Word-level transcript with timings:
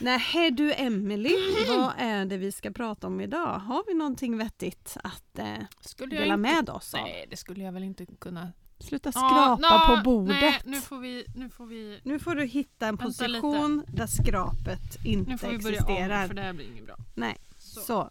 Nej 0.00 0.50
du 0.50 0.72
Emelie, 0.72 1.66
vad 1.68 1.92
är 1.98 2.24
det 2.24 2.36
vi 2.36 2.52
ska 2.52 2.70
prata 2.70 3.06
om 3.06 3.20
idag? 3.20 3.58
Har 3.58 3.84
vi 3.86 3.94
någonting 3.94 4.38
vettigt 4.38 4.96
att 5.04 5.38
eh, 5.38 5.54
Skulle 5.80 6.16
dela 6.16 6.34
inte... 6.34 6.36
med 6.36 6.70
oss 6.70 6.94
av? 6.94 7.00
Nej, 7.00 7.26
det 7.30 7.36
skulle 7.36 7.64
jag 7.64 7.72
väl 7.72 7.82
inte 7.82 8.06
kunna. 8.06 8.52
Sluta 8.80 9.12
skrapa 9.12 9.56
nå, 9.88 9.96
på 9.96 10.02
bordet. 10.02 10.40
Nej, 10.40 10.60
nu 10.64 10.80
får 10.80 10.98
vi... 10.98 11.24
Nu 11.34 11.50
får 11.50 11.66
vi, 11.66 12.00
Nu 12.02 12.18
får 12.18 12.34
du 12.34 12.44
hitta 12.44 12.86
en 12.86 12.98
position 12.98 13.84
där 13.88 14.06
skrapet 14.06 15.04
inte 15.04 15.30
nu 15.30 15.38
får 15.38 15.48
vi 15.48 15.58
börja 15.58 15.76
existerar. 15.76 16.22
om 16.22 16.28
för 16.28 16.34
det 16.34 16.42
här 16.42 16.52
blir 16.52 16.66
inget 16.72 16.86
bra. 16.86 16.96
Nej, 17.14 17.36
Så. 17.58 17.80
så. 17.80 18.10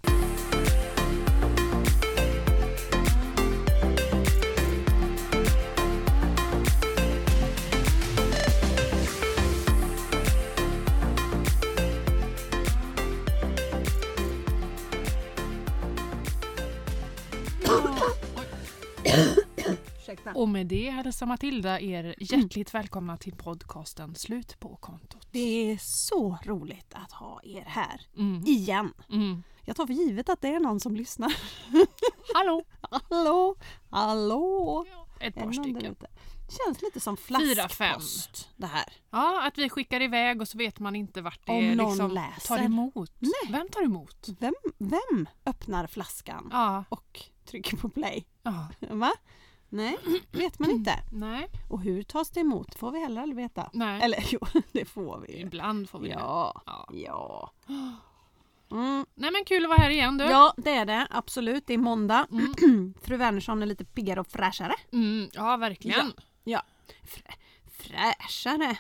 Och 20.35 20.49
med 20.49 20.67
det 20.67 20.89
hälsar 20.89 21.25
Matilda 21.25 21.79
er 21.81 22.15
hjärtligt 22.17 22.73
välkomna 22.73 23.17
till 23.17 23.35
podcasten 23.35 24.15
Slut 24.15 24.59
på 24.59 24.75
kontot. 24.75 25.27
Det 25.31 25.71
är 25.71 25.77
så 25.77 26.37
roligt 26.43 26.93
att 26.93 27.11
ha 27.11 27.39
er 27.43 27.63
här 27.67 28.01
Mm. 28.17 28.43
igen. 28.45 28.93
Mm. 29.11 29.43
Jag 29.65 29.75
tar 29.75 29.85
för 29.87 29.93
givet 29.93 30.29
att 30.29 30.41
det 30.41 30.47
är 30.47 30.59
någon 30.59 30.79
som 30.79 30.95
lyssnar. 30.95 31.35
Hallå! 32.33 32.63
Hallå, 33.09 33.55
hallå! 33.89 34.85
Ett 35.19 35.35
par 35.35 35.51
stycken. 35.51 35.95
Känns 36.65 36.81
lite 36.81 36.99
som 36.99 37.17
flaskpost 37.17 38.49
det 38.55 38.67
här. 38.67 38.93
Ja, 39.11 39.47
att 39.47 39.57
vi 39.57 39.69
skickar 39.69 40.01
iväg 40.01 40.41
och 40.41 40.47
så 40.47 40.57
vet 40.57 40.79
man 40.79 40.95
inte 40.95 41.21
vart 41.21 41.45
det 41.45 41.51
Om 41.51 41.71
någon 41.71 41.89
liksom 41.89 42.11
läser. 42.11 42.47
tar 42.47 42.63
emot. 42.63 43.11
Nej. 43.19 43.31
Vem 43.51 43.69
tar 43.69 43.83
emot? 43.83 44.27
Vem, 44.39 44.53
vem 44.77 45.27
öppnar 45.45 45.87
flaskan 45.87 46.49
Ja, 46.51 46.83
och 46.89 47.19
trycker 47.47 47.77
på 47.77 47.89
play? 47.89 48.25
ja. 48.43 48.67
Va? 48.89 49.11
Nej, 49.69 49.97
vet 50.31 50.59
man 50.59 50.69
inte. 50.71 50.99
Nej, 51.11 51.47
Och 51.69 51.81
hur 51.81 52.03
tas 52.03 52.29
det 52.29 52.39
emot 52.39 52.75
får 52.75 52.91
vi 52.91 52.99
heller 52.99 53.21
aldrig 53.21 53.35
veta. 53.37 53.69
nej. 53.73 54.01
Eller 54.01 54.23
jo, 54.31 54.39
det 54.71 54.85
får 54.85 55.19
vi. 55.27 55.39
Ibland 55.41 55.89
får 55.89 55.99
vi 55.99 56.07
det. 56.07 56.13
Ja, 56.13 56.61
Ja. 56.65 56.89
ja. 56.93 57.51
Mm. 58.71 59.05
Nej 59.15 59.31
men 59.31 59.45
kul 59.45 59.63
att 59.65 59.69
vara 59.69 59.77
här 59.81 59.89
igen 59.89 60.17
du. 60.17 60.23
Ja, 60.25 60.53
det 60.57 60.71
är 60.71 60.85
det. 60.85 61.07
Absolut. 61.09 61.67
Det 61.67 61.73
är 61.73 61.77
måndag. 61.77 62.27
Mm. 62.31 62.93
Fru 63.01 63.17
Wernersson 63.17 63.61
är 63.61 63.65
lite 63.65 63.85
piggare 63.85 64.19
och 64.19 64.27
fräschare. 64.27 64.73
Mm, 64.93 65.29
ja 65.33 65.57
verkligen. 65.57 66.13
Frä, 67.03 67.33
fräschare? 67.71 68.77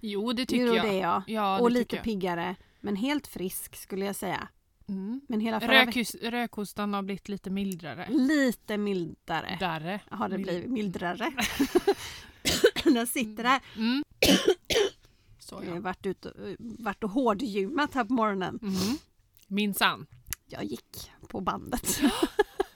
Jo 0.00 0.32
det 0.32 0.42
Jo, 0.42 0.46
tycker 0.46 0.74
jag. 0.76 0.84
det 0.86 0.90
är 0.92 1.00
jag. 1.02 1.22
Ja, 1.26 1.56
det 1.56 1.62
och 1.62 1.70
lite 1.70 1.96
jag. 1.96 2.04
piggare. 2.04 2.56
Men 2.80 2.96
helt 2.96 3.26
frisk 3.26 3.76
skulle 3.76 4.04
jag 4.04 4.16
säga. 4.16 4.48
Mm. 4.90 5.20
Men 5.28 5.40
hela 5.40 5.60
förra. 5.60 5.86
Rökhus, 5.86 6.14
rökhostan 6.14 6.94
har 6.94 7.02
blivit 7.02 7.28
lite 7.28 7.50
mildare. 7.50 8.06
Lite 8.10 8.76
mildare. 8.78 9.56
Därre. 9.60 10.00
Har 10.10 10.28
det 10.28 10.36
Mild- 10.38 10.42
blivit 10.50 10.70
mildrare. 10.70 11.32
Den 12.84 13.06
sitter 13.06 13.42
där. 13.42 13.60
Mm. 13.76 14.04
Så 15.38 15.54
Jag 15.62 15.68
har 15.68 15.74
ja. 15.76 15.80
varit, 15.80 16.06
ute, 16.06 16.56
varit 16.58 17.04
och 17.04 17.10
hårdgymmat 17.10 17.94
här 17.94 18.04
på 18.04 18.12
morgonen. 18.12 18.58
Mm. 18.62 18.98
Minsann. 19.46 20.06
Jag 20.46 20.64
gick 20.64 21.10
på 21.28 21.40
bandet. 21.40 22.00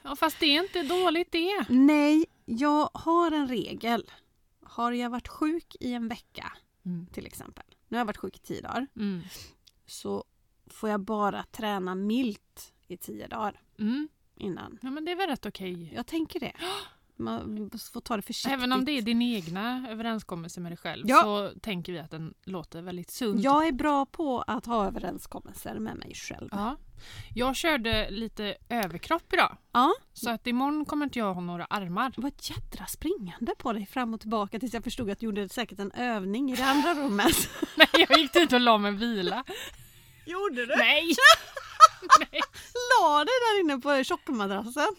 Ja 0.03 0.17
fast 0.17 0.41
det 0.41 0.47
är 0.47 0.62
inte 0.62 0.83
dåligt 0.83 1.33
det. 1.33 1.65
Nej, 1.69 2.25
jag 2.45 2.91
har 2.95 3.31
en 3.33 3.48
regel. 3.48 4.11
Har 4.62 4.92
jag 4.92 5.11
varit 5.11 5.29
sjuk 5.29 5.77
i 5.81 5.92
en 5.92 6.09
vecka 6.09 6.53
Mm. 6.87 7.07
till 7.07 7.27
exempel. 7.27 7.65
Nu 7.89 7.97
har 7.97 8.01
jag 8.01 8.07
varit 8.07 8.17
sjuk 8.17 8.37
i 8.37 8.39
tio 8.39 8.61
dagar. 8.61 8.87
Mm. 8.97 9.23
Så 9.87 10.25
får 10.67 10.89
jag 10.91 11.01
bara 11.01 11.45
träna 11.53 11.95
milt 11.95 12.73
i 12.89 12.97
tio 12.97 13.27
dagar 13.29 13.61
Mm. 13.79 14.09
innan. 14.37 14.79
Ja 14.83 14.91
men 14.91 15.05
det 15.05 15.12
är 15.12 15.17
väl 15.17 15.29
rätt 15.29 15.47
okej. 15.47 15.93
Jag 15.95 16.07
tänker 16.07 16.41
det. 16.41 16.53
Man 17.17 17.70
får 17.92 18.01
ta 18.01 18.17
det 18.17 18.23
försiktigt. 18.23 18.52
Även 18.52 18.73
om 18.73 18.85
det 18.85 18.92
är 18.92 19.03
din 19.03 19.23
egna 19.23 19.86
överenskommelse 19.91 20.61
med 20.61 20.73
dig 20.73 20.77
själv 20.77 21.05
Ja. 21.08 21.23
så 21.23 21.61
tänker 21.61 21.92
vi 21.92 21.98
att 21.98 22.11
den 22.11 22.35
låter 22.45 22.83
väldigt 22.83 23.11
sund. 23.11 23.41
Jag 23.41 23.67
är 23.67 23.73
bra 23.73 24.07
på 24.07 24.41
att 24.42 24.67
ha 24.67 24.86
överenskommelser 24.86 25.79
med 25.79 25.97
mig 25.97 26.14
själv. 26.14 26.48
Ja. 26.53 26.77
Jag 27.35 27.57
körde 27.57 28.11
lite 28.11 28.55
överkropp 28.69 29.33
idag. 29.33 29.57
Ja. 29.73 29.92
Så 30.13 30.30
att 30.30 30.47
imorgon 30.47 30.85
kommer 30.85 31.05
inte 31.07 31.19
jag 31.19 31.35
ha 31.35 31.41
några 31.41 31.64
armar. 31.64 32.27
Ett 32.27 32.51
jädra 32.51 32.86
springande 32.86 33.53
på 33.58 33.73
dig 33.73 33.86
fram 33.86 34.14
och 34.14 34.20
tillbaka 34.20 34.58
tills 34.61 34.74
jag 34.74 34.85
förstod 34.85 35.11
att 35.11 35.19
du 35.19 35.27
gjorde 35.27 35.48
säkert 35.48 35.79
en 35.79 35.92
övning 35.92 36.53
i 36.53 36.57
det 36.57 36.64
andra 36.67 36.95
rummet. 36.95 37.48
Nej, 37.77 38.07
jag 38.08 38.19
gick 38.19 38.33
dit 38.33 38.53
och 38.53 38.61
la 38.61 38.79
mig 38.79 38.92
vila. 38.92 39.45
Gjorde 40.24 40.67
du? 40.67 40.74
Nej! 40.77 41.14
La 42.90 43.24
dig 43.24 43.35
där 43.40 43.61
inne 43.61 43.79
på 43.79 44.05
tjockmadrassen? 44.05 44.96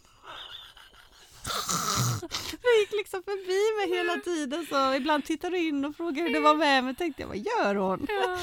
Du 2.61 2.79
gick 2.79 2.91
liksom 2.91 3.23
förbi 3.23 3.89
mig 3.89 3.97
hela 3.97 4.19
tiden 4.21 4.65
så 4.69 4.93
ibland 4.93 5.25
tittade 5.25 5.57
du 5.57 5.63
in 5.67 5.85
och 5.85 5.95
frågade 5.95 6.21
hur 6.21 6.33
det 6.33 6.39
var 6.39 6.55
med 6.55 6.83
mig. 6.83 6.95
tänkte 6.95 7.21
jag, 7.21 7.27
vad 7.27 7.37
gör 7.37 7.75
hon? 7.75 8.07
Ja. 8.09 8.37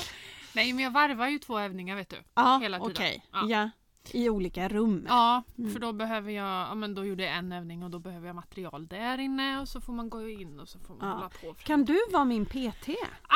Nej 0.53 0.73
men 0.73 0.85
jag 0.85 0.91
varvar 0.91 1.29
ju 1.29 1.39
två 1.39 1.59
övningar 1.59 1.97
vet 1.97 2.09
du. 2.09 2.17
Ja, 2.35 2.59
Hela 2.63 2.79
tiden. 2.79 2.93
okej. 2.93 3.27
Ja. 3.33 3.47
Ja. 3.49 3.71
I 4.11 4.29
olika 4.29 4.69
rum. 4.69 5.05
Ja, 5.09 5.43
Mm. 5.59 5.73
för 5.73 5.81
då 5.81 5.93
behöver 5.93 6.31
jag, 6.33 6.47
ja 6.47 6.75
men 6.75 6.95
då 6.95 7.05
gjorde 7.05 7.25
jag 7.25 7.37
en 7.37 7.53
övning 7.53 7.83
och 7.83 7.91
då 7.91 7.99
behöver 7.99 8.27
jag 8.27 8.37
material 8.37 8.87
där 8.87 9.19
inne 9.19 9.61
och 9.61 9.69
så 9.69 9.81
får 9.81 9.93
man 9.93 10.11
gå 10.11 10.29
in 10.29 10.61
och 10.61 10.69
så 10.69 10.79
får 10.79 10.95
man 10.95 11.09
Ja. 11.09 11.15
hålla 11.15 11.29
på. 11.29 11.55
Kan 11.65 11.85
du 11.85 11.99
vara 12.13 12.25
min 12.25 12.47
PT? 12.47 12.89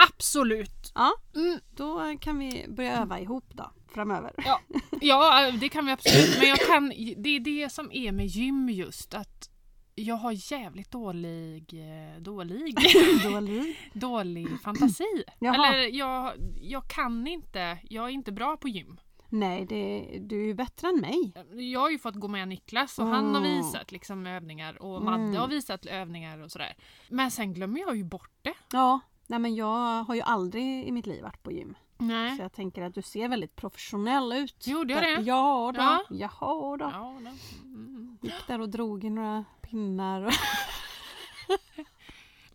Absolut! 0.09 0.93
Ja, 0.94 1.12
Mm. 1.34 1.59
då 1.77 2.16
kan 2.21 2.38
vi 2.38 2.65
börja 2.69 3.03
öva 3.03 3.21
ihop 3.21 3.44
då 3.53 3.71
framöver. 3.88 4.32
Ja 5.00 5.50
det 5.60 5.69
kan 5.69 5.87
vi 5.87 5.93
absolut. 5.93 6.38
Men 6.38 6.49
jag 6.49 6.59
kan, 6.59 6.88
det 7.16 7.28
är 7.37 7.41
det 7.41 7.72
som 7.72 7.93
är 7.93 8.12
med 8.12 8.27
gym 8.27 8.69
just 8.69 9.15
att 9.15 9.50
jag 9.94 10.15
har 10.16 10.53
jävligt 10.53 10.91
dålig, 10.91 11.75
eh, 11.75 12.21
dålig, 12.22 12.77
Dålig. 13.22 13.91
dålig 13.93 14.48
fantasi. 14.65 15.25
Jaha. 15.38 15.54
Eller 15.54 15.78
jag, 15.98 16.33
jag 16.62 16.88
kan 16.88 17.27
inte, 17.27 17.78
jag 17.83 18.04
är 18.04 18.09
inte 18.10 18.33
bra 18.33 18.56
på 18.56 18.69
gym. 18.69 18.97
Nej, 19.39 19.67
det, 19.67 20.19
du 20.21 20.41
är 20.43 20.47
ju 20.47 20.55
bättre 20.55 20.89
än 20.89 21.01
mig. 21.01 21.33
Jag 21.73 21.81
har 21.81 21.91
ju 21.91 21.99
fått 21.99 22.15
gå 22.15 22.29
med 22.29 22.49
Niklas 22.49 22.99
och 22.99 23.07
han 23.07 23.35
har 23.35 23.41
Mm. 23.41 23.57
visat 23.57 23.93
liksom 23.93 24.27
övningar 24.27 24.83
och 24.83 25.03
Madde 25.05 25.23
Mm. 25.25 25.37
har 25.37 25.49
visat 25.49 25.87
övningar 25.87 26.39
och 26.39 26.51
sådär. 26.51 26.77
Men 27.09 27.31
sen 27.31 27.55
glömmer 27.55 27.81
jag 27.81 27.97
ju 27.97 28.05
bort 28.05 28.31
det. 28.43 28.55
Ja, 28.73 29.01
nej 29.27 29.39
men 29.39 29.55
jag 29.55 30.05
har 30.05 30.15
ju 30.15 30.21
aldrig 30.21 30.89
i 30.89 30.93
mitt 30.93 31.07
liv 31.07 31.23
varit 31.23 31.43
på 31.43 31.53
gym. 31.53 31.75
Nej. 31.99 32.37
Så 32.37 32.43
jag 32.43 32.53
tänker 32.53 32.83
att 32.83 32.95
du 32.95 33.03
ser 33.03 33.29
väldigt 33.29 33.57
professionell 33.57 34.33
ut. 34.33 34.67
Gjorde 34.67 34.93
jag 34.95 35.03
det? 35.03 35.23
Ja 35.23 35.73
då. 35.75 35.81
Ja. 35.83 36.05
Jaha 36.11 36.77
då. 36.77 36.85
Ja, 36.93 37.15
då. 37.21 37.31
Mm. 37.69 38.19
Gick 38.23 38.47
där 38.47 38.61
och 38.61 38.69
drog 38.69 39.05
i 39.05 39.11
några 39.11 39.45
pinnar 39.61 40.23
och 40.23 40.33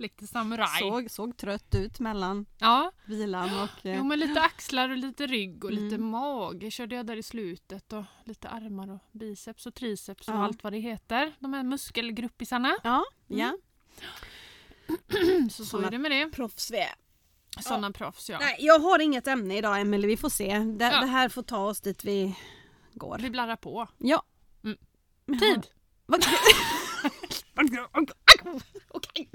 Lite 0.01 0.27
samuraj. 0.27 0.79
såg, 0.79 1.11
såg 1.11 1.37
trött 1.37 1.75
ut 1.75 1.99
mellan 1.99 2.45
Ja, 2.59 2.91
vilan 3.05 3.59
och... 3.59 3.69
jo, 3.81 3.91
Eh, 3.91 4.03
men 4.03 4.19
lite 4.19 4.41
axlar 4.41 4.89
och 4.89 4.97
lite 4.97 5.27
rygg 5.27 5.65
och 5.65 5.71
lite 5.71 5.95
Mm. 5.95 6.07
mage 6.09 6.71
körde 6.71 6.95
jag 6.95 7.05
där 7.05 7.17
i 7.17 7.23
slutet 7.23 7.93
och 7.93 8.03
lite 8.25 8.49
armar 8.49 8.91
och 8.91 8.99
biceps 9.11 9.65
och 9.65 9.73
triceps 9.75 10.27
och 10.27 10.33
Ja. 10.33 10.43
allt 10.43 10.63
vad 10.63 10.73
det 10.73 10.79
heter. 10.79 11.33
De 11.39 11.53
här 11.53 11.63
muskelgruppisarna. 11.63 12.75
ja, 12.83 13.03
Mm. 13.29 13.39
ja. 13.39 13.57
Så 15.51 15.65
så 15.65 15.77
är 15.77 15.91
det 15.91 15.97
med 15.97 16.11
det. 16.11 16.29
Proffs 16.31 16.71
vi 16.71 16.77
är. 16.77 16.93
Sådana 17.61 17.91
proffs 17.91 18.29
ja. 18.29 18.37
Nej, 18.39 18.55
jag 18.59 18.79
har 18.79 18.99
inget 18.99 19.27
ämne 19.27 19.57
idag 19.57 19.81
Emelie, 19.81 20.07
vi 20.07 20.17
får 20.17 20.29
se. 20.29 20.59
Det, 20.59 20.85
Ja. 20.85 20.99
det 21.01 21.07
här 21.07 21.29
får 21.29 21.43
ta 21.43 21.57
oss 21.65 21.81
dit 21.81 22.03
vi 22.03 22.35
går. 22.93 23.17
Vi 23.21 23.29
blarrar 23.29 23.55
på. 23.55 23.87
Ja. 23.97 24.23
Mm. 24.63 24.77
Tid! 25.39 25.67
Okej. 28.89 29.29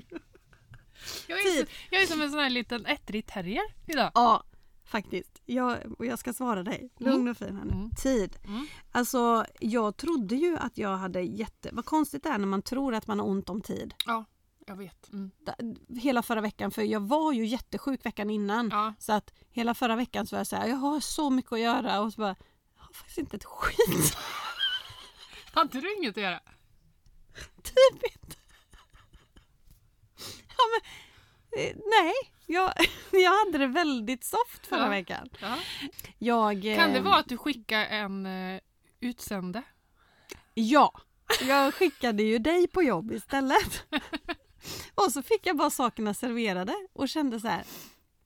Jag 1.27 1.39
är, 1.39 1.43
Tid. 1.43 1.69
så, 1.69 1.75
jag 1.91 2.03
är 2.03 2.07
som 2.07 2.23
en 2.23 2.31
sån 2.31 2.39
här 2.41 2.51
liten 2.51 2.87
ettrig 2.87 3.27
terrier 3.27 3.65
idag. 3.87 4.11
Ja, 4.15 4.45
faktiskt. 4.85 5.43
Jag, 5.47 5.79
och 5.99 6.07
jag 6.07 6.19
ska 6.19 6.33
svara 6.33 6.63
dig. 6.63 6.91
Lugn 6.99 7.29
och 7.29 7.37
fin 7.37 7.57
här 7.57 7.65
nu. 7.65 7.73
Mm. 7.73 7.91
Tid. 7.91 8.37
Mm. 8.45 8.67
Alltså, 8.93 9.47
jag 9.61 9.97
trodde 9.97 10.35
ju 10.37 10.57
att 10.59 10.79
jag 10.79 10.97
hade 10.97 11.21
jätte... 11.21 11.69
Vad 11.73 11.85
konstigt 11.85 12.23
det 12.23 12.29
är 12.29 12.39
när 12.39 12.47
man 12.47 12.63
tror 12.63 12.95
att 12.95 13.07
man 13.07 13.21
har 13.21 13.27
ont 13.27 13.49
om 13.49 13.61
tid. 13.61 13.95
Ja, 14.07 14.25
jag 14.67 14.77
vet. 14.77 15.13
Mm. 15.13 15.31
Hela 16.01 16.23
förra 16.23 16.41
veckan, 16.41 16.71
för 16.71 16.83
jag 16.83 17.01
var 17.01 17.33
ju 17.33 17.47
jättesjuk 17.47 18.07
veckan 18.07 18.31
innan. 18.31 18.69
Ja. 18.71 18.95
Så 18.99 19.13
att 19.13 19.33
hela 19.51 19.75
förra 19.75 19.97
veckan 19.97 20.27
så 20.27 20.37
var 20.37 20.41
jag 20.41 20.47
så 20.47 20.57
här, 20.57 20.69
jag 20.69 20.77
har 20.77 21.01
så 21.01 21.31
mycket 21.31 21.53
att 21.53 21.61
göra 21.61 22.01
och 22.01 22.13
så 22.13 22.21
bara, 22.21 22.37
jag 22.77 22.83
har 22.83 22.93
faktiskt 22.93 23.19
inte 23.19 23.37
ett 23.37 23.45
skit. 23.45 24.17
Hade 25.53 25.81
du 25.81 25.97
inget 25.97 26.17
att 26.17 26.23
göra? 26.23 26.41
typ 27.63 28.03
inte. 28.03 28.37
Ja, 30.59 30.65
men, 30.73 30.81
nej, 31.91 32.13
jag, 32.47 32.73
jag 33.11 33.31
hade 33.45 33.59
det 33.59 33.67
väldigt 33.67 34.25
soft 34.25 34.67
förra 34.67 34.83
Ja. 34.83 34.89
veckan. 34.89 35.29
Ja. 35.41 35.57
Jag, 36.19 36.63
Kan 36.63 36.93
det 36.93 36.99
eh, 36.99 37.03
vara 37.03 37.17
att 37.17 37.29
du 37.29 37.37
skickar 37.39 37.81
en 37.85 38.27
uh, 38.27 38.61
utsände? 39.01 39.63
Ja, 40.55 40.93
jag 41.43 41.75
skickade 41.75 42.23
ju 42.23 42.39
dig 42.39 42.67
på 42.69 42.83
jobb 42.83 43.13
istället. 43.13 43.87
Och 44.95 45.13
så 45.13 45.23
fick 45.23 45.47
jag 45.47 45.57
bara 45.57 45.71
sakerna 45.71 46.15
serverade 46.15 46.75
och 46.93 47.09
kände 47.09 47.41
så 47.41 47.49
här. 47.49 47.65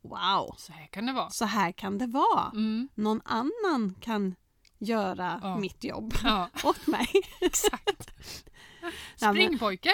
wow, 0.03 0.55
Så 0.59 0.73
här 0.73 0.87
kan 0.87 1.07
det 1.07 1.13
vara. 1.13 1.31
så 1.31 1.45
här 1.45 1.73
kan 1.73 1.99
det 1.99 2.07
vara. 2.07 2.51
Mm. 2.53 2.89
Någon 2.95 3.21
annan 3.25 3.95
kan 4.01 4.35
göra 4.79 5.41
Ja. 5.43 5.57
mitt 5.57 5.85
jobb 5.85 6.15
Ja, 6.25 6.49
åt 6.65 6.87
mig. 6.87 7.09
exakt. 7.41 8.11
Ja, 8.83 9.33
men- 9.33 9.35
Spring 9.47 9.59
pojke! 9.59 9.93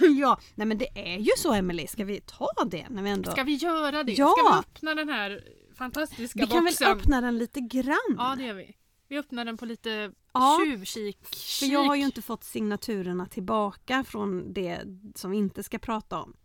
ja, 0.20 0.40
nej 0.54 0.66
men 0.66 0.78
det 0.78 0.88
är 1.14 1.18
ju 1.18 1.30
så 1.38 1.52
Emelie, 1.52 1.88
ska 1.88 2.04
vi 2.04 2.20
ta 2.20 2.48
det 2.66 2.86
när 2.88 3.02
vi 3.02 3.10
ändå... 3.10 3.30
Ska 3.30 3.42
vi 3.42 3.54
göra 3.54 4.02
det? 4.04 4.12
Ja. 4.12 4.34
Ska 4.38 4.52
vi 4.52 4.58
öppna 4.58 4.94
den 4.94 5.08
här 5.08 5.44
fantastiska 5.78 6.40
vi 6.40 6.46
kan 6.46 6.64
boxen? 6.64 6.88
väl 6.88 6.98
öppna 6.98 7.20
den 7.20 7.38
lite 7.38 7.60
grann? 7.60 8.16
Ja, 8.18 8.34
det 8.38 8.44
gör 8.44 8.54
vi. 8.54 8.76
Vi 9.08 9.18
öppnar 9.18 9.44
den 9.44 9.56
på 9.56 9.66
lite 9.66 10.12
Ja. 10.32 10.60
tjuvkik. 10.64 11.18
För 11.60 11.66
jag 11.66 11.84
har 11.84 11.94
ju 11.96 12.02
inte 12.02 12.22
fått 12.22 12.44
signaturerna 12.44 13.26
tillbaka 13.26 14.04
från 14.04 14.52
det 14.52 14.80
som 15.14 15.30
vi 15.30 15.36
inte 15.36 15.62
ska 15.62 15.78
prata 15.78 16.18
om. 16.22 16.36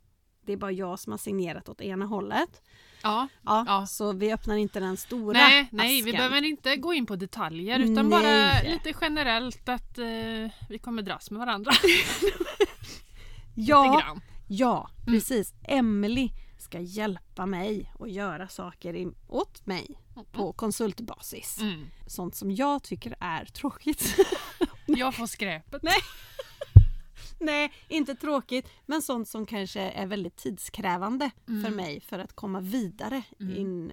Det 0.45 0.53
är 0.53 0.57
bara 0.57 0.71
jag 0.71 0.99
som 0.99 1.11
har 1.11 1.17
signerat 1.17 1.69
åt 1.69 1.81
ena 1.81 2.05
hållet. 2.05 2.61
Ja. 3.03 3.27
Ja, 3.45 3.63
Ja. 3.67 3.85
Så 3.87 4.13
vi 4.13 4.33
öppnar 4.33 4.55
inte 4.57 4.79
den 4.79 4.97
stora 4.97 5.33
Nej, 5.33 5.67
nej, 5.71 6.01
vi 6.01 6.11
behöver 6.11 6.43
inte 6.45 6.75
gå 6.75 6.93
in 6.93 7.05
på 7.05 7.15
detaljer 7.15 7.79
utan 7.79 8.09
Nej. 8.09 8.21
bara 8.23 8.61
lite 8.71 8.93
generellt 9.01 9.69
att 9.69 9.97
eh, 9.97 10.05
vi 10.69 10.79
kommer 10.81 11.01
dras 11.01 11.31
med 11.31 11.39
varandra 11.39 11.71
Ja, 13.55 14.17
ja 14.47 14.89
Mm. 15.07 15.13
precis. 15.19 15.53
Emily 15.63 16.29
ska 16.59 16.79
hjälpa 16.79 17.45
mig 17.45 17.91
och 17.95 18.09
göra 18.09 18.47
saker 18.47 19.11
åt 19.27 19.65
mig 19.65 19.87
på 20.31 20.53
konsultbasis. 20.53 21.57
Mm. 21.61 21.87
Sånt 22.07 22.35
som 22.35 22.51
jag 22.51 22.83
tycker 22.83 23.15
är 23.19 23.45
tråkigt. 23.45 24.15
Jag 24.85 25.15
får 25.15 25.27
skräpet. 25.27 25.83
Nej. 25.83 25.97
Nej, 27.39 27.73
inte 27.87 28.15
tråkigt, 28.15 28.69
men 28.85 29.01
sånt 29.01 29.27
som 29.27 29.45
kanske 29.45 29.81
är 29.81 30.05
väldigt 30.05 30.35
tidskrävande 30.35 31.31
Mm. 31.47 31.63
för 31.63 31.71
mig 31.71 31.99
för 31.99 32.19
att 32.19 32.33
komma 32.33 32.59
vidare 32.61 33.23
Mm. 33.39 33.55
in 33.57 33.91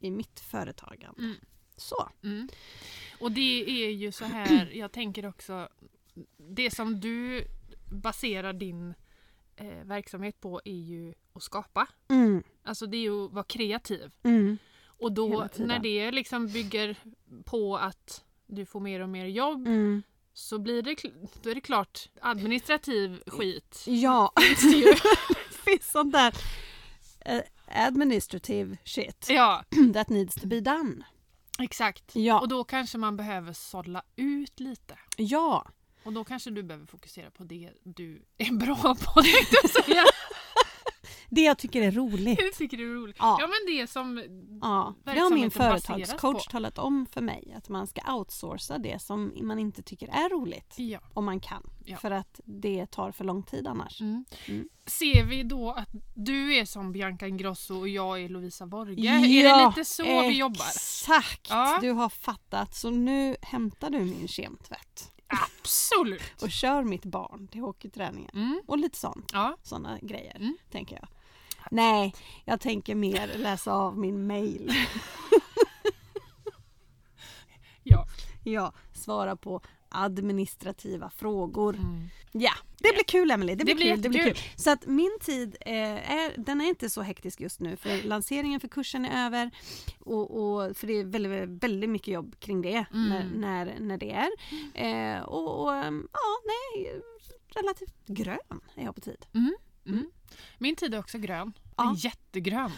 i 0.00 0.10
mitt 0.10 0.40
företagande. 0.40 1.20
Mm. 1.22 1.36
Så. 1.76 2.08
Mm. 2.22 2.48
Och 3.20 3.32
det 3.32 3.64
är 3.86 3.90
ju 3.90 4.12
så 4.12 4.24
här, 4.24 4.70
jag 4.74 4.92
tänker 4.92 5.26
också, 5.26 5.68
det 6.36 6.70
som 6.70 7.00
du 7.00 7.44
baserar 7.92 8.52
din 8.52 8.94
eh, 9.56 9.84
verksamhet 9.84 10.40
på 10.40 10.60
är 10.64 10.72
ju 10.80 11.14
att 11.32 11.42
skapa. 11.42 11.88
Mm. 12.08 12.42
Alltså 12.62 12.86
det 12.86 12.96
är 12.96 13.00
ju 13.02 13.24
att 13.26 13.32
vara 13.32 13.44
kreativ. 13.44 14.12
Mm. 14.22 14.58
Och 14.86 15.12
då 15.12 15.48
när 15.56 15.78
det 15.78 16.10
liksom 16.10 16.46
bygger 16.46 16.96
på 17.44 17.76
att 17.76 18.24
du 18.46 18.66
får 18.66 18.80
mer 18.80 19.00
och 19.00 19.08
mer 19.08 19.26
jobb 19.26 19.66
Mm. 19.66 20.02
Så 20.38 20.58
blir 20.58 20.82
det, 20.82 20.96
då 21.42 21.50
är 21.50 21.54
det 21.54 21.60
klart 21.60 22.08
administrativ 22.20 23.22
skit. 23.26 23.82
Ja, 23.86 24.32
det 24.36 25.00
finns 25.64 25.90
sånt 25.90 26.12
där 26.12 26.34
eh, 27.20 27.40
administrative 27.86 28.76
shit 28.84 29.26
ja, 29.28 29.64
that 29.94 30.08
needs 30.08 30.34
to 30.34 30.46
be 30.46 30.60
done. 30.60 31.04
exakt. 31.62 32.16
Ja, 32.16 32.40
Och 32.40 32.48
då 32.48 32.64
kanske 32.64 32.98
man 32.98 33.16
behöver 33.16 33.52
sålla 33.52 34.02
ut 34.16 34.60
lite. 34.60 34.98
ja. 35.16 35.66
Och 36.04 36.12
då 36.12 36.24
kanske 36.24 36.50
du 36.50 36.62
behöver 36.62 36.86
fokusera 36.86 37.30
på 37.30 37.44
det 37.44 37.72
du 37.84 38.22
är 38.38 38.52
bra 38.52 38.76
på. 38.94 39.22
tänkte 39.22 39.56
jag 39.62 39.70
säga. 39.84 40.04
Det 41.30 41.40
jag 41.40 41.58
tycker 41.58 41.82
är 41.82 41.90
roligt. 41.90 42.40
Jag 42.42 42.52
tycker 42.52 42.76
det 42.76 42.82
är 42.82 42.86
roligt. 42.86 43.16
Ja. 43.18 43.36
Ja 43.40 43.46
men 43.46 43.76
det 43.76 43.86
som... 43.86 44.22
Ja, 44.62 44.94
det 45.04 45.20
har 45.20 45.30
min 45.30 45.50
företagscoach 45.50 46.46
talat 46.46 46.78
om 46.78 47.06
för 47.12 47.20
mig 47.20 47.54
att 47.56 47.68
man 47.68 47.86
ska 47.86 48.14
outsourca 48.14 48.78
det 48.78 49.02
som 49.02 49.32
man 49.42 49.58
inte 49.58 49.82
tycker 49.82 50.08
är 50.08 50.28
roligt. 50.28 50.74
Ja. 50.76 50.98
Om 51.14 51.24
man 51.24 51.40
kan. 51.40 51.70
Ja. 51.84 51.96
För 51.96 52.10
att 52.10 52.40
det 52.44 52.86
tar 52.86 53.12
för 53.12 53.24
lång 53.24 53.42
tid 53.42 53.66
annars. 53.66 54.00
Mm. 54.00 54.24
Mm. 54.46 54.68
Ser 54.86 55.24
vi 55.24 55.42
då 55.42 55.70
att 55.70 55.90
du 56.14 56.56
är 56.56 56.64
som 56.64 56.92
Bianca 56.92 57.26
Ingrosso 57.26 57.78
och 57.78 57.88
jag 57.88 58.22
är 58.22 58.28
Lovisa 58.28 58.66
Vorge? 58.66 59.10
är 59.10 59.58
det 59.58 59.66
lite 59.68 59.84
så 59.84 60.22
vi 60.22 60.38
jobbar? 60.38 60.66
Exakt! 60.66 61.46
Ja. 61.50 61.78
Du 61.80 61.90
har 61.90 62.08
fattat. 62.08 62.74
Så 62.74 62.90
nu 62.90 63.36
hämtar 63.42 63.90
du 63.90 63.98
min 63.98 64.28
kemtvätt 64.28 65.12
Absolut! 65.28 66.42
och 66.42 66.50
kör 66.50 66.82
mitt 66.82 67.04
barn 67.04 67.48
till 67.48 67.60
hockeyträningen. 67.60 68.30
Mm. 68.34 68.62
Och 68.66 68.78
lite 68.78 68.98
sånt. 68.98 69.30
Ja. 69.32 69.56
Sådana 69.62 69.98
grejer, 70.02 70.36
Mm. 70.36 70.56
tänker 70.70 70.96
jag. 70.96 71.08
Nej, 71.70 72.14
jag 72.44 72.60
tänker 72.60 72.94
mer 72.94 73.32
läsa 73.38 73.72
av 73.72 73.98
min 73.98 74.26
mail. 74.26 74.72
ja. 77.82 78.06
Ja, 78.44 78.72
svara 78.92 79.36
på 79.36 79.60
administrativa 80.04 81.10
frågor. 81.10 81.74
Mm. 81.74 82.08
Ja, 82.32 82.52
det 82.78 82.92
blir 82.92 83.04
kul 83.04 83.30
Emelie. 83.30 83.54
Det 83.54 83.64
blir, 83.64 83.74
Det 83.74 83.78
blir 83.78 83.92
kul, 83.94 84.02
det 84.02 84.08
blir 84.08 84.22
kul. 84.22 84.36
Så 84.56 84.70
att 84.70 84.86
min 84.86 85.18
tid 85.20 85.56
eh, 85.60 86.12
är, 86.12 86.34
den 86.38 86.60
är 86.60 86.64
inte 86.68 86.90
så 86.90 87.02
hektisk 87.02 87.40
just 87.40 87.60
nu 87.60 87.76
för 87.76 88.02
lanseringen 88.02 88.60
för 88.60 88.68
kursen 88.68 89.04
är 89.04 89.26
över. 89.26 89.50
Och, 89.98 90.30
och, 90.42 90.76
för 90.76 90.86
det 90.86 90.92
är 90.92 91.04
väldigt, 91.04 91.62
väldigt, 91.62 91.90
mycket 91.90 92.08
jobb 92.14 92.36
kring 92.40 92.62
det 92.62 92.84
Mm. 92.92 93.08
när, 93.08 93.24
när, 93.24 93.76
när 93.80 93.98
det 93.98 94.12
är. 94.12 94.30
Eh, 94.74 95.22
och, 95.22 95.62
och 95.62 95.74
ehm, 95.74 96.08
ja, 96.12 96.18
nej, 96.46 97.00
relativt 97.54 98.06
grön 98.06 98.60
är 98.74 98.84
jag 98.84 98.94
på 98.94 99.00
tid. 99.00 99.26
Mm. 99.34 100.10
Min 100.58 100.76
tid 100.76 100.94
är 100.94 100.98
också 100.98 101.18
grön. 101.18 101.52
Ja. 101.76 101.94
Jättegrön 101.98 102.70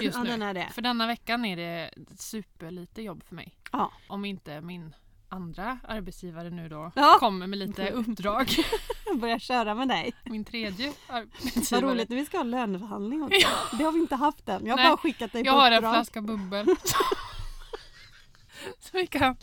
just 0.00 0.16
Ja, 0.16 0.22
nu. 0.22 0.30
den 0.30 0.42
är 0.42 0.54
det. 0.54 0.68
För 0.72 0.82
denna 0.82 1.06
veckan 1.06 1.44
är 1.44 1.56
det 1.56 1.90
superlite 2.18 3.02
jobb 3.02 3.24
för 3.24 3.34
mig. 3.34 3.54
Ja. 3.72 3.92
Om 4.08 4.24
inte 4.24 4.60
min 4.60 4.94
andra 5.30 5.78
arbetsgivare 5.88 6.50
nu 6.50 6.68
då 6.68 6.92
Ja. 6.96 7.16
kommer 7.20 7.46
med 7.46 7.58
lite 7.58 7.90
uppdrag. 7.92 8.48
Jag 9.06 9.18
börjar 9.20 9.38
köra 9.38 9.74
med 9.74 9.88
dig. 9.88 10.12
Min 10.24 10.44
tredje 10.44 10.92
Vad 11.08 11.16
arbetsgivare. 11.18 11.86
roligt 11.86 12.08
när 12.08 12.16
vi 12.16 12.24
ska 12.26 12.36
ha 12.36 12.44
löneförhandling 12.44 13.22
också. 13.22 13.48
Det 13.78 13.84
har 13.84 13.92
vi 13.92 13.98
inte 14.00 14.14
haft 14.16 14.48
än. 14.48 14.66
Jag 14.66 14.72
har 14.72 14.76
Nej, 14.76 14.88
bara 14.90 14.96
skickat 14.96 15.32
dig 15.32 15.42
Jag 15.44 15.54
på 15.54 15.60
har 15.60 15.70
en 15.70 15.76
uppdrag. 15.76 15.94
flaska 15.94 16.22
bubbel. 16.22 16.66
Så 18.78 18.90
vi 18.92 19.06
kan, 19.06 19.36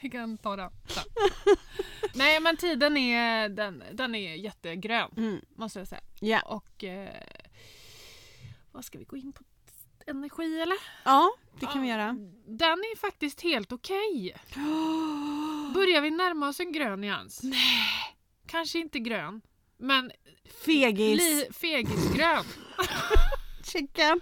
vi 0.00 0.10
kan 0.10 0.38
ta 0.38 0.56
den 0.56 0.70
sen. 0.86 1.04
Nej 2.14 2.40
men 2.40 2.56
tiden 2.56 2.96
är, 2.96 3.48
den, 3.48 3.82
den 3.92 4.14
är 4.14 4.34
jättegrön 4.34 5.10
Mm. 5.16 5.40
måste 5.56 5.78
jag 5.78 5.88
säga. 5.88 6.00
Ja. 6.20 6.40
Och 6.42 6.84
eh, 6.84 7.22
vad 8.72 8.84
ska 8.84 8.98
vi 8.98 9.04
gå 9.04 9.16
in 9.16 9.32
på? 9.32 9.44
Energi 10.10 10.60
eller? 10.60 10.76
ja, 11.04 11.30
det 11.60 11.66
kan 11.66 11.74
Ja. 11.76 11.80
vi 11.82 11.88
göra. 11.88 12.16
Den 12.46 12.78
är 12.78 12.96
faktiskt 12.96 13.40
helt 13.40 13.72
okej. 13.72 14.36
Börjar 15.74 16.00
vi 16.00 16.10
närma 16.10 16.48
oss 16.48 16.60
en 16.60 16.72
grön 16.72 17.00
nyans? 17.00 17.42
Nej. 17.42 18.16
Kanske 18.46 18.78
inte 18.78 18.98
grön, 18.98 19.40
men 19.78 20.10
Fegis. 20.64 21.18
li, 21.20 21.48
fegisgrön. 21.52 22.44
Chicken. 23.72 24.20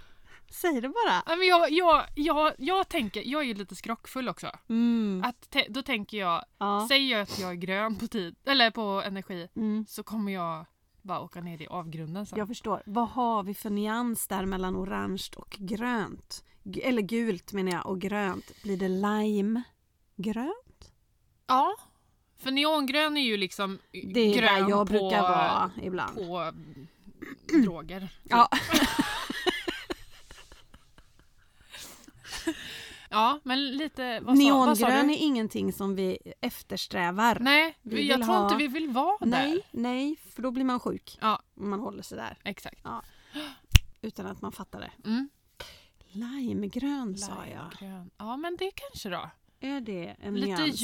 Säg 0.51 0.81
det 0.81 0.89
bara. 0.89 1.23
Ja, 1.25 1.35
men 1.35 1.47
jag, 1.47 1.71
jag, 1.71 2.05
jag, 2.15 2.53
jag 2.57 2.89
tänker, 2.89 3.23
jag 3.25 3.41
är 3.41 3.45
ju 3.45 3.53
lite 3.53 3.75
skrockfull 3.75 4.29
också. 4.29 4.51
Mm. 4.69 5.23
Att 5.25 5.49
te, 5.49 5.65
då 5.69 5.81
tänker 5.81 6.17
jag, 6.17 6.45
Ja. 6.57 6.85
säger 6.89 7.11
jag 7.11 7.21
att 7.21 7.39
jag 7.39 7.49
är 7.51 7.55
grön 7.55 7.95
på 7.95 8.07
tid, 8.07 8.35
eller 8.45 8.71
på 8.71 8.81
energi, 9.05 9.47
Mm. 9.55 9.85
så 9.89 10.03
kommer 10.03 10.31
jag 10.31 10.65
bara 11.01 11.19
åka 11.21 11.41
ner 11.41 11.61
i 11.61 11.67
avgrunden 11.67 12.25
sen. 12.25 12.39
Jag 12.39 12.47
förstår. 12.47 12.83
Vad 12.85 13.09
har 13.09 13.43
vi 13.43 13.53
för 13.53 13.69
nyans 13.69 14.27
där 14.27 14.45
mellan 14.45 14.75
orange 14.75 15.23
och 15.37 15.55
grönt? 15.59 16.43
G- 16.63 16.81
eller 16.83 17.01
gult 17.01 17.53
menar 17.53 17.71
jag 17.71 17.85
och 17.85 18.01
grönt. 18.01 18.61
Blir 18.63 18.77
det 18.77 18.87
lime? 18.89 19.63
Grönt? 20.15 20.91
Ja. 21.47 21.75
För 22.37 22.51
neongrön 22.51 23.17
är 23.17 23.21
ju 23.21 23.37
liksom 23.37 23.79
Det 23.91 24.19
är 24.19 24.33
grön 24.37 24.63
där 24.63 24.69
jag 24.69 24.87
på, 24.87 24.93
brukar 24.93 25.21
vara 25.21 25.71
ibland. 25.83 26.15
på 26.15 26.51
droger. 27.63 28.09
Ja. 28.23 28.49
Ja, 33.09 33.39
men 33.43 33.71
lite... 33.71 34.19
Vad 34.19 34.37
sa, 34.37 34.53
vad 34.65 34.77
sa 34.77 34.87
Neongrön 34.87 35.09
är 35.09 35.17
ingenting 35.17 35.73
som 35.73 35.95
vi 35.95 36.17
eftersträvar. 36.41 37.37
Nej, 37.39 37.77
Vi 37.81 38.07
jag 38.09 38.23
tror 38.23 38.33
ha- 38.35 38.43
inte 38.43 38.55
vi 38.55 38.67
vill 38.67 38.87
vara 38.89 39.17
nej, 39.21 39.51
där. 39.53 39.61
nej, 39.71 40.15
för 40.35 40.41
då 40.41 40.51
blir 40.51 40.63
man 40.65 40.79
sjuk. 40.79 41.17
Ja. 41.21 41.41
Om 41.59 41.69
man 41.69 41.79
håller 41.79 42.03
sig 42.03 42.17
där. 42.17 42.37
Exakt. 42.43 42.85
Utan 44.01 44.25
att 44.25 44.41
man 44.41 44.51
fattar 44.51 44.79
det. 44.79 45.09
Mm. 45.09 45.29
Limegrön 46.11 47.17
sa 47.17 47.31
jag. 47.51 47.73
Limegrön. 47.81 48.09
Ja, 48.17 48.37
men 48.37 48.55
det 48.59 48.71
kanske 48.75 49.09
då. 49.09 49.29
Är 49.61 49.81
det 49.81 50.15
en 50.21 50.35
Lite 50.35 50.61
ljus 50.63 50.79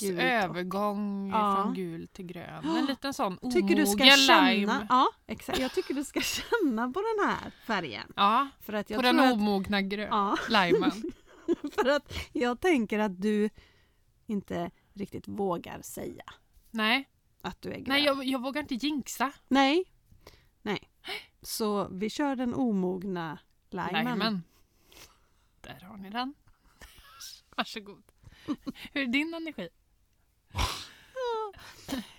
gult 0.00 0.18
och... 0.18 0.22
övergång 0.24 1.30
Ja. 1.30 1.56
från 1.62 1.74
gul 1.74 2.08
till 2.08 2.26
grön. 2.26 2.64
En 2.78 2.86
liten 2.86 3.14
sån 3.14 3.38
Tycker 3.52 3.76
du 3.76 3.86
ska 3.86 4.04
känna, 4.04 4.50
lime. 4.50 4.86
ja, 4.88 5.06
exakt. 5.26 5.58
Jag 5.58 5.72
tycker 5.72 5.94
du 5.94 6.04
ska 6.04 6.20
känna 6.60 6.90
på 6.90 7.00
den 7.16 7.28
här 7.28 7.50
färgen. 7.66 8.12
Ja, 8.16 8.48
För 8.60 8.72
att 8.72 8.90
jag 8.90 8.98
på 8.98 9.02
den 9.02 9.20
omogna 9.20 9.82
grön. 9.82 10.08
ja, 10.10 10.36
limen. 10.48 10.92
för 11.72 11.88
att 11.88 12.12
jag 12.32 12.60
tänker 12.60 12.98
att 12.98 13.22
du 13.22 13.50
inte 14.26 14.70
riktigt 14.92 15.28
vågar 15.28 15.82
säga 15.82 16.24
Nej, 16.70 17.08
att 17.40 17.62
du 17.62 17.68
är 17.68 17.74
grön. 17.74 17.84
Nej 17.88 18.04
jag, 18.04 18.24
jag 18.24 18.42
vågar 18.42 18.60
inte 18.62 18.74
jinxa 18.74 19.32
Nej. 19.48 19.84
Nej. 20.62 20.90
Så 21.42 21.88
vi 21.88 22.10
kör 22.10 22.36
den 22.36 22.54
omogna 22.54 23.38
limen. 23.70 24.42
Där 25.60 25.80
har 25.80 25.96
ni 25.96 26.10
den. 26.10 26.34
Varsågod. 27.56 28.02
Hur 28.92 29.02
är 29.02 29.06
din 29.06 29.34
energi? 29.34 29.68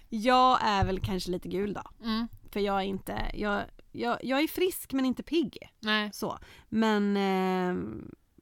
Jag 0.10 0.60
är 0.62 0.86
väl 0.86 1.00
kanske 1.00 1.32
lite 1.32 1.48
gul 1.50 1.74
då. 1.74 1.82
Mm. 2.04 2.28
För 2.52 2.60
jag 2.60 2.78
är 2.78 2.86
inte, 2.86 3.32
jag, 3.34 3.64
jag, 3.92 4.24
jag 4.24 4.40
är 4.40 4.48
frisk 4.48 4.94
men 4.94 5.06
inte 5.06 5.24
pigg. 5.24 5.58
Nej. 5.80 6.10
Så. 6.14 6.40
Men, 6.70 7.18
eh, 7.18 7.76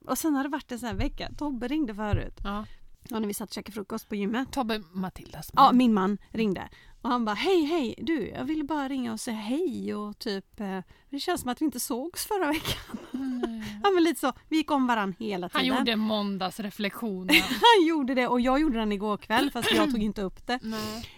och 0.05 0.17
sen 0.17 0.35
har 0.35 0.43
det 0.43 0.49
varit 0.49 0.71
en 0.71 0.79
sån 0.79 0.87
här 0.89 0.95
vecka. 0.95 1.29
Tobbe 1.37 1.67
ringde 1.67 1.95
förut. 1.95 2.39
Ja. 2.43 2.65
Ja, 3.09 3.19
när 3.19 3.27
vi 3.27 3.33
satt 3.33 3.49
och 3.49 3.53
käkade 3.53 3.71
frukost 3.73 4.09
på 4.09 4.15
gymmet. 4.15 4.51
Tobbe 4.51 4.83
Matildas 4.91 5.49
Ja, 5.53 5.71
min 5.71 5.93
man 5.93 6.17
ringde. 6.31 6.69
Och 7.01 7.09
han 7.09 7.25
bara, 7.25 7.35
hej 7.35 7.63
hej, 7.65 7.95
du, 7.97 8.29
jag 8.29 8.45
ville 8.45 8.63
bara 8.63 8.89
ringa 8.89 9.13
och 9.13 9.19
säga 9.19 9.37
hej 9.37 9.95
och 9.95 10.19
typ, 10.19 10.59
eh, 10.59 10.79
det 11.09 11.19
känns 11.19 11.41
som 11.41 11.49
att 11.49 11.61
vi 11.61 11.65
inte 11.65 11.79
sågs 11.79 12.25
förra 12.25 12.47
veckan. 12.47 12.97
Nej. 13.11 13.79
Ja 13.83 13.89
men 13.91 14.03
lite 14.03 14.19
så, 14.19 14.33
vi 14.49 14.57
gick 14.57 14.71
om 14.71 14.87
varann 14.87 15.15
hela 15.19 15.49
Han 15.53 15.61
tiden. 15.61 15.77
gjorde 15.77 15.95
måndagsreflektionen. 15.95 17.35
Han 17.41 17.87
gjorde 17.87 18.13
det 18.15 18.27
och 18.27 18.41
jag 18.41 18.59
gjorde 18.61 18.79
den 18.79 18.91
igår 18.91 19.17
kväll 19.17 19.51
fast 19.51 19.71
jag 19.71 19.91
tog 19.91 20.03
inte 20.03 20.21
upp 20.21 20.47
det. 20.47 20.59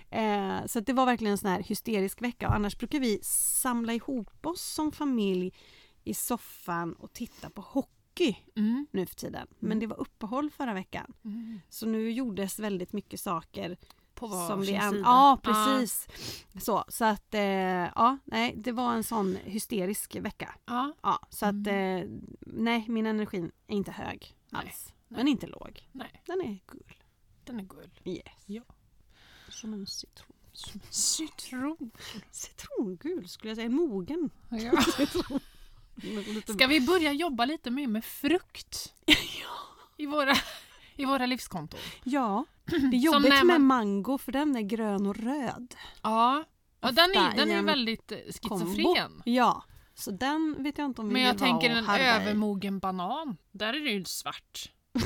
Eh, 0.09 0.65
så 0.65 0.79
det 0.79 0.93
var 0.93 1.05
verkligen 1.05 1.31
en 1.31 1.37
sån 1.37 1.49
här 1.49 1.63
hysterisk 1.63 2.21
vecka 2.21 2.47
och 2.47 2.55
annars 2.55 2.77
brukar 2.77 2.99
vi 2.99 3.19
samla 3.23 3.93
ihop 3.93 4.45
oss 4.45 4.61
som 4.61 4.91
familj 4.91 5.53
i 6.03 6.13
soffan 6.13 6.93
och 6.93 7.13
titta 7.13 7.49
på 7.49 7.61
hockey 7.61 7.89
Mm. 8.55 8.87
nu 8.91 9.05
för 9.05 9.15
tiden. 9.15 9.47
Men 9.59 9.79
det 9.79 9.87
var 9.87 9.99
uppehåll 9.99 10.49
förra 10.51 10.73
veckan. 10.73 11.13
Mm. 11.25 11.59
Så 11.69 11.85
nu 11.85 12.11
gjordes 12.11 12.59
väldigt 12.59 12.93
mycket 12.93 13.19
saker 13.19 13.77
På 14.13 14.27
som 14.27 14.37
varsin 14.59 14.59
vi 14.61 14.75
an- 14.75 14.91
sida. 14.91 15.03
Ja 15.05 15.39
precis. 15.43 16.07
Så, 16.61 16.85
så 16.87 17.05
att 17.05 17.33
eh, 17.33 17.41
ja, 17.41 18.17
nej 18.25 18.53
det 18.57 18.71
var 18.71 18.93
en 18.93 19.03
sån 19.03 19.35
hysterisk 19.43 20.15
vecka. 20.15 20.55
Ja. 20.65 20.93
Ja, 21.01 21.19
så 21.29 21.45
att 21.45 21.51
Mm. 21.67 21.67
eh, 22.01 22.07
nej 22.39 22.85
min 22.87 23.05
energi 23.05 23.37
är 23.67 23.75
inte 23.75 23.91
hög 23.91 24.35
Nej, 24.49 24.61
alls. 24.65 24.93
nej. 25.07 25.17
Men 25.17 25.27
inte 25.27 25.47
låg. 25.47 25.89
Nej, 25.91 26.21
Den 26.25 26.41
är 26.41 26.59
gul. 26.67 26.95
den 27.43 27.59
är 27.59 27.63
guld. 27.63 27.99
Yes. 28.05 28.25
Ja. 28.45 28.63
Som 29.49 29.73
en 29.73 29.87
citron. 29.87 30.31
Citron. 30.89 31.91
Citrongul 32.31 33.27
skulle 33.27 33.49
jag 33.49 33.55
säga, 33.57 33.65
en 33.65 33.73
mogen 33.75 34.29
Ja. 34.49 34.81
citron. 34.97 35.39
Lite- 35.95 36.53
Ska 36.53 36.67
vi 36.67 36.81
börja 36.81 37.11
jobba 37.13 37.45
lite 37.45 37.71
mer 37.71 37.87
med 37.87 38.05
frukt 38.05 38.93
i 39.97 40.05
våra, 40.05 40.33
i 40.95 41.05
våra 41.05 41.25
livskonton? 41.25 41.79
Ja, 42.03 42.45
det 42.65 42.75
är 42.75 42.99
jobbigt 42.99 43.29
när 43.29 43.43
med 43.43 43.61
man- 43.61 43.63
mango 43.67 44.17
för 44.17 44.31
den 44.31 44.55
är 44.55 44.61
grön 44.61 45.05
och 45.07 45.15
röd. 45.17 45.75
Ja, 46.01 46.43
ja 46.81 46.91
den 46.91 47.11
är, 47.11 47.35
den 47.35 47.51
är 47.51 47.61
väldigt 47.63 48.11
eh, 48.11 48.17
kombo. 48.41 48.65
schizofren. 48.65 49.21
Ja, 49.25 49.63
så 49.95 50.11
den 50.11 50.55
vet 50.59 50.77
jag 50.77 50.85
inte 50.85 51.01
om 51.01 51.07
vi 51.07 51.13
Men 51.13 51.21
jag 51.21 51.31
vill 51.33 51.39
tänker 51.39 51.71
och 51.71 51.77
en 51.77 51.89
övermogen 51.89 52.79
banan. 52.79 53.37
Där 53.51 53.73
är 53.73 53.79
det 53.79 53.91
ju 53.91 54.05
svart. 54.05 54.71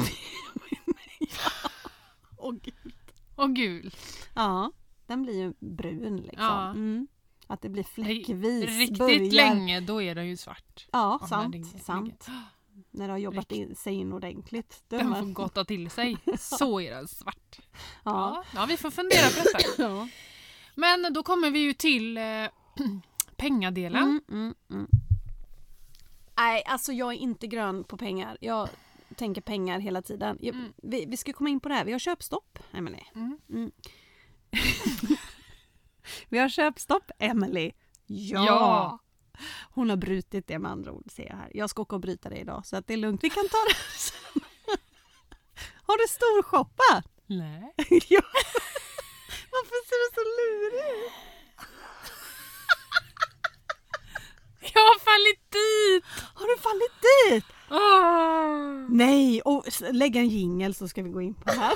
Åh, 2.38 2.53
gud. 2.63 2.93
Och 3.36 3.55
gul. 3.55 3.96
Ja, 4.36 4.72
den 5.08 5.22
blir 5.24 5.39
ju 5.39 5.53
brun 5.60 6.17
liksom. 6.17 6.46
Ja. 6.46 6.69
Mm. 6.69 7.08
Att 7.51 7.62
det 7.62 7.70
blir 7.70 7.84
fläckvis. 7.84 8.65
Riktigt 8.65 8.98
börjar... 8.98 9.32
länge 9.32 9.79
då 9.79 10.01
är 10.01 10.15
den 10.15 10.27
ju 10.27 10.38
svart. 10.38 10.88
Ja, 10.91 11.20
sant. 11.29 11.56
ligger- 11.56 11.79
sant. 11.79 12.27
När 12.91 13.08
det 13.08 13.13
har 13.13 13.18
jobbat 13.18 13.51
in, 13.51 13.75
sig 13.75 13.94
in 13.94 14.13
ordentligt. 14.13 14.84
Den 14.88 15.15
får 15.15 15.34
gotta 15.34 15.65
till 15.65 15.89
sig. 15.89 16.18
Så 16.38 16.82
är 16.82 16.91
den 16.91 17.08
svart. 17.08 17.60
Ja. 18.03 18.44
Ja, 18.56 18.65
vi 18.65 18.77
får 18.77 18.91
fundera 18.91 19.27
på 19.29 19.44
detta. 19.53 19.84
Ja. 19.89 20.08
Men 20.75 21.13
då 21.13 21.24
kommer 21.24 21.51
vi 21.51 21.60
ju 21.60 21.74
till 21.74 22.18
eh, 22.18 22.24
pengadelen. 23.38 24.03
Mm, 24.03 24.22
mm, 24.32 24.56
mm. 24.72 24.88
Nej, 26.38 26.63
alltså 26.65 26.94
jag 26.94 27.13
är 27.13 27.18
inte 27.18 27.48
grön 27.48 27.84
på 27.84 27.98
pengar. 27.98 28.38
Jag 28.41 28.70
tänker 29.15 29.41
pengar 29.41 29.79
hela 29.79 30.01
tiden. 30.01 30.38
Jag, 30.41 30.56
Mm. 30.56 30.74
vi, 30.77 31.06
vi 31.06 31.18
ska 31.18 31.34
komma 31.34 31.50
in 31.50 31.60
på 31.60 31.70
det 31.70 31.75
här. 31.75 31.86
Vi 31.86 31.91
har 31.91 32.00
köpstopp, 32.00 32.60
Emelie. 32.72 33.06
Mm. 33.15 33.39
Mm. 33.50 33.72
vi 36.29 36.38
har 36.38 36.50
köpstopp, 36.50 37.12
Emelie. 37.19 37.71
Ja. 38.05 38.45
Ja. 38.45 39.00
Hon 39.71 39.89
har 39.89 39.98
brutit 39.98 40.48
det 40.48 40.59
med 40.59 40.71
andra 40.71 40.91
ord, 40.91 41.12
ser 41.12 41.27
jag 41.29 41.36
här. 41.36 41.51
Jag 41.53 41.69
ska 41.69 41.81
åka 41.81 41.95
och 41.95 42.01
bryta 42.01 42.29
det 42.29 42.38
idag, 42.38 42.65
så 42.65 42.75
att 42.75 42.88
det 42.88 42.93
är 42.93 42.98
lugnt. 42.98 43.24
Vi 43.24 43.29
kan 43.29 43.50
ta 43.50 43.57
det 43.69 43.75
sen. 44.00 44.41
Har 45.88 45.98
du 45.98 46.07
storshoppat? 46.07 47.05
Nej. 47.27 47.74
ja. 48.09 48.21
Varför 49.51 49.86
ser 49.89 50.00
du 50.03 50.07
så 50.15 50.21
lurig 50.38 51.05
ut? 51.05 51.12
Jag 54.74 54.81
har 54.81 55.00
fallit 55.00 55.51
dit! 55.51 56.03
Har 56.33 56.48
du 56.48 56.57
fallit 56.62 57.01
dit? 57.01 57.45
Ah. 57.69 58.88
Nej, 58.89 59.41
och 59.41 59.65
lägg 59.91 60.15
en 60.15 60.27
jingel 60.27 60.75
så 60.75 60.88
ska 60.88 61.03
vi 61.03 61.09
gå 61.09 61.21
in 61.21 61.33
på 61.33 61.43
det 61.45 61.51
här. 61.51 61.75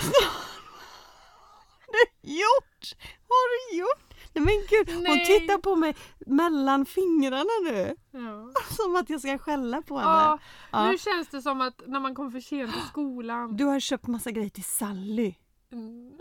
Har 1.86 1.92
du 1.92 2.06
gjort? 2.32 2.96
Vad 3.28 3.38
har 3.38 3.72
du 3.72 3.78
gjort? 3.78 4.13
Nej 4.36 4.46
men 4.46 4.54
gud, 4.70 4.96
hon 4.96 5.04
Nej. 5.04 5.26
tittar 5.26 5.58
på 5.58 5.76
mig 5.76 5.96
mellan 6.26 6.86
fingrarna 6.86 7.44
nu. 7.72 7.96
Ja. 8.12 8.52
Som 8.76 8.96
att 8.96 9.10
jag 9.10 9.20
ska 9.22 9.38
skälla 9.38 9.82
på 9.82 9.98
henne. 9.98 10.12
Ja, 10.12 10.40
Ja. 10.72 10.92
Nu 10.92 10.98
känns 10.98 11.28
det 11.28 11.42
som 11.42 11.62
att 11.62 11.82
när 11.88 12.00
man 12.00 12.16
kommer 12.16 12.30
för 12.32 12.40
sent 12.40 12.74
till 12.74 12.82
skolan. 12.82 13.56
Du 13.58 13.66
har 13.66 13.80
köpt 13.80 14.08
massa 14.08 14.32
grejer 14.32 14.50
till 14.50 14.64
Sally. 14.64 15.34
Mm. 15.72 16.12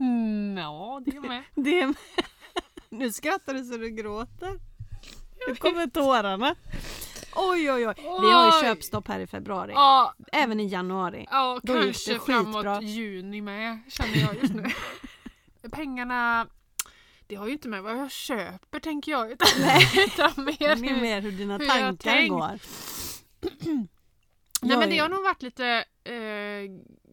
Mm, 0.00 0.56
ja, 0.62 1.02
det 1.06 1.20
med. 1.20 1.42
Det 1.54 1.80
är... 1.80 1.94
Nu 2.88 3.12
skrattar 3.12 3.54
du 3.54 3.64
så 3.64 3.76
du 3.76 3.90
gråter. 3.90 4.60
Nu 5.48 5.54
kommer 5.54 5.86
tårarna. 5.86 6.54
Oj 7.36 7.72
oj 7.72 7.88
oj. 7.88 7.94
Vi 7.98 8.32
har 8.32 8.46
ju 8.46 8.68
köpstopp 8.68 9.08
här 9.08 9.20
i 9.20 9.26
februari. 9.26 9.72
Ja, 9.74 10.14
Även 10.32 10.60
i 10.60 10.66
januari. 10.66 11.26
ja 11.30 11.60
Då 11.62 11.74
kanske 11.74 12.18
framåt 12.18 12.82
juni 12.82 13.40
med 13.40 13.80
känner 13.88 14.16
jag 14.16 14.34
just 14.42 14.54
nu. 14.54 14.64
Pengarna, 15.72 16.46
det 17.26 17.34
har 17.34 17.46
ju 17.46 17.52
inte 17.52 17.68
med 17.68 17.82
vad 17.82 17.98
jag 17.98 18.10
köper 18.10 18.80
tänker 18.80 19.12
jag. 19.12 19.30
Utan, 19.32 19.48
utan 20.06 20.44
mer, 20.44 20.56
Det 20.76 20.88
är 20.90 21.00
mer 21.00 21.20
hur 21.20 21.32
dina 21.32 21.58
hur 21.58 21.66
tankar 21.68 22.28
går. 22.28 22.58
Nej 24.62 24.78
men 24.78 24.90
det 24.90 24.98
har 24.98 25.08
nog 25.08 25.22
varit 25.24 25.42
lite 25.42 25.66
eh, 26.04 26.70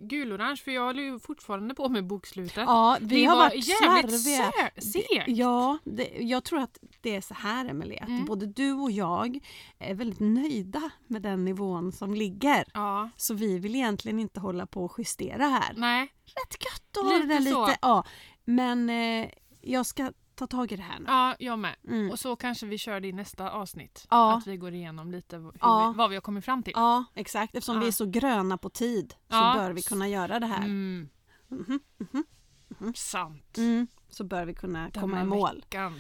gulorange 0.10 0.56
för 0.58 0.72
jag 0.72 0.86
håller 0.86 1.04
ju 1.04 1.20
fortfarande 1.20 1.76
på 1.76 1.90
med 1.90 2.08
bokslutet. 2.08 2.56
Ja, 2.68 2.98
vi 3.02 3.16
det 3.16 3.26
har 3.26 3.36
var 3.36 3.44
varit 3.44 3.66
slarviga. 3.66 4.52
segt. 4.82 5.24
Ja, 5.28 5.78
det, 5.84 6.10
jag 6.20 6.44
tror 6.44 6.60
att 6.60 6.78
det 7.02 7.16
är 7.16 7.22
så 7.22 7.34
här 7.34 7.66
Emelie, 7.66 8.00
att 8.02 8.08
Mm. 8.08 8.26
både 8.26 8.46
du 8.46 8.72
och 8.74 8.92
jag 8.92 9.40
är 9.80 9.94
väldigt 9.94 10.20
nöjda 10.20 10.90
med 11.08 11.22
den 11.22 11.46
nivån 11.46 11.92
som 11.92 12.14
ligger. 12.14 12.66
Ja, 12.74 13.10
Så 13.18 13.34
vi 13.34 13.60
vill 13.60 13.76
egentligen 13.76 14.20
inte 14.20 14.40
hålla 14.40 14.66
på 14.66 14.86
och 14.86 14.96
justera 14.98 15.44
här. 15.48 15.74
nej. 15.78 16.02
Rätt 16.26 16.64
gött 16.66 16.98
att 16.98 17.04
ha 17.12 17.18
det 17.20 17.26
där 17.28 17.40
lite. 17.40 17.78
Ja, 17.82 18.06
men 18.46 18.90
eh, 18.90 19.30
jag 19.64 19.86
ska 19.86 20.12
ta 20.36 20.48
tag 20.48 20.72
i 20.72 20.76
det 20.76 20.84
här 20.84 21.00
nu. 21.00 21.06
Ja, 21.08 21.36
jag 21.40 21.60
med. 21.60 21.76
Mm. 21.88 22.12
Och 22.12 22.20
så 22.20 22.36
kanske 22.36 22.66
vi 22.66 22.78
kör 22.78 23.00
det 23.00 23.08
i 23.08 23.12
nästa 23.14 23.50
avsnitt. 23.52 24.08
Ja. 24.10 24.38
Att 24.38 24.48
vi 24.48 24.58
går 24.58 24.74
igenom 24.74 25.12
lite 25.12 25.52
Ja. 25.60 25.90
vi, 25.94 25.98
vad 25.98 26.10
vi 26.10 26.16
har 26.16 26.22
kommit 26.22 26.46
fram 26.46 26.64
till. 26.64 26.74
Ja, 26.76 27.04
exakt. 27.16 27.56
Eftersom 27.56 27.76
Ja. 27.76 27.82
vi 27.82 27.88
är 27.88 27.92
så 27.92 28.06
gröna 28.06 28.58
på 28.58 28.70
tid 28.70 29.14
så 29.30 29.36
bör 29.40 29.72
vi 29.72 29.82
kunna 29.82 30.08
göra 30.08 30.40
det 30.40 30.46
här. 30.48 30.58
Mm. 30.66 31.10
Mhm, 31.48 31.80
mhm. 31.98 32.94
Sant. 32.96 33.58
Mm, 33.58 33.88
så 34.10 34.24
bör 34.24 34.46
vi 34.46 34.54
kunna 34.54 34.92
komma 34.92 35.16
i 35.18 35.20
Denna 35.20 35.36
mål. 35.36 35.56
Veckan 35.56 36.00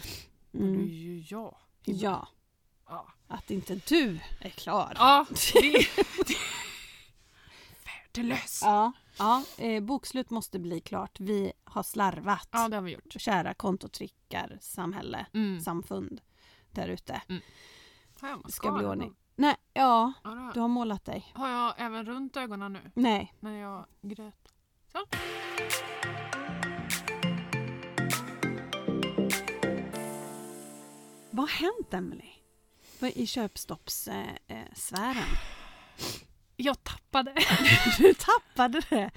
borde 0.51 0.65
Mm. 0.67 0.87
ju 0.87 1.23
jag. 1.27 1.55
Ja, 1.85 2.27
Ja, 2.89 3.07
att 3.27 3.51
inte 3.51 3.75
du 3.87 4.19
är 4.41 4.49
klar. 4.49 4.93
ja 4.99 5.25
det, 5.53 5.87
Värdelös. 8.17 8.59
Ja, 8.63 8.91
ja 9.17 9.43
eh, 9.57 9.83
bokslut 9.83 10.29
måste 10.29 10.59
bli 10.59 10.79
klart. 10.81 11.19
Vi 11.19 11.53
har 11.63 11.83
slarvat. 11.83 12.47
Ja, 12.51 12.67
det 12.69 12.75
har 12.75 12.81
vi 12.83 12.91
gjort. 12.91 13.13
Kära 13.17 13.53
kontotrickar, 13.53 14.57
samhälle, 14.61 15.25
Mm. 15.33 15.59
samfund 15.61 16.21
där 16.71 16.87
ute. 16.87 17.21
Jag 18.21 18.41
Det 18.45 18.51
ska 18.51 18.71
bli 18.71 18.85
ordning. 18.85 19.15
Nej, 19.35 19.55
ja, 19.73 20.13
Ja, 20.23 20.29
har 20.29 20.53
du 20.53 20.59
har 20.59 20.67
målat 20.67 21.05
dig. 21.05 21.31
Har 21.35 21.49
jag 21.49 21.73
även 21.77 22.05
runt 22.05 22.37
ögonen 22.37 22.73
nu 22.73 22.91
Nej. 22.95 23.33
när 23.39 23.57
jag 23.57 23.85
grät? 24.01 24.53
Vad 31.31 31.49
har 31.49 31.55
hänt 31.57 31.93
Emelie? 31.93 32.29
I 32.99 33.27
köpstoppssfären? 33.27 34.37
Eh? 34.47 35.23
Jag 36.55 36.83
tappade. 36.83 37.33
du 37.97 38.13
tappade 38.13 38.79
det. 38.89 39.11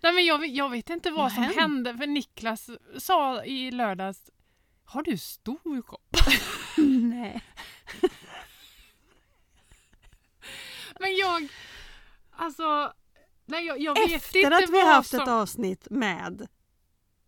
Nej, 0.00 0.12
men 0.12 0.24
jag, 0.24 0.46
jag 0.46 0.70
vet 0.70 0.90
inte 0.90 1.10
vad, 1.10 1.18
Vad 1.20 1.32
som 1.32 1.42
hände? 1.42 1.60
hände 1.60 1.96
för 1.96 2.06
Niklas 2.06 2.70
sa 2.98 3.44
i 3.44 3.70
lördags 3.70 4.30
Har 4.84 5.02
du 5.02 5.18
stor 5.18 5.82
kopp? 5.82 6.16
Nej. 7.12 7.42
Men 11.00 11.16
jag 11.16 11.48
Alltså 12.30 12.92
Nej 13.44 13.66
jag, 13.66 13.80
jag 13.80 14.12
Efter 14.12 14.50
att 14.50 14.70
vi 14.70 14.80
haft 14.86 15.10
som... 15.10 15.20
ett 15.20 15.28
avsnitt 15.28 15.86
med 15.90 16.46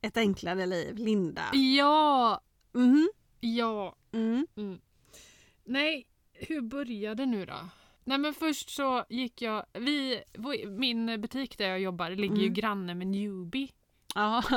Ett 0.00 0.16
enklare 0.16 0.66
liv, 0.66 0.96
Linda. 0.98 1.44
Ja, 1.52 2.40
Mhm. 2.72 3.08
ja. 3.40 3.96
Mm. 4.12 4.46
Mm. 4.56 4.80
Nej, 5.64 6.06
hur 6.32 6.60
började 6.60 7.26
nu 7.26 7.46
då? 7.46 7.68
Nej 8.04 8.18
men 8.18 8.34
först 8.34 8.70
så 8.70 9.04
gick 9.08 9.42
jag, 9.42 9.66
vi, 9.72 10.22
min 10.68 11.20
butik 11.20 11.58
där 11.58 11.68
jag 11.68 11.80
jobbar 11.80 12.10
ligger 12.10 12.36
ju 12.36 12.42
Mm. 12.42 12.54
granne 12.54 12.94
med 12.94 13.06
Newbie. 13.06 13.68
Ja. 14.14 14.42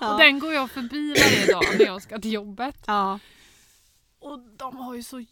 Ja. 0.00 0.12
Och 0.12 0.18
den 0.20 0.38
går 0.38 0.52
jag 0.52 0.70
förbi 0.70 1.14
varje 1.14 1.52
dag 1.52 1.78
när 1.78 1.86
jag 1.86 2.02
ska 2.02 2.18
till 2.18 2.32
jobbet. 2.32 2.84
Ja. 2.86 3.18
Och 4.18 4.38
de 4.38 4.76
har 4.76 4.94
ju 4.94 5.02
så 5.02 5.24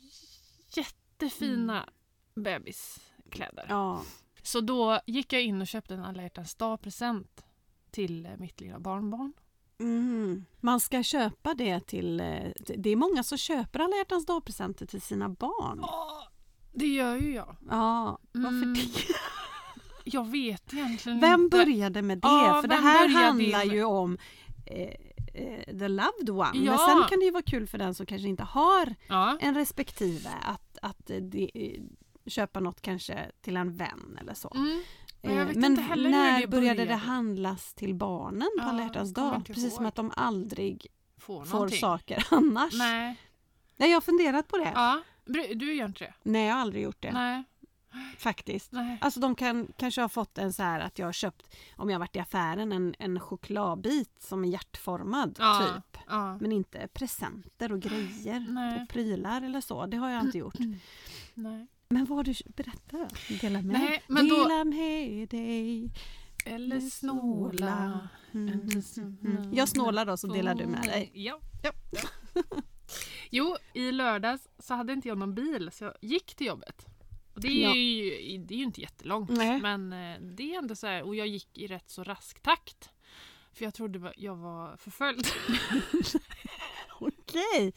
jättefina 0.76 1.88
bebiskläder. 2.34 3.66
ja. 3.68 4.02
Så 4.42 4.60
då 4.60 5.00
gick 5.06 5.32
jag 5.32 5.42
in 5.42 5.60
och 5.60 5.66
köpte 5.66 5.94
en 5.94 6.04
alla 6.04 6.22
hjärtans 6.22 6.54
dag-present 6.54 7.44
till 7.90 8.28
mitt 8.38 8.60
lilla 8.60 8.78
barnbarn. 8.78 9.32
Mm. 9.80 10.44
Man 10.60 10.80
ska 10.80 11.02
köpa 11.02 11.54
det 11.54 11.80
till... 11.80 12.20
eh, 12.20 12.26
Det 12.76 12.90
är 12.90 12.96
många 12.96 13.22
som 13.22 13.38
köper 13.38 13.78
alla 13.80 13.96
hjärtans 13.96 14.26
dag-presenter 14.26 14.86
till 14.86 15.00
sina 15.00 15.28
barn. 15.28 15.78
Ja, 15.82 16.28
det 16.72 16.86
gör 16.86 17.16
ju 17.16 17.34
jag. 17.34 17.56
Ja, 17.70 18.18
varför 18.32 18.48
Mm. 18.48 18.74
det? 18.74 19.14
Jag 20.04 20.26
vet 20.30 20.72
egentligen 20.74 21.20
Vem 21.20 21.40
inte. 21.44 21.56
började 21.56 22.02
med 22.02 22.18
det? 22.18 22.28
Ja, 22.28 22.58
för 22.62 22.68
det 22.68 22.74
vem 22.74 22.84
här 22.84 23.08
handlar 23.08 23.64
ju 23.64 23.84
om 23.84 24.18
eh, 24.66 24.94
eh, 25.34 25.78
the 25.78 25.88
loved 25.88 26.30
one. 26.30 26.50
Men 26.54 26.64
Ja. 26.64 26.78
sen 26.78 27.08
kan 27.08 27.18
det 27.18 27.24
ju 27.24 27.30
vara 27.30 27.42
kul 27.42 27.66
för 27.66 27.78
den 27.78 27.94
som 27.94 28.06
kanske 28.06 28.28
inte 28.28 28.42
har 28.42 28.94
Ja. 29.08 29.38
en 29.40 29.54
respektive 29.54 30.30
att, 30.42 30.78
att 30.82 31.10
eh, 31.10 31.16
de, 31.16 31.50
eh, 31.54 31.82
köpa 32.26 32.60
något 32.60 32.80
kanske 32.82 33.30
till 33.40 33.56
en 33.56 33.76
vän 33.76 34.18
eller 34.20 34.34
så. 34.34 34.52
Mm. 34.56 34.82
Men 35.26 35.48
Eh, 35.48 35.56
Men 35.56 35.74
när 36.10 36.40
det 36.40 36.46
började 36.46 36.84
det 36.84 36.94
handlas 36.94 37.74
till 37.74 37.94
barnen 37.94 38.48
på 38.58 38.64
Ja, 38.64 38.68
alla 38.68 39.04
dag? 39.04 39.44
Precis 39.46 39.74
som 39.74 39.86
att 39.86 39.94
de 39.94 40.12
aldrig 40.16 40.86
Får 41.18 41.44
får 41.44 41.68
saker 41.68 42.26
annars. 42.30 42.72
Nej. 42.78 43.16
Nej, 43.76 43.88
jag 43.90 43.96
har 43.96 44.00
funderat 44.00 44.48
på 44.48 44.56
det. 44.58 44.72
Ja. 44.74 45.00
Du 45.54 45.74
gör 45.74 45.86
inte 45.86 46.04
det? 46.04 46.14
Nej, 46.22 46.46
jag 46.46 46.54
har 46.54 46.60
aldrig 46.60 46.82
gjort 46.82 47.02
det 47.02 47.12
Nej. 47.12 47.44
faktiskt. 48.18 48.72
Nej. 48.72 48.98
Alltså 49.00 49.20
de 49.20 49.34
kan 49.34 49.72
kanske 49.78 50.00
ha 50.00 50.08
fått 50.08 50.38
en 50.38 50.52
så 50.52 50.62
här 50.62 50.80
att 50.80 50.98
jag 50.98 51.06
har 51.06 51.12
köpt, 51.12 51.54
om 51.76 51.90
jag 51.90 51.98
varit 51.98 52.16
i 52.16 52.18
affären, 52.18 52.72
en, 52.72 52.94
en 52.98 53.20
chokladbit 53.20 54.22
som 54.22 54.44
är 54.44 54.48
hjärtformad 54.48 55.36
Ja. 55.38 55.66
typ. 55.74 55.98
Ja. 56.08 56.38
Men 56.38 56.52
inte 56.52 56.88
presenter 56.92 57.72
och 57.72 57.80
grejer 57.80 58.46
Nej. 58.48 58.82
och 58.82 58.88
prylar 58.88 59.42
eller 59.42 59.60
så. 59.60 59.86
Det 59.86 59.96
har 59.96 60.10
jag 60.10 60.22
inte 60.24 60.38
gjort. 60.38 60.54
Nej. 61.34 61.66
Men 61.88 62.04
vad 62.04 62.24
du 62.24 62.34
berätta? 62.46 63.08
Dela 63.40 63.62
med 63.62 63.80
Nej, 63.80 64.02
men 64.06 64.28
då- 64.28 64.42
Dela 64.48 64.64
med 64.64 65.28
dig. 65.28 65.90
Eller 66.44 66.80
snåla. 66.80 68.08
Mm, 68.34 68.48
mm, 68.48 68.70
Inte 68.70 69.00
mm, 69.00 69.18
mm. 69.24 69.54
Jag 69.54 69.68
snålar 69.68 70.06
då 70.06 70.16
så 70.16 70.26
delar 70.26 70.54
du 70.54 70.66
med 70.66 70.82
dig. 70.82 71.10
Ja. 71.14 71.40
Ja. 71.62 71.72
jo, 73.30 73.56
i 73.74 73.92
lördags 73.92 74.48
så 74.58 74.74
hade 74.74 74.92
inte 74.92 75.08
jag 75.08 75.18
någon 75.18 75.34
bil 75.34 75.70
så 75.72 75.84
jag 75.84 75.94
gick 76.00 76.34
till 76.34 76.46
jobbet. 76.46 76.86
Och 77.34 77.40
det, 77.40 77.64
är 77.64 77.74
ju, 77.74 78.38
det 78.38 78.54
är 78.54 78.58
ju 78.58 78.64
inte 78.64 78.80
jättelångt 78.80 79.30
Nej. 79.30 79.60
men 79.60 79.92
eh, 79.92 80.20
det 80.20 80.54
är 80.54 80.58
ändå 80.58 80.74
så 80.74 80.86
här, 80.86 81.02
och 81.02 81.16
jag 81.16 81.26
gick 81.26 81.58
i 81.58 81.66
rätt 81.66 81.90
så 81.90 82.04
rask 82.04 82.42
takt. 82.42 82.90
För 83.52 83.64
jag 83.64 83.74
trodde 83.74 84.12
jag 84.16 84.36
var 84.36 84.76
förföljd. 84.76 85.26
Okej. 87.00 87.72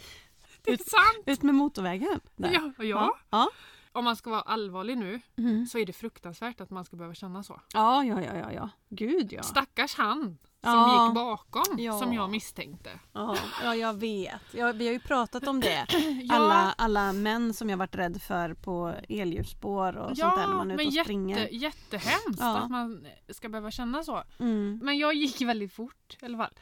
det 0.63 0.71
är 0.71 0.77
sant! 0.77 1.23
Ut 1.25 1.43
med 1.43 1.55
motorvägen. 1.55 2.19
där. 2.35 2.51
Ja, 2.53 2.83
ja. 2.83 3.17
Ja. 3.29 3.49
Om 3.91 4.03
man 4.05 4.15
ska 4.15 4.29
vara 4.29 4.41
allvarlig 4.41 4.97
nu 4.97 5.21
Mm. 5.37 5.65
så 5.65 5.77
är 5.77 5.85
det 5.85 5.93
fruktansvärt 5.93 6.61
att 6.61 6.69
man 6.69 6.85
ska 6.85 6.95
behöva 6.95 7.13
känna 7.15 7.43
så. 7.43 7.61
ja, 7.73 8.03
ja, 8.03 8.21
ja, 8.21 8.35
ja, 8.35 8.51
ja. 8.51 8.69
Gud 8.89 9.33
ja. 9.33 9.43
Stackars 9.43 9.95
han 9.95 10.37
som 10.63 10.71
Ja. 10.71 11.05
gick 11.07 11.15
bakom 11.15 11.63
Ja. 11.79 11.99
som 11.99 12.13
jag 12.13 12.29
misstänkte. 12.29 12.89
Ja, 13.13 13.35
ja 13.63 13.75
jag 13.75 13.93
vet. 13.93 14.41
Ja, 14.53 14.71
vi 14.71 14.85
har 14.85 14.93
ju 14.93 14.99
pratat 14.99 15.47
om 15.47 15.59
det. 15.59 15.85
Alla, 16.29 16.73
alla 16.77 17.13
män 17.13 17.53
som 17.53 17.69
jag 17.69 17.77
varit 17.77 17.95
rädd 17.95 18.21
för 18.21 18.53
på 18.53 18.93
elljusspår 19.09 19.97
och 19.97 20.17
sånt 20.17 20.35
där 20.35 20.47
när 20.47 20.55
man 20.55 20.71
är 20.71 20.75
ute 20.75 20.83
och 20.85 20.91
jätte, 20.91 21.03
springer. 21.05 21.47
jättehemskt 21.51 22.41
att 22.41 22.69
man 22.71 23.07
ska 23.29 23.49
behöva 23.49 23.71
känna 23.71 24.03
så. 24.03 24.23
Mm. 24.39 24.79
Men 24.83 24.97
jag 24.97 25.13
gick 25.13 25.41
väldigt 25.41 25.73
fort 25.73 26.17
i 26.21 26.25
alla 26.25 26.37
fall. 26.37 26.53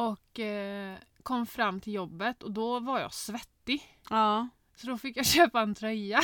Och 0.00 0.40
eh, 0.40 0.96
kom 1.22 1.46
fram 1.46 1.80
till 1.80 1.92
jobbet 1.92 2.42
och 2.42 2.50
då 2.52 2.80
var 2.80 3.00
jag 3.00 3.14
svettig. 3.14 3.82
ja. 4.10 4.48
Så 4.76 4.86
då 4.86 4.98
fick 4.98 5.16
jag 5.16 5.26
köpa 5.26 5.60
en 5.60 5.74
tröja. 5.74 6.20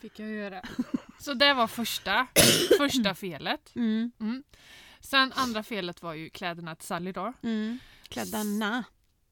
fick 0.00 0.18
jag 0.18 0.28
göra. 0.30 0.62
Så 1.18 1.34
det 1.34 1.54
var 1.54 1.66
första, 1.66 2.26
första 2.78 3.14
felet. 3.14 3.72
Mm. 3.76 4.12
Mm. 4.20 4.42
Sen 5.00 5.32
andra 5.32 5.62
felet 5.62 6.02
var 6.02 6.14
ju 6.14 6.30
kläderna 6.30 6.74
till 6.76 6.86
Sally 6.86 7.12
då. 7.12 7.32
Mm. 7.42 7.78
Kläderna 8.08 8.84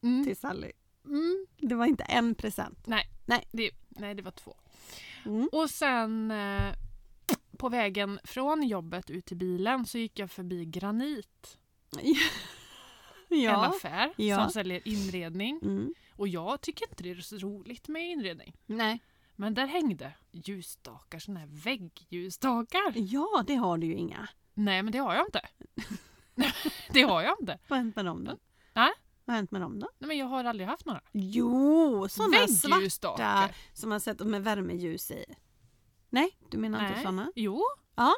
Mm. 0.03 0.25
till 0.25 0.37
Sally. 0.37 0.73
Mm. 1.05 1.47
Det 1.57 1.75
var 1.75 1.87
inte 1.87 2.05
en 2.05 2.35
present. 2.35 2.79
Det, 3.51 3.71
nej, 3.89 4.15
det 4.15 4.23
var 4.23 4.31
två. 4.31 4.57
Mm. 5.25 5.49
Och 5.53 5.71
sen 5.71 6.31
eh, 6.31 6.75
på 7.59 7.69
vägen 7.69 8.21
från 8.25 8.63
jobbet 8.63 9.11
ut 9.11 9.27
till 9.27 9.37
bilen 9.37 9.87
så 9.87 9.99
gick 9.99 10.19
jag 10.19 10.31
förbi 10.31 10.65
Granit. 10.65 11.59
En 13.31 13.41
Ja. 13.41 13.67
affär 13.67 14.13
Ja. 14.17 14.37
som 14.43 14.51
säljer 14.51 14.89
inredning. 14.89 15.61
Mm. 15.63 15.95
Och 16.17 16.29
jag 16.29 16.61
tycker 16.61 16.89
inte 16.91 17.03
det 17.03 17.11
är 17.11 17.17
så 17.17 17.37
roligt 17.37 17.89
med 17.89 18.11
inredning. 18.11 18.57
Nej. 18.67 19.01
Men 19.37 19.55
där 19.55 19.67
hängde 19.67 20.13
ljusstakar, 20.31 21.19
såna 21.19 21.41
här 21.41 21.49
väggljusstakar. 21.51 22.93
Ja, 22.95 23.45
det 23.47 23.55
har 23.55 23.79
du 23.79 23.87
ju 23.87 23.95
inga. 23.95 24.29
Nej, 24.55 24.83
men 24.83 24.93
det 24.93 24.99
har 24.99 25.15
jag 25.15 25.27
inte. 25.27 25.41
det 26.93 27.03
har 27.03 27.23
jag 27.23 27.37
inte. 27.41 27.59
Vad 27.69 27.79
har 27.79 27.85
hänt 27.85 27.97
med 27.97 28.05
dem 28.05 28.25
då? 28.25 28.37
Nej. 28.73 28.91
Vad 29.25 29.33
har 29.35 29.37
hänt 29.37 29.51
med 29.51 29.61
dem 29.61 29.79
då? 29.81 29.89
Nej, 29.99 30.09
men 30.09 30.19
jag 30.19 30.27
har 30.27 30.45
aldrig 30.45 30.69
haft 30.69 30.87
några. 30.87 31.01
Jo, 31.13 32.09
sådana 32.09 32.49
svarta 32.49 33.49
som 33.73 33.89
man 33.89 34.01
sätter 34.01 34.25
med 34.25 34.45
värmeljus 34.45 35.11
i. 35.11 35.25
Nej, 36.11 36.39
du 36.51 36.59
menar 36.59 36.81
inte 36.81 36.93
Nej. 36.93 37.03
sådana? 37.03 37.33
Jo. 37.37 37.63
Ja. 37.97 38.13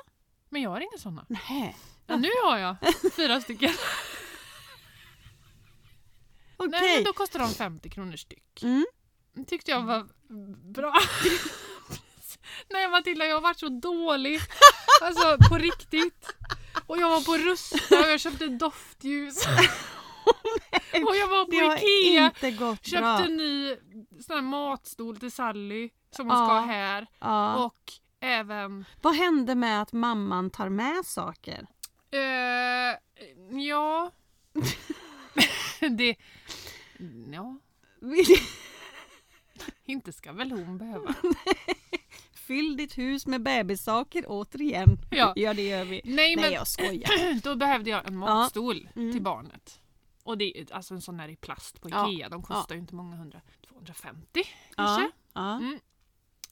Men 0.48 0.62
jag 0.62 0.70
har 0.70 0.80
inga 0.80 0.98
sådana. 0.98 1.26
Nej. 1.28 1.76
Ja, 2.06 2.16
nu 2.16 2.28
har 2.44 2.58
jag 2.58 2.76
fyra 3.16 3.40
stycken. 3.40 3.70
Okej. 6.66 6.80
Nej, 6.80 6.94
men 6.94 7.04
då 7.04 7.12
kostar 7.12 7.38
de 7.38 7.48
50 7.54 7.90
kronor 7.90 8.16
styck. 8.16 8.62
Mm. 8.62 8.86
Det 9.34 9.44
tyckte 9.44 9.70
jag 9.70 9.82
var 9.82 10.08
bra. 10.72 10.94
Nej 12.70 12.88
Matilda, 12.88 13.24
jag 13.26 13.34
har 13.34 13.40
varit 13.40 13.58
så 13.58 13.68
dålig. 13.68 14.40
Alltså 15.02 15.36
på 15.48 15.58
riktigt. 15.58 16.26
Och 16.86 16.98
jag 16.98 17.08
var 17.10 17.20
på 17.20 17.36
Rusta 17.50 17.98
och 18.00 18.10
jag 18.10 18.20
köpte 18.20 18.46
doftljus. 18.46 19.46
och 21.06 21.16
jag 21.16 21.28
var 21.28 21.44
på 21.44 21.76
Ikea. 21.78 22.32
Köpte 22.82 22.98
bra. 23.00 23.24
en 23.24 23.36
ny 23.36 23.76
sån 24.26 24.34
här 24.36 24.42
matstol 24.42 25.16
till 25.16 25.32
Sally 25.32 25.90
som 26.16 26.30
hon 26.30 26.36
ska 26.36 26.54
Ja. 26.54 26.60
ha 26.60 26.66
här. 26.66 27.06
Ja. 27.20 27.64
Och 27.64 27.92
även... 28.20 28.84
Vad 29.02 29.14
hände 29.14 29.54
med 29.54 29.82
att 29.82 29.92
mamman 29.92 30.50
tar 30.50 30.68
med 30.68 31.06
saker? 31.06 31.66
Eh, 32.10 32.98
ja... 33.60 34.10
det... 35.98 36.16
Ja, 37.32 37.58
inte 39.84 40.12
ska 40.12 40.32
väl 40.32 40.50
hon 40.52 40.78
behöva. 40.78 41.14
Fyll 42.34 42.76
ditt 42.76 42.98
hus 42.98 43.26
med 43.26 43.42
bebissaker 43.42 44.24
återigen. 44.28 44.98
Ja. 45.10 45.32
ja 45.36 45.54
det 45.54 45.62
gör 45.62 45.84
vi. 45.84 46.00
Nej, 46.04 46.36
men 46.36 46.42
Nej 46.42 46.52
jag 46.52 46.66
skojar. 46.66 47.40
då 47.42 47.56
behövde 47.56 47.90
jag 47.90 48.06
en 48.06 48.16
matstol 48.16 48.88
Mm. 48.96 49.12
till 49.12 49.22
barnet. 49.22 49.80
Och 50.24 50.38
det 50.38 50.60
är 50.60 50.72
alltså 50.74 50.94
en 50.94 51.02
sån 51.02 51.20
här 51.20 51.28
i 51.28 51.36
plast 51.36 51.80
på 51.80 51.88
Ja. 51.90 52.10
Ikea. 52.12 52.28
De 52.28 52.42
kostar 52.42 52.74
ju 52.74 52.80
inte 52.80 52.94
många 52.94 53.16
hundra. 53.16 53.40
250 53.68 54.26
Ja. 54.34 54.44
kanske. 54.76 55.10
Ja. 55.32 55.56
Mm. 55.56 55.78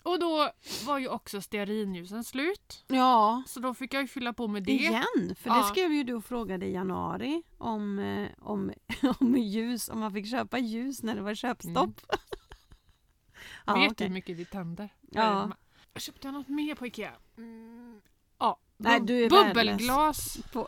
Och 0.02 0.18
då 0.18 0.50
var 0.86 0.98
ju 0.98 1.08
också 1.08 1.40
stearinljusen 1.42 2.24
slut. 2.24 2.84
ja. 2.88 3.42
Så 3.46 3.60
då 3.60 3.74
fick 3.74 3.94
jag 3.94 4.02
ju 4.02 4.08
fylla 4.08 4.32
på 4.32 4.48
med 4.48 4.62
det. 4.62 4.72
Igen, 4.72 5.34
för 5.36 5.50
det 5.50 5.56
Ja. 5.56 5.62
skrev 5.62 5.92
ju 5.92 6.04
du 6.04 6.14
och 6.14 6.24
frågade 6.24 6.66
i 6.66 6.72
januari 6.72 7.42
om, 7.58 7.98
eh, 7.98 8.28
om, 8.38 8.72
om 9.20 9.36
ljus, 9.36 9.88
om 9.88 10.00
man 10.00 10.12
fick 10.12 10.30
köpa 10.30 10.58
ljus 10.58 11.02
när 11.02 11.14
det 11.14 11.22
var 11.22 11.34
köpstopp. 11.34 12.00
ja, 13.66 13.74
Vet 13.74 13.98
du 13.98 14.04
hur 14.04 14.10
mycket 14.10 14.36
det 14.36 14.44
tänder? 14.44 14.88
Ja. 15.10 15.50
Jag 15.92 16.02
köpte 16.02 16.26
jag 16.28 16.34
något 16.34 16.48
mer 16.48 16.74
på 16.74 16.86
Ikea? 16.86 17.12
Mm. 17.36 18.00
Ja, 18.38 18.60
Nej, 18.76 19.00
du 19.00 19.24
är 19.24 19.30
bubbelglas 19.30 20.38
På, 20.52 20.66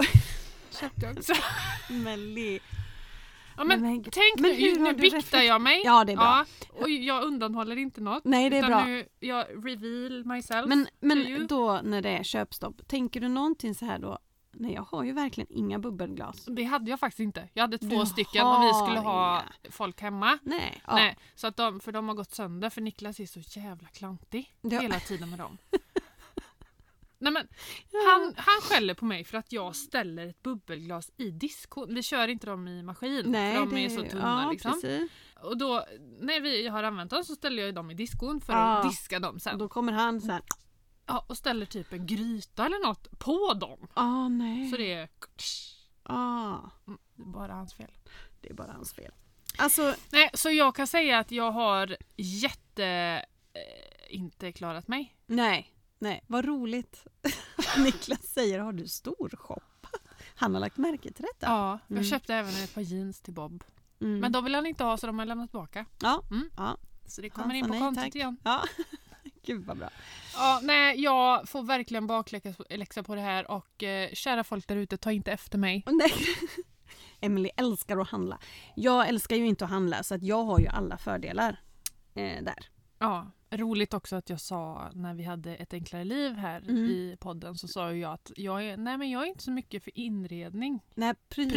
köpte 0.70 1.06
jag 1.06 1.18
också. 1.18 1.32
Ja, 3.56 3.64
men, 3.64 3.80
Men- 3.80 4.02
tänk 4.04 4.38
men 4.40 4.50
nu, 4.50 4.74
nu 4.78 4.94
biktar 4.94 5.40
jag 5.40 5.60
mig. 5.60 5.82
Ja, 5.84 6.04
det 6.04 6.12
är 6.12 6.16
bra. 6.16 6.44
Ja, 6.70 6.76
och 6.82 6.90
jag 6.90 7.22
undanhåller 7.24 7.76
inte 7.76 8.00
något. 8.00 8.24
Nej, 8.24 8.50
det 8.50 8.56
är 8.58 8.66
bra. 8.66 8.84
nu, 8.84 9.06
jag 9.20 9.46
reveal 9.66 10.24
myself. 10.24 10.68
Men, 10.68 10.88
men 11.00 11.46
då 11.46 11.80
när 11.84 12.02
det 12.02 12.08
är 12.10 12.22
köpstopp, 12.22 12.88
tänker 12.88 13.20
du 13.20 13.28
någonting 13.28 13.74
så 13.74 13.84
här 13.84 13.98
då? 13.98 14.18
Nej, 14.54 14.72
jag 14.74 14.82
har 14.82 15.04
ju 15.04 15.12
verkligen 15.12 15.52
inga 15.52 15.78
bubbelglas. 15.78 16.44
Det 16.44 16.64
hade 16.64 16.90
jag 16.90 17.00
faktiskt 17.00 17.20
inte. 17.20 17.48
Jag 17.52 17.62
hade 17.62 17.78
två 17.78 18.00
Du 18.00 18.06
stycken 18.06 18.46
och 18.46 18.62
vi 18.62 18.72
skulle 18.74 18.98
ha 18.98 19.42
inga. 19.62 19.72
folk 19.72 20.00
hemma. 20.00 20.38
Nej. 20.42 20.82
Ja. 20.86 20.94
Nej, 20.94 21.16
så 21.34 21.46
att 21.46 21.56
de, 21.56 21.80
för 21.80 21.92
de 21.92 22.08
har 22.08 22.14
gått 22.14 22.34
sönder 22.34 22.70
för 22.70 22.80
Niklas 22.80 23.20
är 23.20 23.26
så 23.26 23.40
jävla 23.60 23.88
klantig 23.88 24.54
Ja. 24.60 24.80
hela 24.80 25.00
tiden 25.00 25.30
med 25.30 25.38
dem. 25.38 25.58
Nej, 27.22 27.32
men, 27.32 27.48
han, 28.06 28.34
han 28.36 28.60
skäller 28.62 28.94
på 28.94 29.04
mig 29.04 29.24
för 29.24 29.38
att 29.38 29.52
jag 29.52 29.76
ställer 29.76 30.26
ett 30.26 30.42
bubbelglas 30.42 31.10
i 31.16 31.30
diskon. 31.30 31.94
Vi 31.94 32.02
kör 32.02 32.28
inte 32.28 32.46
dem 32.46 32.68
i 32.68 32.82
maskin 32.82 33.22
Nej, 33.26 33.54
för 33.54 33.60
de 33.60 33.74
det 33.74 33.84
är 33.84 33.88
så 33.88 34.02
tunna. 34.10 34.42
Ja, 34.44 34.50
liksom. 34.50 34.72
precis. 34.72 35.10
Och 35.42 35.58
då 35.58 35.84
när 36.20 36.40
vi 36.40 36.68
har 36.68 36.82
använt 36.82 37.10
dem 37.10 37.24
så 37.24 37.34
ställer 37.34 37.62
jag 37.62 37.74
dem 37.74 37.90
i 37.90 37.94
diskon 37.94 38.40
för 38.40 38.52
Ja. 38.52 38.58
att 38.78 38.90
diska 38.90 39.18
dem 39.18 39.40
sen. 39.40 39.52
Och 39.52 39.58
då 39.58 39.68
kommer 39.68 39.92
han 39.92 40.20
så 40.20 40.32
här. 40.32 40.42
Ja, 41.06 41.24
och 41.28 41.36
ställer 41.36 41.66
typ 41.66 41.92
en 41.92 42.06
gryta 42.06 42.66
eller 42.66 42.86
något 42.86 43.18
på 43.18 43.54
dem. 43.54 43.88
Ah, 43.94 44.28
nej. 44.28 44.70
Så 44.70 44.76
det 44.76 44.92
är, 44.92 45.08
ah, 46.02 46.58
det 47.16 47.22
är 47.22 47.26
bara 47.26 47.52
hans 47.52 47.74
fel. 47.74 47.90
det 48.40 48.50
är 48.50 48.54
bara 48.54 48.72
hans 48.72 48.92
fel. 48.94 49.12
Alltså, 49.58 49.94
Nej, 50.12 50.30
så 50.34 50.50
jag 50.50 50.74
kan 50.74 50.86
säga 50.86 51.18
att 51.18 51.30
jag 51.32 51.52
har 51.52 51.96
jätte... 52.16 52.84
Eh, 53.54 54.14
inte 54.16 54.52
klarat 54.52 54.88
mig. 54.88 55.16
nej, 55.26 55.68
nej. 56.02 56.24
Vad 56.26 56.44
roligt. 56.44 57.06
Niklas 57.78 58.22
säger, 58.26 58.58
har 58.58 58.72
du 58.72 58.88
storshoppat? 58.88 59.92
Han 60.34 60.54
har 60.54 60.60
lagt 60.60 60.76
märke 60.76 61.12
till 61.12 61.24
detta. 61.32 61.46
Ja, 61.52 61.78
jag 61.88 61.96
Mm. 61.96 62.04
köpte 62.10 62.34
även 62.34 62.50
ett 62.64 62.74
par 62.74 62.80
jeans 62.80 63.20
till 63.20 63.34
Bob. 63.34 63.64
Mm. 64.00 64.20
Men 64.20 64.32
de 64.32 64.44
vill 64.44 64.54
han 64.54 64.66
inte 64.66 64.84
ha 64.84 64.96
så 64.96 65.06
de 65.06 65.18
har 65.18 65.26
lämnat 65.26 65.50
tillbaka. 65.50 65.84
ja. 66.02 66.22
Mm. 66.30 66.50
ja. 66.56 66.76
Så 67.06 67.20
det 67.22 67.30
Han 67.34 67.42
kommer 67.42 67.54
in 67.54 67.64
sa 67.64 67.68
på 67.68 67.72
nej, 67.72 67.80
kontot 67.80 68.04
tack. 68.04 68.14
igen. 68.14 68.36
ja. 68.44 68.62
Gud 69.46 69.64
vad 69.64 69.78
bra. 69.78 69.88
Ja, 70.34 70.60
nej, 70.62 71.00
jag 71.02 71.48
får 71.48 71.62
verkligen 71.62 72.06
bakläxa 72.06 73.02
på 73.02 73.14
det 73.14 73.20
här 73.20 73.50
och 73.50 73.82
eh, 73.82 74.10
kära 74.12 74.44
folk 74.44 74.68
där 74.68 74.76
ute, 74.76 74.96
ta 74.96 75.12
inte 75.12 75.32
efter 75.32 75.58
mig. 75.58 75.82
Nej. 75.90 76.12
Emily 77.20 77.50
älskar 77.56 77.96
att 78.00 78.08
handla. 78.10 78.38
Jag 78.76 79.08
älskar 79.08 79.36
ju 79.36 79.46
inte 79.46 79.64
att 79.64 79.70
handla 79.70 80.02
så 80.02 80.14
att 80.14 80.22
jag 80.22 80.44
har 80.44 80.58
ju 80.58 80.66
alla 80.66 80.98
fördelar 80.98 81.60
eh, 82.14 82.42
där. 82.42 82.68
Ja, 82.98 83.30
roligt 83.52 83.94
också 83.94 84.16
att 84.16 84.30
jag 84.30 84.40
sa 84.40 84.90
när 84.94 85.14
vi 85.14 85.22
hade 85.24 85.54
ett 85.56 85.72
enklare 85.74 86.04
liv 86.04 86.32
här 86.34 86.60
Mm. 86.60 86.76
i 86.84 87.16
podden 87.20 87.54
så 87.58 87.68
sa 87.68 87.92
jag 87.92 88.12
att 88.12 88.32
jag 88.36 88.64
är, 88.64 88.76
nej 88.76 88.98
men 88.98 89.10
jag 89.10 89.22
är 89.22 89.26
inte 89.26 89.42
så 89.44 89.50
mycket 89.50 89.84
för 89.84 89.98
inredning. 89.98 90.80
Nej, 90.94 91.14
prylar, 91.28 91.52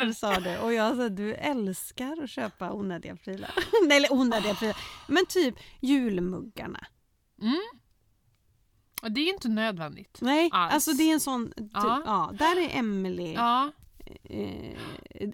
Prylar. 0.00 0.12
sa 0.12 0.40
du 0.40 0.58
och 0.58 0.72
jag 0.72 0.96
sa 0.96 1.08
du 1.08 1.34
älskar 1.34 2.22
att 2.22 2.30
köpa 2.30 2.72
onödiga 2.72 3.16
prylar. 3.16 3.50
Nej, 3.88 3.96
eller 3.96 4.12
onödiga 4.12 4.54
prylar. 4.54 4.76
Men 5.08 5.26
typ 5.26 5.54
julmuggarna. 5.80 6.86
Mm. 7.42 7.60
Och 9.02 9.12
det 9.12 9.20
är 9.20 9.32
inte 9.32 9.48
nödvändigt. 9.48 10.18
Nej, 10.20 10.50
Alls. 10.52 10.74
alltså 10.74 10.92
det 10.92 11.02
är 11.02 11.12
en 11.12 11.20
sån... 11.20 11.52
Typ, 11.56 11.70
ja. 11.72 12.02
Ja. 12.06 12.32
där 12.38 12.60
är 12.60 12.78
Emily 12.78 13.32
Ja, 13.32 13.70
eh, 14.24 14.74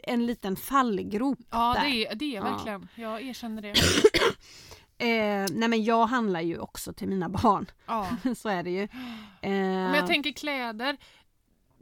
en 0.03 0.27
liten 0.27 0.57
fallgrop. 0.57 1.39
ja 1.51 1.75
Där. 1.75 1.85
det 1.91 2.07
är, 2.07 2.15
det 2.15 2.25
är 2.25 2.35
Ja. 2.37 2.43
verkligen. 2.43 2.89
Jag 2.95 3.23
erkänner 3.23 3.63
det. 3.63 3.75
Eh, 5.03 5.47
nej 5.53 5.69
men 5.69 5.85
jag 5.85 6.07
handlar 6.07 6.41
ju 6.41 6.59
också 6.59 6.93
till 6.93 7.09
mina 7.09 7.29
barn. 7.43 7.67
Ja. 7.87 8.09
Så 8.37 8.49
är 8.49 8.63
det 8.63 8.71
ju. 8.71 8.83
Eh, 8.83 9.51
Men 9.51 9.95
jag 9.95 10.07
tänker 10.07 10.33
kläder, 10.33 10.97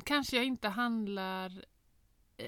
kanske 0.05 0.37
jag 0.37 0.45
inte 0.45 0.69
handlar... 0.69 1.47
Eh, 2.37 2.47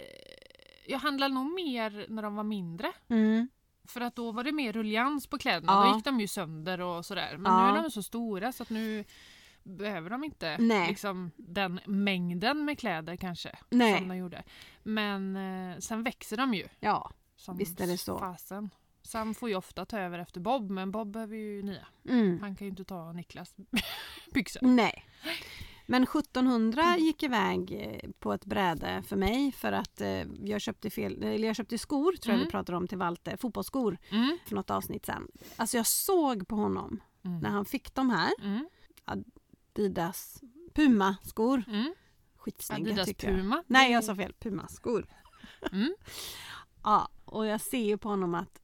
jag 0.86 0.98
handlar 0.98 1.28
nog 1.28 1.54
mer 1.54 2.06
när 2.08 2.22
de 2.22 2.34
var 2.34 2.44
mindre. 2.44 2.92
mm, 3.08 3.48
För 3.88 4.00
att 4.00 4.16
då 4.16 4.32
var 4.32 4.44
det 4.44 4.52
mer 4.52 4.72
rullians 4.72 5.26
på 5.26 5.38
kläderna. 5.38 5.72
Ja. 5.72 5.90
Då 5.90 5.96
gick 5.96 6.04
de 6.04 6.20
ju 6.20 6.28
sönder 6.28 6.80
och 6.80 7.06
sådär. 7.06 7.36
Men 7.38 7.52
Ja. 7.52 7.72
nu 7.72 7.78
är 7.78 7.82
de 7.82 7.90
så 7.90 8.02
stora 8.02 8.52
så 8.52 8.62
att 8.62 8.70
nu 8.70 9.04
behöver 9.62 10.10
de 10.10 10.24
inte 10.24 10.56
Nej. 10.58 10.88
liksom, 10.88 11.30
den 11.36 11.80
mängden 11.86 12.64
med 12.64 12.78
kläder 12.78 13.16
kanske. 13.16 13.58
Nej. 13.70 13.98
Som 13.98 14.08
de 14.08 14.16
gjorde. 14.16 14.42
Men 14.82 15.36
eh, 15.36 15.78
sen 15.78 16.02
växer 16.02 16.36
de 16.36 16.54
ju. 16.54 16.68
ja, 16.80 17.10
Som 17.36 17.56
Visst 17.56 17.80
är 17.80 17.86
det 17.86 17.98
så. 17.98 18.18
Fasen. 18.18 18.70
Sam 19.02 19.34
får 19.34 19.48
ju 19.48 19.54
ofta 19.54 19.84
ta 19.84 19.98
över 19.98 20.18
efter 20.18 20.40
Bob 20.40 20.70
men 20.70 20.90
Bob 20.90 21.10
behöver 21.12 21.36
ju 21.36 21.62
nya. 21.62 21.86
mm, 22.08 22.40
Han 22.40 22.56
kan 22.56 22.64
ju 22.66 22.70
inte 22.70 22.84
ta 22.84 23.12
Niklas 23.12 23.54
byxor. 24.34 24.60
nej. 24.62 25.04
Men 25.86 26.02
1700 26.02 26.96
gick 26.98 27.22
iväg 27.22 27.72
eh, 27.72 28.10
på 28.18 28.32
ett 28.32 28.44
bräde 28.44 29.02
för 29.06 29.16
mig 29.16 29.52
för 29.52 29.72
att 29.72 30.00
eh, 30.00 30.08
jag 30.44 30.60
köpte 30.60 30.90
fel, 30.90 31.22
eller 31.22 31.46
jag 31.46 31.56
köpte 31.56 31.78
skor 31.78 32.12
tror 32.12 32.32
jag 32.32 32.34
Mm. 32.34 32.44
vi 32.46 32.50
pratade 32.50 32.78
om 32.78 32.88
till 32.88 32.98
Walter, 32.98 33.36
fotbollsskor 33.36 33.98
Mm. 34.10 34.38
för 34.46 34.54
något 34.54 34.70
avsnitt 34.70 35.06
sen. 35.06 35.28
Alltså 35.56 35.76
jag 35.76 35.86
såg 35.86 36.48
på 36.48 36.56
honom 36.56 37.02
Mm. 37.24 37.38
när 37.40 37.50
han 37.50 37.64
fick 37.64 37.94
de 37.94 38.10
här 38.10 38.30
Mm. 38.42 38.68
Adidas 39.04 40.40
Puma-skor. 40.74 41.64
Mm. 41.68 41.94
Skitsnygga 42.36 42.90
Adidas 42.90 43.06
tycker 43.06 43.28
jag. 43.28 43.36
Puma. 43.40 43.62
Nej 43.66 43.92
jag 43.92 44.04
sa 44.04 44.16
fel, 44.16 44.32
Puma-skor. 44.40 45.06
Mm. 45.72 45.94
Ja, 46.84 47.08
och 47.24 47.46
jag 47.46 47.60
ser 47.60 47.84
ju 47.84 47.98
på 47.98 48.08
honom 48.08 48.34
att 48.34 48.61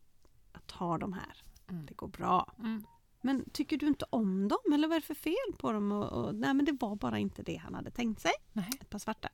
tar 0.69 0.99
de 0.99 1.13
här, 1.13 1.43
Mm. 1.71 1.87
det 1.87 1.95
går 1.95 2.09
bra. 2.09 2.53
Mm. 2.59 2.85
Men 3.21 3.51
tycker 3.51 3.79
du 3.79 3.87
inte 3.87 4.05
om 4.11 4.49
dem 4.49 4.73
eller 4.75 4.89
vad 4.89 4.97
är 4.97 5.01
det 5.01 5.07
för 5.07 5.15
fel 5.15 5.53
på 5.59 5.73
dem? 5.73 5.93
Och, 5.93 6.13
och, 6.13 6.35
nej 6.35 6.55
men 6.55 6.65
det 6.65 6.73
var 6.81 6.97
bara 6.97 7.19
inte 7.19 7.43
det 7.43 7.57
han 7.57 7.75
hade 7.75 7.91
tänkt 7.91 8.21
sig. 8.21 8.33
Nej. 8.53 8.71
Ett 8.81 8.91
par 8.91 8.99
svarta. 8.99 9.29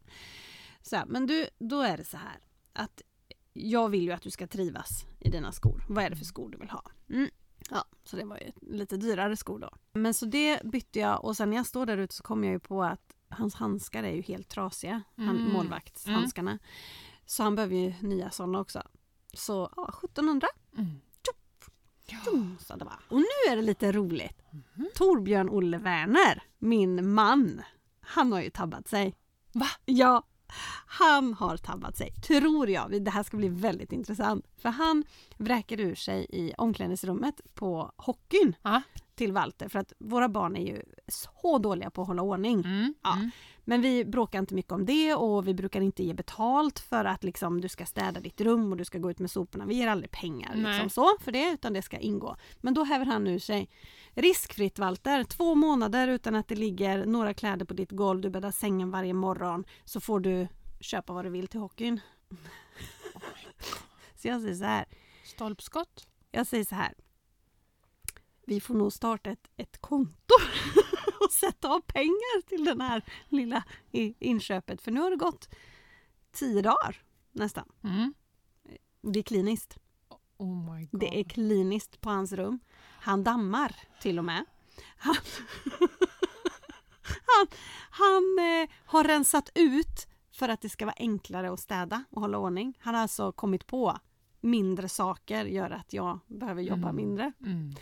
Så 0.83 0.97
här, 0.97 1.07
men 1.07 1.27
du, 1.27 1.47
då 1.59 1.81
är 1.81 1.97
det 1.97 2.05
så 2.05 2.17
här 2.17 2.39
att 2.73 3.03
jag 3.53 3.89
vill 3.89 4.03
ju 4.05 4.13
att 4.13 4.23
du 4.23 4.31
ska 4.31 4.47
trivas 4.47 5.05
i 5.21 5.31
dina 5.31 5.53
skor. 5.53 5.85
Vad 5.89 6.05
är 6.05 6.11
det 6.11 6.17
för 6.17 6.25
skor 6.25 6.49
du 6.51 6.59
vill 6.59 6.71
ha? 6.71 6.83
Mm. 7.11 7.29
Ja, 7.71 7.85
så 8.05 8.17
det 8.17 8.25
var 8.25 8.37
ju 8.39 8.53
lite 8.77 8.97
dyrare 8.97 9.37
skor 9.37 9.59
då. 9.59 9.71
Men 9.93 10.15
så 10.15 10.27
det 10.27 10.63
bytte 10.65 10.99
jag 10.99 11.25
och 11.25 11.37
sen 11.37 11.51
när 11.51 11.57
jag 11.57 11.67
står 11.67 11.87
där 11.87 11.99
ute 11.99 12.15
så 12.15 12.23
kom 12.23 12.45
jag 12.45 12.53
ju 12.53 12.59
på 12.61 12.85
att 12.85 13.15
hans 13.29 13.55
handskar 13.55 14.03
är 14.03 14.13
ju 14.13 14.23
helt 14.23 14.49
trasiga. 14.49 15.03
Han, 15.17 15.29
Mm. 15.39 15.53
Målvaktshandskarna. 15.53 16.59
Så 17.27 17.43
han 17.43 17.55
behöver 17.55 17.77
ju 17.77 17.95
nya 18.01 18.31
sådana 18.31 18.61
också. 18.61 18.83
Så 19.33 19.71
ja, 19.77 19.89
1700 20.05 20.49
Mm. 20.79 20.91
Sa 22.61 22.77
det 22.77 22.85
bara. 22.85 23.01
Och 23.09 23.17
nu 23.17 23.53
är 23.53 23.57
det 23.57 23.63
lite 23.63 23.93
roligt. 23.93 24.43
Mhm. 24.51 24.89
Torbjörn 24.95 25.49
Olle 25.49 25.79
Werner, 25.79 26.43
min 26.59 27.13
man, 27.13 27.63
han 28.01 28.33
har 28.33 28.43
ju 28.43 28.51
tabbat 28.51 28.89
sig. 28.89 29.15
Va? 29.53 29.67
Ja, 29.85 30.23
han 30.87 31.35
har 31.35 31.57
tabbat 31.57 31.97
sig, 31.97 32.13
tror 32.13 32.71
jag. 32.71 33.03
Det 33.05 33.11
här 33.11 33.23
ska 33.23 33.37
bli 33.37 33.49
väldigt 33.49 33.93
intressant. 33.93 34.47
För 34.57 34.69
han 34.69 35.05
vräker 35.37 35.81
ur 35.81 35.95
sig 35.95 36.27
i 36.31 36.53
omklädningsrummet 36.59 37.41
på 37.55 37.93
hockeyn 37.97 38.57
Ja. 38.63 38.83
Till 39.15 39.33
Walter. 39.33 39.69
För 39.69 39.79
att 39.79 39.93
våra 39.99 40.29
barn 40.29 40.57
är 40.57 40.67
ju 40.67 40.83
så 41.09 41.59
dåliga 41.59 41.91
på 41.91 42.03
att 42.03 42.09
hålla 42.09 42.23
ordning. 42.23 42.61
Mm. 42.61 42.95
Ja. 43.03 43.17
Mm. 43.17 43.31
Men 43.65 43.81
vi 43.81 44.05
bråkar 44.05 44.39
inte 44.39 44.55
mycket 44.55 44.73
om 44.73 44.87
det 44.87 45.15
och 45.15 45.49
vi 45.49 45.55
brukar 45.55 45.81
inte 45.81 46.05
ge 46.05 46.15
betalt 46.15 46.79
för 46.79 47.05
att 47.05 47.25
liksom, 47.25 47.61
du 47.61 47.69
ska 47.69 47.87
städa 47.87 48.21
ditt 48.21 48.41
rum 48.41 48.73
och 48.73 48.79
du 48.79 48.85
ska 48.85 48.99
gå 48.99 49.11
ut 49.11 49.19
med 49.19 49.31
soporna. 49.31 49.67
Vi 49.67 49.75
ger 49.75 49.89
aldrig 49.89 50.11
pengar 50.11 50.55
liksom, 50.55 50.91
så 50.91 51.11
för 51.21 51.33
det 51.33 51.51
utan 51.51 51.73
det 51.73 51.83
ska 51.83 51.99
ingå. 51.99 52.37
Men 52.61 52.75
då 52.75 52.85
häver 52.85 53.07
han 53.07 53.27
ur 53.27 53.39
sig 53.39 53.69
riskfritt 54.15 54.79
Walter, 54.79 55.25
två 55.25 55.55
månader 55.55 56.09
utan 56.09 56.35
att 56.35 56.49
det 56.49 56.55
ligger 56.55 57.07
några 57.07 57.35
kläder 57.35 57.67
på 57.67 57.75
ditt 57.75 57.91
golv, 57.91 58.21
du 58.21 58.31
bäddar 58.31 58.51
sängen 58.51 58.91
varje 58.91 59.15
morgon 59.15 59.65
så 59.85 60.01
får 60.01 60.21
du 60.21 60.49
köpa 60.81 61.13
vad 61.13 61.25
du 61.25 61.31
vill 61.31 61.49
till 61.49 61.61
hockeyn. 61.61 62.01
så 64.15 64.29
jag 64.29 64.41
säger 64.41 64.55
så 64.55 64.65
här, 64.65 64.85
Stolpskott. 65.25 66.07
jag 66.31 66.47
säger 66.47 66.65
så 66.65 66.75
här. 66.75 66.95
Vi 68.47 68.61
får 68.61 68.75
nog 68.75 68.93
starta 68.93 69.31
ett, 69.31 69.51
ett 69.57 69.79
konto 69.81 70.35
och 71.21 71.31
sätta 71.33 71.69
av 71.69 71.81
pengar 71.81 72.43
till 72.49 72.65
den 72.65 72.81
här 72.81 73.03
lilla 73.29 73.65
inköpet. 74.19 74.83
För 74.83 74.91
nu 74.91 75.01
har 75.01 75.11
det 75.11 75.17
gått 75.17 75.49
tio 76.33 76.63
dagar 76.63 77.03
nästan. 77.33 77.69
Mm. 77.85 78.15
Det 79.03 79.19
är 79.19 79.23
kliniskt. 79.23 79.79
Oh. 80.37 80.81
Det 80.93 81.21
är 81.21 81.25
kliniskt 81.25 82.01
på 82.01 82.11
hans 82.11 82.33
rum. 82.33 82.59
Han 83.01 83.25
dammar 83.25 83.77
till 84.01 84.19
och 84.19 84.25
med. 84.25 84.45
Han, 84.97 85.15
han, 87.27 87.47
han 87.91 88.39
eh, 88.39 88.71
har 88.85 89.05
rensat 89.05 89.51
ut 89.55 90.07
för 90.33 90.49
att 90.49 90.61
det 90.61 90.69
ska 90.69 90.85
vara 90.87 90.97
enklare 90.99 91.53
att 91.53 91.61
städa 91.61 92.05
och 92.11 92.21
hålla 92.21 92.39
ordning. 92.39 92.79
Han 92.81 92.95
har 92.95 93.03
alltså 93.03 93.33
kommit 93.33 93.67
på 93.67 93.99
mindre 94.41 94.89
saker 94.89 95.45
gör 95.45 95.71
att 95.71 95.93
jag 95.93 96.19
behöver 96.27 96.63
jobba 96.63 96.89
Mm. 96.89 96.97
mindre. 96.97 97.33
Mm. 97.41 97.75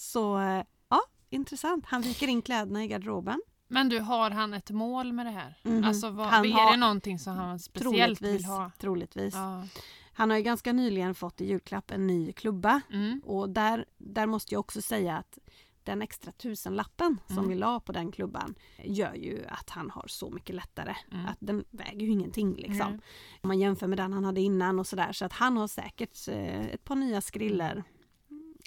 Så 0.00 0.40
ja, 0.88 1.00
intressant. 1.30 1.84
Han 1.86 2.02
viker 2.02 2.28
in 2.28 2.42
kläderna 2.42 2.84
i 2.84 2.88
garderoben. 2.88 3.42
Men 3.68 3.88
du, 3.88 3.98
har 4.00 4.30
han 4.30 4.54
ett 4.54 4.70
mål 4.70 5.12
med 5.12 5.26
det 5.26 5.30
här? 5.30 5.58
Mhm. 5.62 5.84
Alltså 5.84 6.10
vad, 6.10 6.26
Han 6.26 6.44
är 6.44 6.50
har- 6.52 6.70
det 6.70 6.76
någonting 6.76 7.18
som 7.18 7.36
han 7.36 7.58
speciellt 7.58 8.18
Troligtvis. 8.18 8.40
vill 8.40 8.44
ha? 8.44 8.70
troligtvis. 8.78 9.34
Ja. 9.34 9.64
Han 10.12 10.30
har 10.30 10.36
ju 10.36 10.42
ganska 10.42 10.72
nyligen 10.72 11.14
fått 11.14 11.40
i 11.40 11.46
julklapp 11.46 11.90
en 11.90 12.06
ny 12.06 12.32
klubba. 12.32 12.80
Mm. 12.92 13.20
Och 13.24 13.50
där, 13.50 13.84
där 13.98 14.26
måste 14.26 14.54
jag 14.54 14.60
också 14.60 14.82
säga 14.82 15.16
att 15.16 15.38
den 15.84 16.02
extra 16.02 16.32
tusenlappen 16.32 17.16
som 17.26 17.38
Mm. 17.38 17.48
vi 17.50 17.54
la 17.54 17.80
på 17.80 17.92
den 17.92 18.12
klubban 18.12 18.54
gör 18.84 19.14
ju 19.14 19.44
att 19.48 19.70
han 19.70 19.90
har 19.90 20.04
så 20.06 20.30
mycket 20.30 20.54
lättare. 20.56 20.94
Mm. 21.12 21.26
Att 21.26 21.36
den 21.40 21.64
väger 21.70 22.00
ju 22.06 22.12
ingenting 22.12 22.54
liksom. 22.56 22.90
Nej. 22.90 23.00
Om 23.40 23.48
man 23.48 23.58
jämför 23.58 23.86
med 23.86 23.98
den 23.98 24.12
han 24.12 24.24
hade 24.24 24.40
innan 24.40 24.78
och 24.78 24.86
sådär. 24.86 25.12
Så 25.12 25.24
att 25.24 25.32
han 25.32 25.56
har 25.56 25.68
säkert 25.68 26.28
eh, 26.28 26.66
ett 26.66 26.84
par 26.84 26.96
nya 26.96 27.20
skriller. 27.20 27.84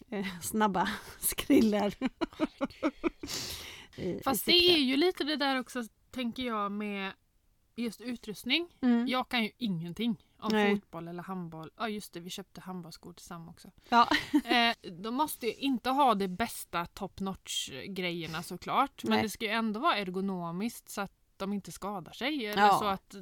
Eh, 0.10 0.39
snabba 0.41 0.89
skriller. 1.19 1.95
I- 3.95 4.10
i 4.10 4.21
Fast 4.23 4.45
det 4.45 4.51
är 4.51 4.77
ju 4.77 4.97
lite 4.97 5.23
det 5.23 5.36
där 5.36 5.60
också, 5.60 5.84
tänker 6.12 6.43
jag, 6.43 6.71
med 6.71 7.12
just 7.75 8.01
utrustning. 8.01 8.67
Mm. 8.82 9.08
Jag 9.08 9.29
kan 9.29 9.43
ju 9.43 9.51
ingenting 9.58 10.15
om 10.39 10.49
Nej. 10.51 10.75
fotboll 10.75 11.08
eller 11.08 11.23
handboll. 11.23 11.71
Ja 11.77 11.89
just 11.89 12.13
det, 12.13 12.19
vi 12.19 12.29
köpte 12.29 12.62
handbollsskor 12.62 13.13
tillsammans 13.13 13.56
också. 13.56 13.71
Ja. 13.89 14.08
Eh, 14.45 14.75
de 14.91 15.15
måste 15.15 15.45
ju 15.47 15.53
inte 15.53 15.89
ha 15.89 16.15
det 16.15 16.27
bästa 16.27 16.86
top 16.86 17.19
notch 17.19 17.71
grejerna 17.88 18.43
såklart. 18.43 19.03
Men 19.03 19.12
Nej. 19.13 19.21
det 19.21 19.29
ska 19.29 19.45
ju 19.45 19.51
ändå 19.51 19.79
vara 19.79 19.97
ergonomiskt 19.97 20.89
så 20.89 21.01
att 21.01 21.13
de 21.38 21.53
inte 21.53 21.71
skadar 21.71 22.12
sig. 22.13 22.45
Eller 22.45 22.62
Ja. 22.62 22.79
så 22.79 22.86
att 22.86 23.15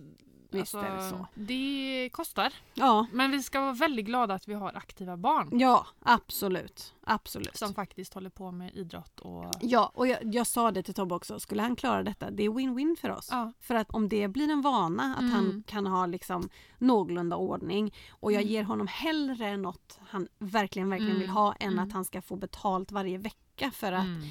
Visst 0.59 0.73
är 0.73 0.95
det 0.95 1.09
så. 1.09 1.27
det 1.33 2.09
kostar. 2.13 2.53
Ja, 2.73 3.07
Men 3.13 3.31
vi 3.31 3.43
ska 3.43 3.61
vara 3.61 3.73
väldigt 3.73 4.05
glada 4.05 4.33
att 4.33 4.47
vi 4.47 4.53
har 4.53 4.71
aktiva 4.77 5.17
barn 5.17 5.59
ja 5.59 5.85
absolut. 5.99 6.93
Absolut. 7.03 7.57
som 7.57 7.73
faktiskt 7.73 8.13
håller 8.13 8.29
på 8.29 8.51
med 8.51 8.75
idrott 8.75 9.19
och... 9.19 9.51
Ja, 9.61 9.91
och 9.93 10.07
jag, 10.07 10.17
jag 10.35 10.47
sa 10.47 10.71
det 10.71 10.83
till 10.83 10.93
Tobbe 10.93 11.15
också. 11.15 11.39
Skulle 11.39 11.61
han 11.61 11.75
klara 11.75 12.03
detta, 12.03 12.31
det 12.31 12.43
är 12.43 12.49
win-win 12.49 12.95
för 12.95 13.09
oss. 13.09 13.27
Ja. 13.31 13.53
För 13.59 13.75
att 13.75 13.89
om 13.91 14.09
det 14.09 14.27
blir 14.27 14.49
en 14.49 14.61
vana, 14.61 15.03
att 15.15 15.31
han 15.31 15.45
Mm. 15.45 15.63
kan 15.63 15.87
ha 15.87 16.05
liksom 16.05 16.49
någorlunda 16.77 17.35
ordning 17.35 17.93
och 18.09 18.31
jag 18.31 18.41
Mm. 18.41 18.53
ger 18.53 18.63
honom 18.63 18.87
hellre 18.87 19.57
något 19.57 19.99
han 20.09 20.27
verkligen, 20.39 20.89
verkligen 20.89 21.11
Mm. 21.11 21.21
vill 21.21 21.29
ha 21.29 21.53
än 21.53 21.73
Mm. 21.73 21.87
att 21.87 21.93
han 21.93 22.05
ska 22.05 22.21
få 22.21 22.35
betalt 22.35 22.91
varje 22.91 23.17
vecka 23.17 23.71
för 23.71 23.91
att 23.91 24.03
Mm. 24.05 24.21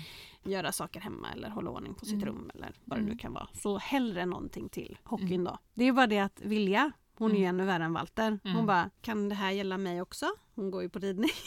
Göra 0.45 0.73
saker 0.73 1.01
hemma 1.01 1.33
eller 1.33 1.51
hålla 1.51 1.71
ordning 1.71 1.95
på 1.95 2.05
sitt 2.05 2.15
Mm. 2.23 2.27
rum 2.27 2.51
eller 2.55 2.75
vad 2.85 2.99
det 2.99 3.03
nu 3.03 3.07
Mm. 3.11 3.19
kan 3.19 3.33
vara. 3.33 3.49
Så 3.55 3.79
hellre 3.79 4.27
någonting 4.27 4.69
till 4.69 4.99
hockeyn 5.05 5.33
Mm. 5.33 5.45
då. 5.45 5.59
Det 5.75 5.85
är 5.85 5.93
bara 5.93 6.07
det 6.07 6.19
att 6.19 6.41
Vilja, 6.41 6.93
hon 7.19 7.31
är 7.31 7.35
ju 7.37 7.45
Mm. 7.45 7.55
ännu 7.55 7.67
värre 7.67 7.85
än 7.85 7.93
Walter. 7.93 8.39
Hon 8.43 8.67
bara, 8.67 8.91
kan 9.03 9.29
det 9.29 9.35
här 9.35 9.51
gälla 9.51 9.79
mig 9.79 10.03
också? 10.03 10.27
Hon 10.55 10.71
går 10.71 10.83
ju 10.83 10.89
på 10.89 10.99
ridning. 10.99 11.31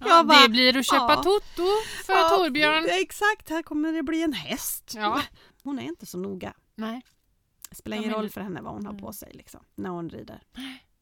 Ja, 0.00 0.24
bara, 0.24 0.42
det 0.42 0.48
blir 0.48 0.76
att 0.76 0.86
köpa 0.86 1.12
ja. 1.12 1.22
Toto 1.22 1.66
för 2.06 2.12
Ja, 2.12 2.28
Torbjörn. 2.28 2.86
Exakt, 3.00 3.48
här 3.50 3.62
kommer 3.62 3.92
det 3.92 4.02
bli 4.02 4.22
en 4.22 4.32
häst. 4.32 4.92
Ja. 4.96 5.22
Hon 5.62 5.78
är 5.78 5.82
inte 5.82 6.06
så 6.06 6.18
noga. 6.18 6.54
Nej. 6.74 7.02
Det 7.70 7.74
spelar 7.76 7.96
ingen 7.96 8.10
roll 8.10 8.30
för 8.30 8.40
henne 8.40 8.60
vad 8.62 8.72
hon 8.72 8.86
har 8.86 8.94
på 8.94 9.12
sig 9.12 9.30
liksom, 9.34 9.60
när 9.74 9.90
hon 9.90 10.10
rider. 10.10 10.42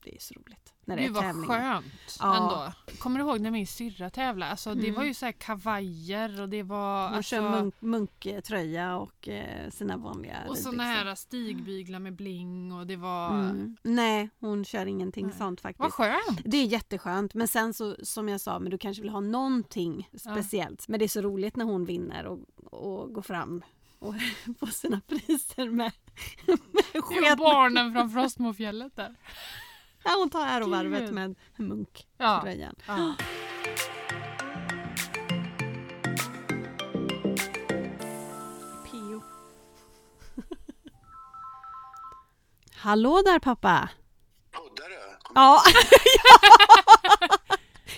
Det 0.05 0.15
är 0.17 0.21
så 0.21 0.35
roligt. 0.35 0.75
När 0.85 0.97
det 0.97 1.03
Gud 1.03 1.11
är 1.11 1.15
vad 1.15 1.23
tävling. 1.25 1.47
skönt 1.49 1.85
Ja. 2.21 2.37
ändå. 2.37 2.73
Kommer 2.99 3.19
du 3.19 3.25
ihåg 3.25 3.41
när 3.41 3.51
min 3.51 3.67
syrra 3.67 4.11
tävlade? 4.11 4.51
Alltså, 4.51 4.75
Det 4.75 4.83
Mm. 4.88 4.95
var 4.95 5.05
ju 5.05 5.15
så 5.15 5.25
här 5.25 5.33
kavajer 5.33 6.41
och 6.41 6.49
det 6.49 6.62
var... 6.62 7.07
Hon 7.09 7.15
alltså, 7.17 7.31
kör 7.37 7.51
munk, 7.51 7.75
munktröja 7.81 8.97
och 8.97 9.29
eh, 9.29 9.71
sina 9.71 9.97
vanliga 9.97 10.37
och 10.49 10.57
ridbyxor. 10.57 10.79
här 10.83 11.15
stigbyglar 11.15 11.99
med 11.99 12.12
bling 12.17 12.73
och 12.73 12.87
det 12.87 12.97
var... 12.97 13.31
Mm. 13.31 13.77
Nej, 13.83 14.31
hon 14.41 14.65
kör 14.65 14.87
ingenting 14.87 15.27
Nej. 15.27 15.37
sånt 15.38 15.61
faktiskt. 15.61 15.81
Vad 15.81 15.93
skönt! 15.93 16.41
Det 16.45 16.57
är 16.57 16.65
jätteskönt 16.67 17.35
men 17.35 17.49
sen 17.49 17.75
så 17.75 17.97
som 18.03 18.29
jag 18.29 18.41
sa, 18.41 18.59
men 18.59 18.71
du 18.71 18.79
kanske 18.79 19.03
vill 19.03 19.11
ha 19.11 19.21
någonting 19.21 20.09
speciellt. 20.19 20.88
Men 20.88 20.99
det 20.99 21.05
är 21.07 21.09
så 21.09 21.21
roligt 21.21 21.57
när 21.57 21.65
hon 21.65 21.85
vinner 21.85 22.27
och, 22.27 22.38
och 22.65 23.12
går 23.15 23.23
fram 23.23 23.62
och 23.99 24.15
får 24.59 24.67
sina 24.67 25.01
priser 25.01 25.71
med, 25.71 25.93
med 26.47 26.59
Det 26.93 26.99
är 26.99 27.03
sket. 27.03 27.38
barnen 27.38 27.93
från 27.93 28.11
Frostmofjället 28.11 28.97
där. 28.97 29.15
Ja, 30.05 30.15
hon 30.19 30.31
tar 30.31 30.47
ärovarvet 30.47 31.11
med 31.11 31.35
munktröjan. 31.57 32.75
Ja. 32.87 32.97
Ja. 32.99 33.15
Pio. 38.91 39.23
Hallå 42.77 43.23
där 43.25 43.38
pappa! 43.38 43.88
Poddar 44.51 44.88
du? 44.88 45.01
Ja, 45.35 45.62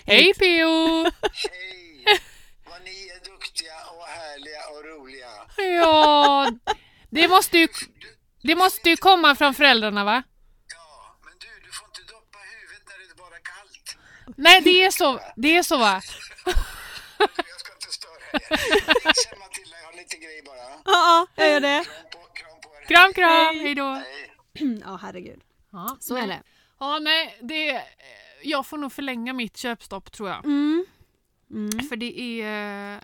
Hej 0.06 0.34
P.O. 0.34 1.04
Hej! 1.22 2.04
Vad 2.70 2.82
ni 2.84 3.08
är 3.08 3.30
duktiga 3.30 3.74
och 3.96 4.04
härliga 4.04 4.60
och 4.70 4.84
roliga. 4.84 5.26
Ja, 5.80 6.50
det 7.10 7.28
måste 7.28 7.58
ju, 7.58 7.68
det 8.42 8.54
måste 8.56 8.90
ju 8.90 8.96
komma 8.96 9.34
från 9.34 9.54
föräldrarna 9.54 10.04
va? 10.04 10.22
Nej, 14.36 14.60
det 14.60 14.84
är 14.84 14.90
så, 14.90 15.20
det 15.36 15.56
är 15.56 15.62
så 15.62 15.78
va? 15.78 16.00
Jag 17.26 17.60
ska 17.60 17.72
inte 17.72 17.92
störa 17.92 18.14
er. 18.32 18.56
Sen 19.14 19.38
Matilda, 19.38 19.76
jag 19.80 19.86
har 19.86 19.96
lite 19.96 20.16
grej 20.16 20.42
bara. 20.46 20.56
ja, 20.56 20.76
ja, 20.84 21.26
jag 21.36 21.48
gör 21.52 21.60
det. 21.60 21.84
Kram 21.84 21.92
på, 22.12 22.18
kram 22.18 22.60
på 22.62 22.68
er. 22.82 22.86
Kram 22.86 23.12
kram, 23.12 23.60
hej 23.60 23.74
då. 23.74 24.02
Ja, 24.84 24.98
herregud. 25.02 25.40
Ja, 25.72 25.96
Så 26.00 26.16
är 26.16 26.26
nej. 26.26 26.28
det. 26.28 26.42
Ja, 26.78 26.98
nej, 26.98 27.38
det, 27.42 27.82
jag 28.42 28.66
får 28.66 28.78
nog 28.78 28.92
förlänga 28.92 29.32
mitt 29.32 29.56
köpstopp 29.56 30.12
tror 30.12 30.28
jag. 30.28 30.44
Mm. 30.44 30.86
Mm. 31.50 31.88
För 31.88 31.96
det 31.96 32.20
är... 32.42 32.94
eh, 32.94 33.00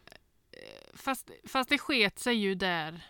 Fast, 0.95 1.31
fast 1.47 1.71
det 1.71 1.79
sket 1.79 2.19
sig 2.19 2.35
ju 2.35 2.55
där. 2.55 3.01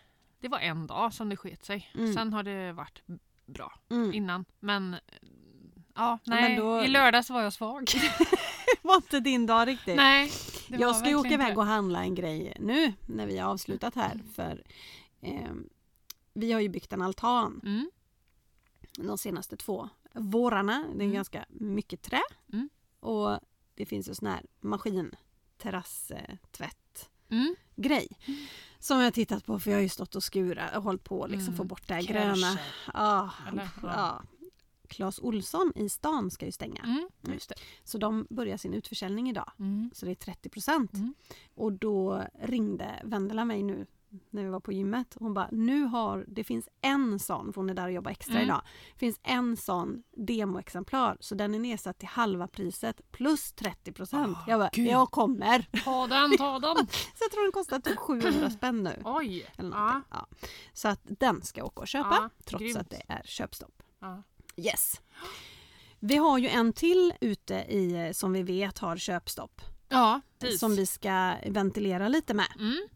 Det 0.41 0.49
var 0.49 0.59
en 0.59 0.87
dag 0.87 1.15
som 1.15 1.29
det 1.29 1.37
sket 1.37 1.65
sig. 1.65 1.91
Mm. 1.95 2.15
Sen 2.15 2.33
har 2.33 2.43
det 2.43 2.73
varit 2.73 3.03
bra 3.47 3.81
Mm. 3.91 4.13
innan. 4.15 4.45
Men 4.61 4.97
ja, 6.01 6.19
nej. 6.25 6.57
då- 6.57 6.83
I 6.85 6.89
lördags 6.89 7.31
var 7.31 7.43
jag 7.43 7.53
svag. 7.53 7.85
Det 7.93 8.79
var 8.83 8.97
inte 8.97 9.21
din 9.21 9.47
dag 9.47 9.69
riktigt. 9.69 9.97
nej. 9.97 10.33
jag 10.69 10.97
ska 10.97 11.09
ju 11.09 11.15
åka 11.15 11.29
iväg 11.29 11.59
och 11.59 11.67
handla 11.67 12.03
en 12.03 12.15
grej 12.15 12.57
nu 12.61 12.93
när 13.07 13.27
vi 13.27 13.39
har 13.39 13.51
avslutat 13.51 13.95
här. 13.95 14.21
För 14.35 14.63
ehm, 15.23 15.69
vi 16.35 16.53
har 16.53 16.61
ju 16.61 16.69
byggt 16.69 16.93
en 16.93 17.03
altan. 17.03 17.61
Mm. 17.65 17.91
de 18.97 19.19
senaste 19.19 19.57
två 19.57 19.89
vårarna. 20.15 20.79
Det 20.89 21.03
är 21.03 21.05
Mm. 21.05 21.13
ganska 21.13 21.45
mycket 21.49 22.03
trä. 22.03 22.23
Mm. 22.53 22.69
Och 23.01 23.39
det 23.75 23.87
finns 23.87 24.09
ju 24.09 24.15
sån 24.15 24.29
här 24.29 24.43
maskin 24.61 25.15
terrasstvätt 25.59 27.11
Mm. 27.31 27.55
grej. 27.77 28.09
Som 28.79 29.01
jag 29.01 29.15
tittat 29.15 29.47
på 29.47 29.59
för 29.61 29.71
jag 29.71 29.79
har 29.79 29.83
ju 29.83 29.89
stått 29.89 30.15
och 30.17 30.23
skurat 30.25 30.77
och 30.77 30.83
hållit 30.83 31.05
på 31.05 31.27
liksom 31.27 31.47
Mm. 31.49 31.57
få 31.57 31.65
bort 31.65 31.87
det 31.89 31.95
här 31.95 32.03
gröna. 32.03 32.59
Ja, 32.95 33.31
Eller? 33.49 33.69
Ja. 33.83 34.23
Clas 34.91 35.19
Olsson 35.19 35.73
i 35.77 35.89
stan 35.89 36.31
ska 36.31 36.47
ju 36.47 36.53
stänga. 36.53 36.83
Mm. 36.83 37.09
Det. 37.21 37.53
Så 37.85 37.99
de 37.99 38.27
börjar 38.31 38.57
sin 38.57 38.75
utförsäljning 38.75 39.31
idag. 39.31 39.53
Mm. 39.59 39.91
Så 39.95 40.07
det 40.07 40.13
är 40.13 40.15
30 40.15 40.49
procent. 40.49 40.95
Mm. 40.95 41.15
Och 41.55 41.73
då 41.73 42.23
ringde 42.43 43.01
Vendela 43.05 43.45
mig 43.45 43.63
nu 43.63 43.87
när 44.31 44.43
vi 44.45 44.49
var 44.49 44.61
på 44.61 44.73
gymmet. 44.73 45.17
Hon 45.21 45.35
bara, 45.35 45.49
nu 45.53 45.83
har, 45.85 46.25
det 46.29 46.45
finns 46.45 46.69
en 46.81 47.19
sån, 47.19 47.53
för 47.53 47.61
hon 47.61 47.71
är 47.71 47.75
där 47.75 47.85
och 47.87 47.93
jobbar 47.93 48.11
extra 48.11 48.35
Mm. 48.35 48.45
idag. 48.45 48.63
Det 48.93 48.99
finns 48.99 49.21
en 49.23 49.57
sån 49.57 50.03
demoexemplar 50.17 51.17
så 51.21 51.35
den 51.35 51.55
är 51.55 51.59
nedsatt 51.59 51.99
till 51.99 52.09
halva 52.09 52.47
priset 52.47 53.01
plus 53.13 53.53
30 53.53 53.93
procent. 53.93 54.37
Åh, 54.41 54.45
jag 54.49 54.61
bara, 54.61 54.71
Gud. 54.73 54.87
jag 54.87 55.11
kommer. 55.11 55.67
Ta 55.85 56.07
den, 56.07 56.37
ta 56.37 56.59
den. 56.59 56.77
Så 56.89 57.21
jag 57.25 57.31
tror 57.33 57.43
den 57.43 57.53
kostar 57.53 57.81
typ 57.81 57.99
700 57.99 58.51
spänn 58.51 58.83
nu. 58.83 59.03
Oj. 59.05 59.47
Eller 59.57 59.71
någonting. 59.71 60.03
ja. 60.11 60.27
Så 60.73 60.89
att 60.89 61.01
den 61.05 61.43
ska 61.43 61.61
jag 61.61 61.67
åka 61.67 61.81
och 61.81 61.89
köpa 61.89 62.15
Ja, 62.15 62.31
trots 62.45 62.63
grymt. 62.63 62.77
att 62.79 62.91
det 62.91 63.03
är 63.09 63.23
köpstopp. 63.25 63.83
Ja. 64.01 64.23
Yes. 64.57 65.01
Vi 65.99 66.17
har 66.17 66.39
ju 66.39 66.49
en 66.49 66.73
till 66.73 67.13
ute 67.21 67.55
i 67.55 68.13
som 68.15 68.33
vi 68.33 68.43
vet 68.43 68.79
har 68.79 68.97
köpstopp. 68.97 69.61
Ja, 69.89 70.21
precis. 70.39 70.61
Som 70.61 70.77
vi 70.77 70.87
ska 70.87 71.35
ventilera 71.47 72.09
lite 72.09 72.35
med. 72.35 72.49
Mm. 72.59 72.89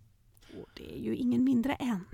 Och 0.62 0.70
det 0.74 0.94
är 0.96 0.98
ju 0.98 1.16
ingen 1.16 1.44
mindre 1.44 1.74
än 1.74 2.04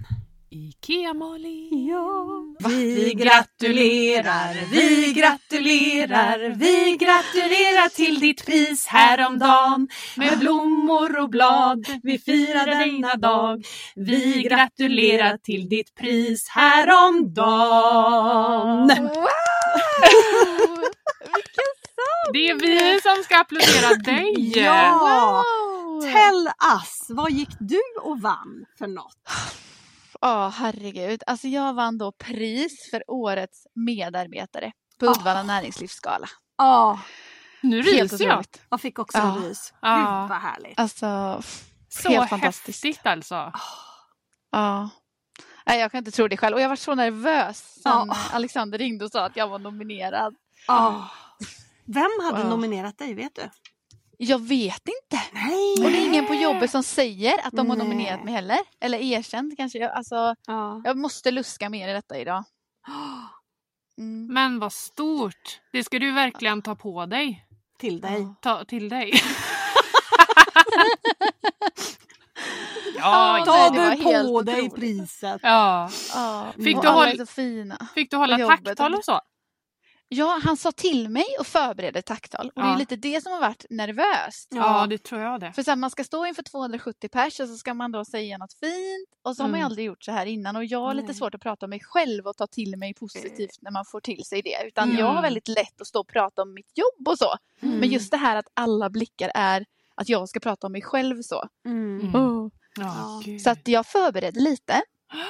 Ikea-Malin. 0.53 1.87
Ja. 1.89 2.27
Vi 2.69 3.15
gratulerar, 3.15 4.55
vi 4.73 5.13
gratulerar, 5.13 6.39
vi 6.39 6.97
gratulerar 6.97 7.89
till 7.89 8.21
ditt 8.21 8.47
pris 8.47 8.87
häromdagen 8.87 9.89
med 10.17 10.39
blommor 10.39 11.19
och 11.19 11.31
blad. 11.31 11.87
Vi 12.03 12.19
firar 12.19 12.67
denna 12.67 13.15
dag. 13.15 13.65
Vi 13.95 14.43
gratulerar 14.43 15.37
till 15.37 15.69
ditt 15.69 15.95
pris 15.95 16.49
häromdagen. 16.49 18.89
Det 22.33 22.51
är 22.51 22.55
vi 22.55 23.01
som 23.01 23.23
ska 23.25 23.39
applådera 23.39 23.95
dig. 23.95 24.59
Ja! 24.59 25.45
Tell 26.03 26.49
us, 26.75 27.07
vad 27.09 27.31
gick 27.31 27.51
du 27.59 27.83
och 28.03 28.21
vann 28.21 28.65
för 28.79 28.87
något? 28.87 29.17
Ja, 30.21 30.49
herregud. 30.49 31.23
Alltså 31.27 31.49
jag 31.49 31.75
vann 31.75 31.99
då 31.99 32.13
pris 32.13 32.91
för 32.91 33.05
årets 33.11 33.67
medarbetare 33.75 34.73
på 34.99 35.07
Ah. 35.07 35.11
Uddevalla 35.11 35.43
näringslivsgala. 35.43 36.27
Ja, 36.59 37.01
Nu 37.63 37.83
Helt 37.83 38.13
ryser 38.13 38.25
jag. 38.25 38.33
otroligt. 38.33 38.63
jag 38.71 38.81
fick 38.81 38.99
också 38.99 39.19
Ja. 39.19 39.37
en 39.37 39.43
rys. 39.43 39.73
Ja. 39.83 39.97
Gud 39.97 40.29
vad 40.29 40.39
härligt. 40.39 40.81
Alltså, 40.81 41.43
Så 41.89 42.09
Helt 42.09 42.31
fantastiskt. 42.31 42.85
häftigt 42.85 43.07
alltså. 43.07 43.53
ja. 44.53 44.89
Nej, 45.67 45.81
jag 45.81 45.91
kan 45.93 45.99
inte 45.99 46.11
tro 46.11 46.29
det 46.29 46.37
själv. 46.37 46.55
Och 46.57 46.61
jag 46.63 46.69
var 46.69 46.77
så 46.77 46.95
nervös 46.95 47.81
sen. 47.83 48.11
Alexander 48.33 48.79
ringde 48.79 49.05
och 49.05 49.11
sa 49.11 49.25
att 49.27 49.37
jag 49.37 49.49
var 49.49 49.59
nominerad. 49.59 50.35
Vem 51.87 52.11
hade 52.23 52.49
nominerat 52.49 52.99
dig, 52.99 53.15
vet 53.15 53.35
du? 53.35 53.43
Jag 54.23 54.39
vet 54.39 54.83
inte. 54.89 55.23
Nej! 55.33 55.75
Och 55.85 55.91
det 55.91 55.99
är 55.99 56.07
ingen 56.07 56.27
på 56.27 56.35
jobbet 56.35 56.71
som 56.71 56.83
säger 56.83 57.47
att 57.47 57.53
de 57.53 57.71
har 57.71 57.77
Nej. 57.77 57.87
nominerat 57.89 58.25
mig 58.25 58.35
heller. 58.35 58.59
Eller 58.81 58.99
erkänt 58.99 59.57
kanske. 59.57 59.79
Jag, 59.79 59.93
alltså, 59.93 60.35
Ja. 60.47 60.83
jag 60.85 60.97
måste 60.97 61.31
luska 61.31 61.69
mer 61.71 61.89
i 61.89 61.93
detta 61.93 62.19
idag. 62.19 62.45
Mm. 63.99 64.27
Men 64.35 64.59
vad 64.59 64.73
stort. 64.73 65.61
Det 65.73 65.85
ska 65.85 65.99
du 65.99 66.13
verkligen 66.13 66.63
ta 66.63 66.75
på 66.75 67.07
dig. 67.07 67.47
Till 67.79 68.01
dig. 68.01 68.27
Ta 68.43 68.65
till 68.65 68.89
dig. 68.89 69.13
Ja, 72.97 73.39
ja, 73.39 73.45
Ta 73.45 73.71
du 73.71 74.03
på 74.03 74.43
dig 74.43 74.63
otroligt. 74.63 74.75
priset. 74.75 75.41
ja. 75.43 75.91
Ja, 76.15 76.47
Fick 76.65 76.83
du 76.83 76.89
hålla-. 76.89 77.27
Fick 77.95 78.11
du 78.11 78.17
hålla 78.17 78.39
tacktal 78.39 78.95
och 78.95 79.05
så? 79.05 79.21
Ja, 80.13 80.41
han 80.45 80.57
sa 80.57 80.73
till 80.73 81.09
mig 81.09 81.25
och 81.41 81.47
förberedde 81.47 82.03
tacktal. 82.03 82.47
Och 82.55 82.63
det 82.63 82.69
är 82.69 82.73
Ja. 82.73 82.77
lite 82.79 82.97
det 82.97 83.23
som 83.23 83.33
har 83.33 83.41
varit 83.41 83.65
nervöst. 83.71 84.49
Ja, 84.51 84.87
det 84.87 84.99
tror 85.03 85.21
jag 85.21 85.41
det. 85.41 85.53
För 85.53 85.63
så 85.63 85.71
här, 85.71 85.77
man 85.77 85.91
ska 85.91 86.05
stå 86.05 86.27
inför 86.27 86.43
270 86.43 87.09
pers 87.09 87.41
och 87.41 87.49
så 87.49 87.57
ska 87.57 87.75
man 87.75 87.93
då 87.93 88.05
säga 88.05 88.39
något 88.39 88.53
fint. 88.53 89.09
Och 89.23 89.37
så 89.37 89.43
har 89.43 89.49
man 89.49 89.59
ju 89.59 89.63
Mm. 89.63 89.67
aldrig 89.67 89.87
gjort 89.87 90.05
så 90.05 90.13
här 90.13 90.27
innan. 90.27 90.57
Och 90.57 90.65
jag 90.65 90.79
har 90.81 90.95
lite 90.95 91.15
svårt 91.15 91.35
att 91.35 91.41
prata 91.41 91.67
om 91.67 91.71
mig 91.71 91.81
själv 91.83 92.27
och 92.27 92.37
ta 92.37 92.47
till 92.47 92.77
mig 92.77 92.95
positivt 92.95 93.59
när 93.61 93.71
man 93.71 93.85
får 93.85 94.01
till 94.01 94.25
sig 94.25 94.43
det. 94.43 94.67
Utan 94.67 94.89
Mm. 94.89 95.01
jag 95.01 95.07
har 95.07 95.23
väldigt 95.23 95.49
lätt 95.49 95.81
att 95.81 95.87
stå 95.87 96.01
och 96.01 96.09
prata 96.09 96.43
om 96.43 96.55
mitt 96.55 96.73
jobb 96.79 97.09
och 97.09 97.19
så. 97.19 97.35
Mm. 97.63 97.79
Men 97.79 97.89
just 97.89 98.11
det 98.11 98.17
här 98.17 98.37
att 98.37 98.49
alla 98.55 98.91
blickar 98.91 99.31
är 99.35 99.65
att 99.95 100.09
jag 100.09 100.29
ska 100.29 100.41
prata 100.41 100.67
om 100.67 100.73
mig 100.73 100.83
själv 100.83 101.23
så. 101.23 101.45
Mm. 101.67 102.01
Mm. 102.01 102.15
Oh. 102.15 102.49
Ja, 102.77 103.23
gud. 103.25 103.41
Så 103.43 103.51
att 103.51 103.69
jag 103.69 103.87
förberedde 103.87 104.41
lite. 104.41 104.83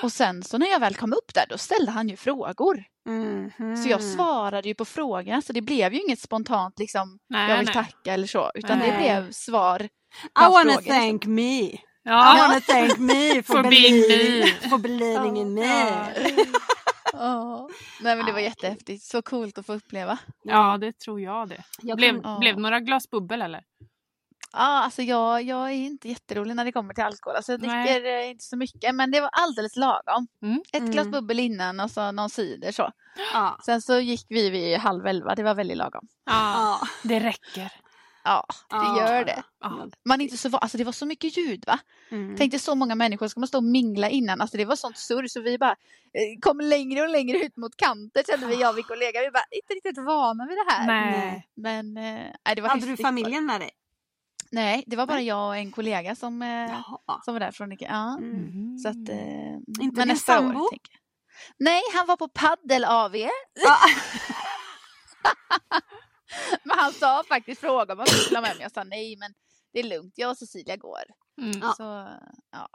Och 0.03 0.13
sen 0.13 0.43
så 0.43 0.59
när 0.59 0.67
jag 0.67 0.81
väl 0.81 0.95
kom 0.95 1.13
upp 1.13 1.35
där 1.35 1.45
då 1.49 1.59
ställde 1.59 1.91
han 1.93 2.09
ju 2.09 2.17
frågor. 2.17 2.85
Mhm. 3.07 3.77
Så 3.77 3.89
jag 3.89 4.03
svarade 4.03 4.69
ju 4.69 4.75
på 4.75 4.85
frågorna 4.85 5.43
så 5.43 5.53
det 5.53 5.61
blev 5.61 5.95
ju 5.95 6.01
inget 6.01 6.21
spontant 6.21 6.79
liksom 6.79 7.19
nej, 7.29 7.51
jag 7.51 7.57
vill 7.59 7.67
nej. 7.67 7.75
tacka 7.75 8.13
eller 8.15 8.27
så. 8.27 8.51
Utan 8.55 8.79
det 8.79 8.87
Nej. 8.87 8.99
blev 8.99 9.33
svar. 9.33 9.83
I 9.83 9.89
wanna 10.53 10.73
frågor, 10.73 10.83
thank 10.89 11.27
me. 11.27 11.61
I 11.63 11.81
Ja, 12.03 12.37
wanna 12.39 12.61
thank 12.61 12.99
me 12.99 13.43
for, 13.47 13.55
For 13.55 13.63
being 13.71 14.01
me. 14.09 14.69
for 14.71 14.79
believing 14.79 15.37
in 15.37 15.55
me. 15.55 15.91
Ja. 17.13 17.69
Nej 18.01 18.17
men 18.17 18.27
det 18.27 18.33
var 18.33 18.41
jättehäftigt. 18.41 19.05
Så 19.05 19.23
coolt 19.23 19.59
att 19.59 19.67
få 19.67 19.73
uppleva. 19.75 20.19
ja, 20.45 20.79
det 20.81 20.99
tror 20.99 21.21
jag 21.21 21.49
det. 21.49 21.63
Jag 21.83 21.97
Blev, 21.97 22.11
kom- 22.13 22.21
Ja. 22.33 22.39
blev 22.39 22.57
det 22.57 22.63
några 22.63 22.81
glas 22.81 23.11
bubbel 23.11 23.43
eller? 23.43 23.63
Ja, 24.53 24.59
alltså 24.85 25.03
jag, 25.03 25.43
jag 25.43 25.69
är 25.69 25.75
inte 25.75 26.09
jätterolig 26.09 26.57
när 26.57 26.65
det 26.65 26.73
kommer 26.73 26.95
till 26.95 27.05
alkohol. 27.05 27.37
Alltså 27.37 27.53
jag 27.53 27.63
Nej. 27.63 27.93
dricker 27.95 28.19
eh, 28.19 28.31
inte 28.31 28.45
så 28.45 28.57
mycket 28.57 28.95
men 28.95 29.11
det 29.11 29.21
var 29.21 29.31
alldeles 29.33 29.77
lagom. 29.77 30.27
Mm. 30.43 30.63
Ett 30.73 30.83
glas 30.83 31.07
Mm. 31.07 31.11
bubbel 31.11 31.39
innan 31.41 31.81
och 31.81 31.91
så 31.91 32.13
någon 32.13 32.31
cider 32.31 32.73
så. 32.73 32.93
Ja. 33.35 33.59
Sen 33.65 33.83
så 33.83 33.99
gick 34.01 34.27
vi 34.29 34.51
vid 34.51 34.79
halv 34.79 35.07
elva. 35.07 35.35
Det 35.35 35.43
var 35.43 35.55
väldigt 35.55 35.77
lagom. 35.77 36.09
Ja, 36.27 36.33
Ja. 36.81 36.89
det 37.03 37.21
räcker. 37.21 37.73
Ja, 38.25 38.47
det 38.71 38.77
Ja. 38.77 38.99
gör 39.13 39.25
det. 39.25 39.43
Ja. 39.61 39.87
Man 40.05 40.21
är 40.21 40.25
inte 40.25 40.37
så 40.37 40.49
va- 40.49 40.59
alltså 40.59 40.79
det 40.79 40.85
var 40.85 40.93
så 40.93 41.07
mycket 41.07 41.37
ljud 41.37 41.65
va? 41.67 41.79
Mm. 42.11 42.37
Tänkte 42.37 42.59
så 42.59 42.75
många 42.75 42.95
människor, 42.95 43.29
ska 43.29 43.41
man 43.41 43.49
stå 43.49 43.59
och 43.59 43.65
mingla 43.65 44.09
innan? 44.09 44.41
Alltså 44.41 44.57
det 44.57 44.65
var 44.65 44.77
sånt 44.77 44.99
surr 44.99 45.27
så 45.29 45.41
vi 45.41 45.59
bara 45.59 45.71
eh, 45.71 46.39
kom 46.41 46.61
längre 46.61 47.03
och 47.03 47.09
längre 47.09 47.39
ut 47.39 47.57
mot 47.57 47.77
kanter 47.77 48.23
kände 48.31 48.47
vi, 48.47 48.61
jag 48.61 48.69
och 48.69 48.75
min 48.75 48.85
kollega. 48.85 49.21
Vi 49.21 49.31
bara 49.31 49.45
inte 49.51 49.75
riktigt 49.75 50.05
vana 50.07 50.47
vid 50.47 50.57
det 50.59 50.73
här. 50.73 50.87
Nej. 50.87 51.49
Men 51.57 51.95
nej, 51.95 52.35
det 52.57 52.61
var 52.63 52.69
Hade 52.69 52.87
du 52.87 52.97
familjen 52.97 53.47
med 53.47 53.61
dig? 53.61 53.71
Nej, 54.53 54.85
det 54.87 54.97
var 54.97 55.07
bara 55.07 55.21
jag 55.21 55.47
och 55.49 55.57
en 55.57 55.73
kollega 55.73 56.15
som, 56.15 56.43
eh, 56.43 56.49
Jaha. 56.49 57.21
som 57.25 57.35
var 57.35 57.41
där 57.41 57.51
från. 57.53 57.77
Ja. 57.81 58.17
Mm. 58.19 58.79
Så 58.79 58.89
att, 58.89 59.09
eh, 59.09 59.53
Inte 59.55 59.83
men 59.83 59.91
din 59.95 60.09
nästa 60.09 60.33
sambo? 60.37 60.61
år. 60.61 60.69
Nej, 61.59 61.83
han 61.95 62.07
var 62.07 62.17
på 62.17 62.29
paddel 62.29 62.85
AV. 62.85 63.17
Ja. 63.55 63.77
Men 66.65 66.79
han 66.79 66.93
sa 66.93 67.23
faktiskt 67.29 67.61
fråga 67.61 67.93
om 67.93 67.99
han 67.99 68.07
skulle 68.07 68.41
med 68.41 68.51
mig. 68.57 68.63
Jag 68.63 68.73
sa 68.73 68.85
nej 68.85 69.17
men 69.17 69.35
det 69.73 69.79
är 69.81 69.85
lugnt, 69.85 70.13
jag 70.17 70.31
och 70.31 70.37
Cecilia 70.39 70.77
går. 70.77 71.03
Mm. 71.41 71.59
Ja. 71.63 71.73
Så, 71.77 72.09
ja. 72.53 72.69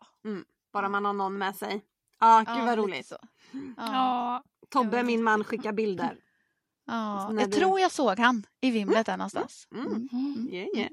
Bara 0.73 0.89
man 0.89 1.05
har 1.05 1.13
någon 1.13 1.37
med 1.37 1.55
sig. 1.55 1.81
Ja, 2.19 2.43
gud 2.47 2.57
ja, 2.57 2.65
vad 2.65 2.77
roligt. 2.77 3.07
Så. 3.07 3.17
Ja. 3.77 4.43
Tobbe, 4.69 5.03
min 5.03 5.23
man, 5.23 5.43
skickar 5.43 5.71
bilder. 5.73 6.17
Ja. 6.87 7.25
Så 7.27 7.33
när 7.33 7.41
Jag 7.41 7.51
du- 7.51 7.57
tror 7.57 7.79
jag 7.79 7.91
såg 7.91 8.19
han 8.19 8.43
i 8.61 8.71
vimlet 8.71 9.05
där 9.05 9.17
någonstans. 9.17 9.67
Mm. 9.75 10.09
Mm. 10.11 10.49
Yeah, 10.51 10.67
yeah. 10.77 10.89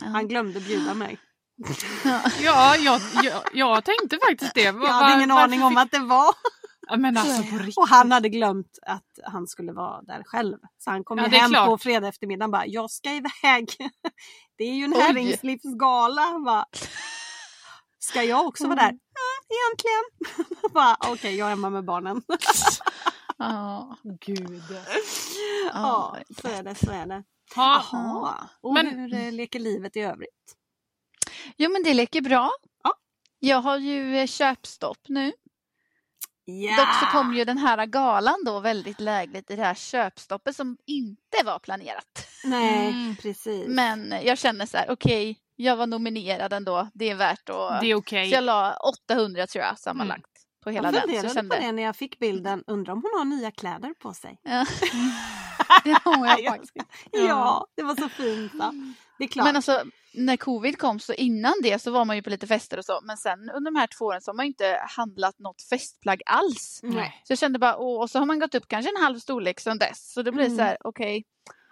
Han 0.00 0.28
glömde 0.28 0.60
bjuda 0.60 0.94
mig. 0.94 1.18
Ja, 2.42 2.76
jag, 2.76 3.00
jag, 3.22 3.42
jag 3.52 3.84
tänkte 3.84 4.18
faktiskt 4.28 4.54
det. 4.54 4.62
Jag 4.62 4.74
hade 4.88 5.14
ingen 5.16 5.30
aning 5.30 5.62
om 5.62 5.76
att 5.76 5.90
det 5.90 5.98
var. 5.98 6.34
Ja, 6.88 6.96
men 6.96 7.16
alltså 7.16 7.42
på 7.42 7.56
riktigt. 7.56 7.76
Och 7.78 7.88
han 7.88 8.12
hade 8.12 8.28
glömt 8.28 8.78
att 8.86 9.18
han 9.24 9.46
skulle 9.46 9.72
vara 9.72 10.02
där 10.02 10.22
själv. 10.24 10.56
Så 10.78 10.90
han 10.90 11.04
kom 11.04 11.18
Ja, 11.18 11.24
hem 11.26 11.50
klart. 11.50 11.66
på 11.66 11.78
fredag 11.78 12.08
eftermiddag 12.08 12.44
och 12.44 12.50
bara, 12.50 12.66
jag 12.66 12.90
ska 12.90 13.10
iväg. 13.10 13.68
Det 14.58 14.64
är 14.64 14.74
ju 14.74 14.84
en 14.84 14.92
herringslivsgala. 14.92 16.38
Bara, 16.46 16.64
Ska 17.98 18.22
jag 18.22 18.46
också 18.46 18.64
vara 18.64 18.76
där? 18.76 18.88
Mm. 18.88 18.98
Ja, 19.14 19.56
egentligen. 19.56 20.96
Okej, 21.12 21.36
jag 21.36 21.46
är 21.46 21.50
hemma 21.50 21.70
med 21.70 21.84
barnen. 21.84 22.22
Ja. 23.38 23.96
Gud. 24.26 24.62
Ja, 25.72 26.16
så 26.42 26.48
är 26.48 26.62
det, 26.62 26.74
så 26.74 26.90
är 26.90 27.06
det. 27.06 27.22
Ja. 27.56 27.84
Jaha. 27.92 28.48
Och 28.60 28.74
Men- 28.74 28.86
hur 28.98 29.14
eh, 29.14 29.32
leker 29.32 29.58
livet 29.58 29.96
i 29.96 30.00
övrigt? 30.00 30.56
Jo 31.56 31.70
men 31.72 31.82
det 31.82 31.94
leker 31.94 32.20
bra. 32.20 32.50
Ja. 32.84 32.94
Jag 33.38 33.60
har 33.60 33.76
ju 33.78 34.16
eh, 34.18 34.26
köpstopp 34.26 34.98
nu. 35.08 35.32
Ja! 36.44 36.76
Dock 36.76 36.94
så 37.00 37.06
kom 37.06 37.34
ju 37.34 37.44
den 37.44 37.58
här 37.58 37.86
galan 37.86 38.36
då 38.46 38.60
väldigt 38.60 39.00
lägligt 39.00 39.50
i 39.50 39.56
det 39.56 39.62
här 39.64 39.74
köpstoppet 39.74 40.56
som 40.56 40.76
inte 40.86 41.44
var 41.44 41.58
planerat. 41.58 42.26
Nej, 42.44 42.88
Mm. 42.88 43.16
precis. 43.16 43.64
Men 43.68 44.14
jag 44.22 44.38
känner 44.38 44.66
så 44.66 44.76
här, 44.76 44.90
okej, 44.90 45.38
jag 45.56 45.76
var 45.76 45.86
nominerad 45.86 46.52
ändå. 46.52 46.88
Det 46.94 47.10
är 47.10 47.14
värt 47.14 47.48
att... 47.48 47.80
Det 47.80 47.86
är 47.86 47.94
okej. 47.94 48.28
Så 48.30 48.34
jag 48.34 48.44
la 48.44 48.76
800 49.10 49.46
tror 49.46 49.64
jag 49.64 49.78
sammanlagt 49.78 50.26
på 50.64 50.70
hela 50.70 50.92
jag 50.92 50.94
den. 50.94 51.20
Så 51.20 51.26
jag 51.26 51.34
kände, 51.34 51.56
på 51.56 51.62
det 51.62 51.72
när 51.72 51.82
jag 51.82 51.96
fick 51.96 52.18
bilden. 52.18 52.64
Undrar 52.66 52.92
om 52.92 53.02
hon 53.02 53.18
har 53.18 53.24
nya 53.24 53.50
kläder 53.50 53.94
på 53.98 54.14
sig? 54.14 54.40
Ja. 54.42 54.66
det 55.84 55.98
har 56.04 56.26
jag 56.26 56.40
Ja, 56.40 56.50
faktiskt. 56.50 56.74
Ja, 57.12 57.66
det 57.74 57.82
var 57.82 57.96
så 57.96 58.08
fint. 58.08 58.54
Va? 58.54 58.74
Det 59.18 59.24
är 59.24 59.28
klart. 59.28 59.44
Men 59.46 59.56
alltså 59.56 59.84
när 60.14 60.36
covid 60.36 60.78
kom 60.78 61.00
så 61.00 61.12
innan 61.12 61.54
det 61.62 61.78
så 61.78 61.90
var 61.90 62.04
man 62.04 62.16
ju 62.16 62.22
på 62.22 62.30
lite 62.30 62.46
fester 62.46 62.78
och 62.78 62.84
så. 62.84 63.00
Men 63.02 63.16
sen 63.16 63.50
under 63.50 63.70
de 63.70 63.76
här 63.78 63.86
två 63.86 64.04
åren 64.04 64.20
så 64.20 64.30
har 64.30 64.34
man 64.36 64.44
ju 64.46 64.48
inte 64.48 64.80
handlat 64.96 65.38
något 65.38 65.62
festplagg 65.62 66.22
alls. 66.26 66.80
Nej. 66.82 67.20
Så 67.24 67.32
jag 67.32 67.38
kände 67.38 67.58
bara, 67.58 67.76
åh, 67.76 68.00
och 68.02 68.10
så 68.10 68.18
har 68.18 68.26
man 68.26 68.38
gått 68.38 68.54
upp 68.54 68.68
kanske 68.68 68.90
en 68.96 69.02
halv 69.02 69.18
storlek 69.18 69.60
sedan 69.60 69.78
dess. 69.78 70.12
Så 70.12 70.22
det 70.22 70.32
blir 70.32 70.44
Mm. 70.44 70.56
så 70.56 70.62
här, 70.62 70.76
okej, 70.80 71.24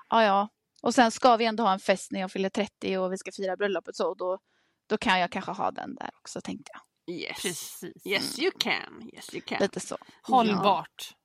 ja 0.09 0.23
ja. 0.23 0.49
Och 0.83 0.95
sen 0.95 1.11
ska 1.11 1.37
vi 1.37 1.45
ändå 1.45 1.63
ha 1.63 1.73
en 1.73 1.81
fest 1.81 2.13
när 2.13 2.21
jag 2.21 2.31
fyller 2.33 2.49
30 2.49 2.99
och 2.99 3.13
vi 3.13 3.19
ska 3.19 3.33
fira 3.33 3.57
bröllopet 3.57 3.97
så. 3.97 4.15
Då, 4.15 4.39
då 4.89 4.97
kan 4.99 5.21
jag 5.21 5.31
kanske 5.31 5.51
ha 5.53 5.71
den 5.71 5.95
där 5.95 6.11
också 6.21 6.41
tänkte 6.41 6.71
jag. 6.75 7.17
yes. 7.17 7.43
Precis. 7.43 8.07
Yes 8.07 8.39
you 8.39 8.51
can. 8.59 9.11
Yes 9.15 9.35
you 9.35 9.43
can. 9.47 9.59
Lite 9.61 9.81
så. 9.81 9.97
Hållbart. 10.23 11.11
Ja, 11.11 11.17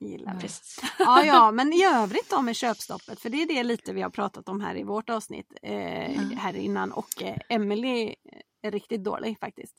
Gillar 0.00 0.34
det. 0.34 0.40
precis. 0.40 0.80
Ja, 0.98 1.24
ja, 1.24 1.50
men 1.52 1.72
i 1.72 1.84
övrigt 1.84 2.30
då 2.30 2.42
med 2.42 2.56
köpstoppet, 2.56 3.20
för 3.20 3.30
det 3.30 3.42
är 3.42 3.46
det 3.46 3.62
lite 3.62 3.92
vi 3.92 4.02
har 4.02 4.10
pratat 4.10 4.48
om 4.48 4.60
här 4.60 4.76
i 4.76 4.82
vårt 4.82 5.10
avsnitt 5.10 5.52
eh, 5.62 6.12
Ja. 6.14 6.38
här 6.38 6.56
innan 6.56 6.92
och 6.92 7.22
eh, 7.22 7.36
Emily 7.48 8.14
är 8.62 8.70
riktigt 8.70 9.04
dålig 9.04 9.36
faktiskt. 9.40 9.74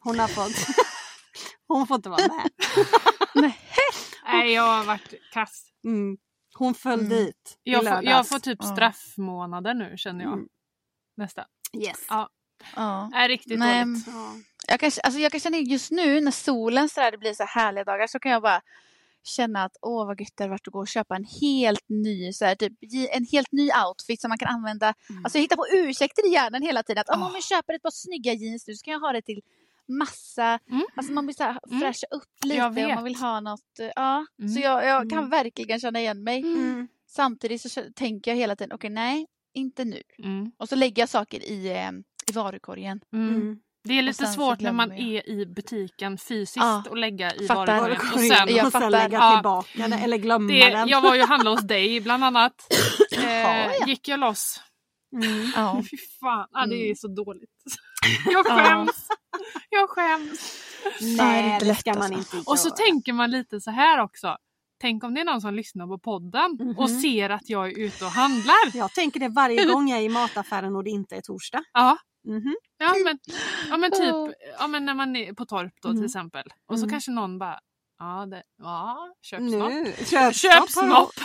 Hon 0.00 0.18
har 0.18 0.28
fått, 0.28 0.76
hon 1.68 1.86
får 1.86 1.94
inte 1.94 2.08
vara 2.08 2.26
med. 2.28 2.50
Nej. 3.34 3.58
Nej, 4.24 4.52
jag 4.52 4.62
har 4.62 4.84
varit 4.84 5.14
kass. 5.32 5.62
Mm. 5.84 6.16
Hon 6.54 6.74
föll 6.74 7.00
Mm. 7.00 7.08
dit 7.08 7.58
Jag 7.62 7.84
får, 7.88 8.04
jag 8.04 8.28
får 8.28 8.38
typ 8.38 8.58
Ja. 8.62 8.66
straffmånader 8.72 9.74
nu 9.74 9.94
känner 9.96 10.24
jag. 10.24 10.32
Mm. 10.32 10.48
Nästa. 11.16 11.46
Yes. 11.72 12.06
Ja. 12.08 12.28
Ja. 12.76 13.10
Är 13.14 13.28
riktigt 13.28 13.58
Nej, 13.58 13.84
dåligt. 13.84 14.06
Ja. 14.06 14.32
Jag 14.68 14.80
kan, 14.80 14.90
alltså 15.04 15.20
jag 15.20 15.32
kan 15.32 15.40
känna 15.40 15.56
just 15.56 15.90
nu 15.90 16.20
när 16.20 16.30
solen 16.30 16.88
så 16.88 17.00
där, 17.00 17.10
det 17.10 17.18
blir 17.18 17.34
så 17.34 17.42
här 17.44 17.62
härliga 17.62 17.84
dagar 17.84 18.06
så 18.06 18.18
kan 18.18 18.32
jag 18.32 18.42
bara 18.42 18.60
känna 19.26 19.64
att 19.64 19.76
åh 19.82 20.06
vad 20.06 20.20
gött 20.20 20.32
det 20.36 20.42
hade 20.44 20.50
varit 20.50 20.68
att 20.68 20.72
gå 20.72 20.78
och 20.78 20.88
köpa 20.88 21.16
en 21.16 21.24
helt 21.40 21.84
ny 21.88 22.32
så 22.32 22.44
här, 22.44 22.54
typ, 22.54 22.72
en 23.12 23.24
helt 23.32 23.52
ny 23.52 23.70
outfit 23.88 24.20
som 24.20 24.28
man 24.28 24.38
kan 24.38 24.48
använda. 24.48 24.94
Mm. 25.10 25.24
Alltså 25.24 25.38
jag 25.38 25.42
hittar 25.42 25.56
på 25.56 25.66
ursäkter 25.72 26.28
i 26.28 26.32
hjärnan 26.32 26.62
hela 26.62 26.82
tiden. 26.82 27.00
Att 27.00 27.10
Ah. 27.16 27.26
om 27.26 27.30
jag 27.34 27.42
köper 27.44 27.74
ett 27.74 27.82
par 27.82 27.90
snygga 27.90 28.32
jeans 28.32 28.66
nu 28.66 28.74
så 28.74 28.84
kan 28.84 28.92
jag 28.92 29.00
ha 29.00 29.12
det 29.12 29.22
till 29.22 29.40
massa. 29.88 30.58
Mm. 30.70 30.86
Alltså 30.96 31.12
man 31.12 31.26
vill 31.26 31.36
så 31.36 31.42
här 31.42 31.58
Mm. 31.70 31.80
fräscha 31.80 32.06
upp 32.10 32.22
Jag 32.44 32.48
lite 32.48 32.68
vet. 32.86 32.94
man 32.94 33.04
vill 33.04 33.16
ha 33.16 33.40
något. 33.40 33.78
eh, 33.80 33.90
Ja, 33.96 34.26
Mm. 34.38 34.48
så 34.54 34.60
jag, 34.60 34.84
jag 34.86 35.10
kan 35.10 35.18
Mm. 35.18 35.30
verkligen 35.30 35.80
känna 35.80 36.00
igen 36.00 36.22
mig. 36.24 36.40
Mm. 36.40 36.88
Samtidigt 37.06 37.72
så 37.72 37.82
tänker 37.94 38.30
jag 38.30 38.36
hela 38.38 38.56
tiden 38.56 38.72
okej 38.74 38.90
nej, 38.90 39.26
inte 39.54 39.84
nu. 39.84 40.02
Mm. 40.18 40.52
Och 40.58 40.68
så 40.68 40.76
lägger 40.76 41.02
jag 41.02 41.08
saker 41.08 41.42
i, 41.50 41.68
eh, 41.68 41.90
i 42.30 42.32
varukorgen. 42.34 43.00
Mm. 43.90 43.98
Mm. 43.98 44.04
Det 44.04 44.08
är 44.08 44.12
lite 44.12 44.26
svårt 44.26 44.60
när 44.60 44.72
man 44.72 44.88
jag. 44.90 44.98
är 45.00 45.28
i 45.28 45.46
butiken 45.46 46.18
fysiskt 46.18 46.56
Ja, 46.56 46.82
och 46.90 46.96
lägga 46.96 47.34
i 47.34 47.46
fattar. 47.46 47.80
varukorgen. 47.80 48.14
Och 48.14 48.20
sen, 48.36 48.54
jag 48.56 48.66
och 48.66 48.72
sen 48.72 48.90
lägga 48.92 49.18
Ja. 49.18 49.36
tillbaka 49.36 49.68
den 49.74 49.92
eller 49.92 50.16
glömma 50.16 50.48
det, 50.52 50.70
den. 50.70 50.88
jag 50.88 51.00
var 51.00 51.14
ju 51.14 51.22
och 51.22 51.28
handlade 51.28 51.56
hos 51.56 51.66
dig 51.68 52.00
bland 52.00 52.24
annat. 52.24 52.54
Jaha, 53.10 53.22
Eh, 53.24 53.72
ja. 53.80 53.86
gick 53.86 54.08
jag 54.08 54.20
loss. 54.20 54.60
Mm. 55.22 55.52
Ja. 55.56 55.82
Fy 55.90 55.96
fan, 56.20 56.46
ah, 56.52 56.66
det 56.66 56.74
är 56.76 56.84
Mm. 56.84 56.96
så 56.96 57.08
dåligt. 57.08 57.50
Jag 58.26 58.46
Ja. 58.48 58.56
skäms. 58.64 59.08
Jag 59.70 59.90
skäms. 59.90 60.62
Nej, 61.16 61.58
det 61.60 61.74
ska 61.74 61.90
man 61.94 62.02
alltså. 62.02 62.18
inte 62.18 62.36
göra. 62.36 62.44
Och 62.46 62.58
så 62.58 62.70
tänker 62.70 63.12
man 63.12 63.30
lite 63.30 63.60
så 63.60 63.70
här 63.70 64.00
också. 64.02 64.36
Tänk 64.80 65.04
om 65.04 65.14
det 65.14 65.20
är 65.20 65.24
någon 65.24 65.40
som 65.40 65.54
lyssnar 65.54 65.86
på 65.86 65.98
podden 65.98 66.74
och 66.78 66.90
Mhm. 66.90 67.00
ser 67.00 67.30
att 67.30 67.48
jag 67.50 67.66
är 67.72 67.78
ute 67.78 68.04
och 68.04 68.10
handlar. 68.10 68.54
Jag 68.74 68.92
tänker 68.92 69.20
det 69.20 69.28
varje 69.28 69.64
gång 69.64 69.88
jag 69.88 69.98
är 69.98 70.02
i 70.02 70.08
mataffären 70.08 70.76
och 70.76 70.84
det 70.84 70.90
inte 70.90 71.16
är 71.16 71.20
torsdag. 71.20 71.64
Ja, 71.72 71.98
Mhm. 72.26 72.56
ja, 72.78 72.94
men, 73.04 73.18
ja 73.70 73.76
men 73.76 73.90
typ 73.90 74.36
Ja. 74.58 74.66
men 74.66 74.84
när 74.84 74.94
man 74.94 75.16
är 75.16 75.32
på 75.32 75.46
torp 75.46 75.72
då 75.82 75.88
Mm. 75.88 75.98
till 76.00 76.06
exempel. 76.06 76.44
Och 76.66 76.78
så 76.78 76.84
Mm. 76.84 76.90
kanske 76.90 77.10
någon 77.10 77.38
bara 77.38 77.60
Ja, 77.98 78.26
det, 78.26 78.42
ja 78.58 79.14
köp 79.22 79.38
snopp. 79.40 79.72
Nu, 79.72 79.84
köpstopp. 80.04 80.34
Köp 80.34 80.70
snopp! 80.70 81.12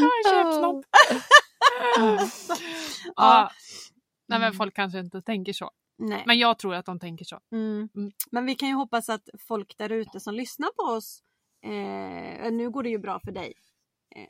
ja, 0.00 0.10
köp 0.30 0.54
snopp. 0.54 0.84
Ja. 3.16 3.50
Nej 4.28 4.38
men 4.38 4.46
Mm. 4.48 4.56
folk 4.56 4.74
kanske 4.76 4.98
inte 4.98 5.22
tänker 5.22 5.52
så. 5.52 5.70
Nej. 5.98 6.22
Men 6.26 6.38
jag 6.38 6.58
tror 6.58 6.74
att 6.74 6.86
de 6.86 6.98
tänker 7.00 7.24
så. 7.24 7.38
Mm. 7.52 7.88
Mm. 7.96 8.12
Men 8.30 8.46
vi 8.46 8.54
kan 8.54 8.68
ju 8.68 8.74
hoppas 8.74 9.08
att 9.08 9.28
folk 9.48 9.74
där 9.78 9.92
ute 9.92 10.20
som 10.20 10.34
lyssnar 10.34 10.68
på 10.76 10.82
oss, 10.96 11.22
eh, 11.64 12.52
nu 12.52 12.70
går 12.70 12.82
det 12.82 12.88
ju 12.88 12.98
bra 12.98 13.20
för 13.24 13.32
dig 13.32 13.52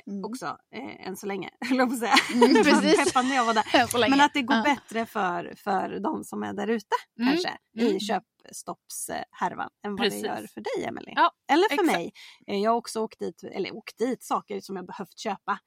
Mm. 0.06 0.24
också 0.24 0.46
eh, 0.74 1.06
än 1.08 1.16
så 1.16 1.26
länge, 1.26 1.50
höll 1.68 1.78
jag 1.78 1.88
på 1.88 1.94
att 1.94 1.98
säga. 2.00 2.14
Mm, 2.34 2.54
precis. 2.64 3.14
när 3.14 3.34
jag 3.36 3.44
var 3.44 3.54
där. 3.54 4.10
Men 4.10 4.20
att 4.20 4.34
det 4.34 4.42
går 4.42 4.56
Ja. 4.56 4.62
bättre 4.62 5.06
för, 5.06 5.54
för 5.56 6.00
de 6.00 6.24
som 6.24 6.42
är 6.42 6.52
där 6.52 6.66
ute 6.68 6.86
Mm. 7.20 7.28
kanske 7.32 7.58
Mm. 7.78 7.96
i 7.96 8.00
köpstoppshärvan 8.00 9.70
än 9.86 9.90
vad 9.90 9.98
Precis. 10.00 10.22
det 10.22 10.28
gör 10.28 10.46
för 10.54 10.60
dig 10.60 10.84
Emelie. 10.88 11.12
Ja, 11.16 11.30
Eller 11.52 11.68
för 11.68 11.74
exakt. 11.82 11.92
mig. 11.98 12.12
Eh, 12.46 12.58
Jag 12.62 12.70
har 12.70 12.76
också 12.78 13.00
åkt 13.00 13.18
dit, 13.18 13.42
eller 13.44 13.74
åkt 13.76 13.98
dit 13.98 14.22
saker 14.24 14.60
som 14.60 14.76
jag 14.76 14.86
behövt 14.86 15.18
köpa 15.18 15.58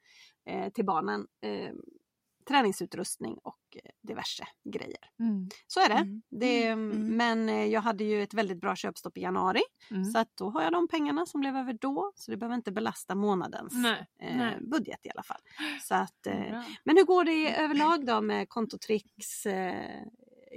eh, 0.50 0.70
till 0.70 0.86
barnen. 0.86 1.26
Eh, 1.46 1.72
träningsutrustning 2.50 3.38
och 3.44 3.60
eh, 3.76 3.92
diverse 4.02 4.44
grejer. 4.74 5.10
Mm. 5.20 5.50
Så 5.68 5.80
är 5.80 5.90
det. 5.90 5.96
Mm. 5.96 6.22
det 6.30 6.66
Mm. 6.68 7.18
Men 7.18 7.50
eh, 7.50 7.66
jag 7.66 7.82
hade 7.82 8.04
ju 8.04 8.24
ett 8.24 8.34
väldigt 8.34 8.62
bra 8.62 8.76
köpstopp 8.76 9.18
i 9.18 9.22
januari. 9.22 9.62
Mm. 9.92 10.06
Så 10.06 10.20
att 10.20 10.38
då 10.38 10.50
har 10.50 10.62
jag 10.62 10.72
de 10.72 10.88
pengarna 10.88 11.26
som 11.26 11.42
blev 11.42 11.56
över 11.56 11.74
då. 11.74 12.12
Så 12.16 12.32
det 12.32 12.38
behöver 12.38 12.56
inte 12.56 12.72
belasta 12.72 13.16
månadens 13.16 13.74
Nej, 13.74 14.08
eh, 14.22 14.38
nej. 14.38 14.58
budget 14.62 15.06
i 15.06 15.10
alla 15.10 15.24
fall. 15.24 15.42
Så 15.82 15.96
att, 15.96 16.28
eh, 16.28 16.62
men 16.84 16.98
hur 16.98 17.04
går 17.04 17.24
det 17.24 17.56
överlag 17.56 18.06
då 18.06 18.22
med 18.22 18.50
kontotricks 18.50 19.46
eh, 19.46 20.04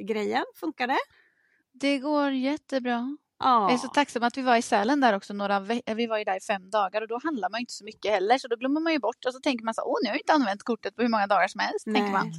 grejen? 0.00 0.44
Funkar 0.54 0.86
det? 0.86 0.98
Det 1.72 1.98
går 1.98 2.30
jättebra. 2.30 3.16
Ja. 3.42 3.62
Jag 3.62 3.72
är 3.72 3.76
så 3.78 3.88
tacksam 3.88 4.22
att 4.22 4.36
vi 4.38 4.42
var 4.42 4.56
i 4.56 4.62
Sälen 4.62 5.00
där 5.00 5.12
också 5.16 5.34
några 5.34 5.60
ve- 5.60 5.82
Vi 5.86 6.06
var 6.06 6.18
ju 6.18 6.24
där 6.24 6.36
i 6.36 6.40
fem 6.40 6.70
dagar 6.70 7.02
och 7.02 7.08
då 7.08 7.20
handlar 7.24 7.50
man 7.50 7.58
ju 7.60 7.62
inte 7.62 7.72
så 7.72 7.84
mycket 7.84 8.10
heller 8.10 8.38
så 8.38 8.48
då 8.48 8.56
glömmer 8.56 8.80
man 8.80 8.92
ju 8.92 8.98
bort 8.98 9.24
och 9.26 9.32
så 9.32 9.40
tänker 9.40 9.64
man 9.64 9.74
så 9.74 9.82
åh 9.82 9.96
nu 10.02 10.08
har 10.08 10.14
jag 10.14 10.20
inte 10.20 10.32
använt 10.32 10.62
kortet 10.62 10.96
på 10.96 11.02
hur 11.02 11.08
många 11.08 11.26
dagar 11.26 11.48
som 11.48 11.58
helst. 11.58 11.84
Tänker 11.84 12.12
man. 12.12 12.32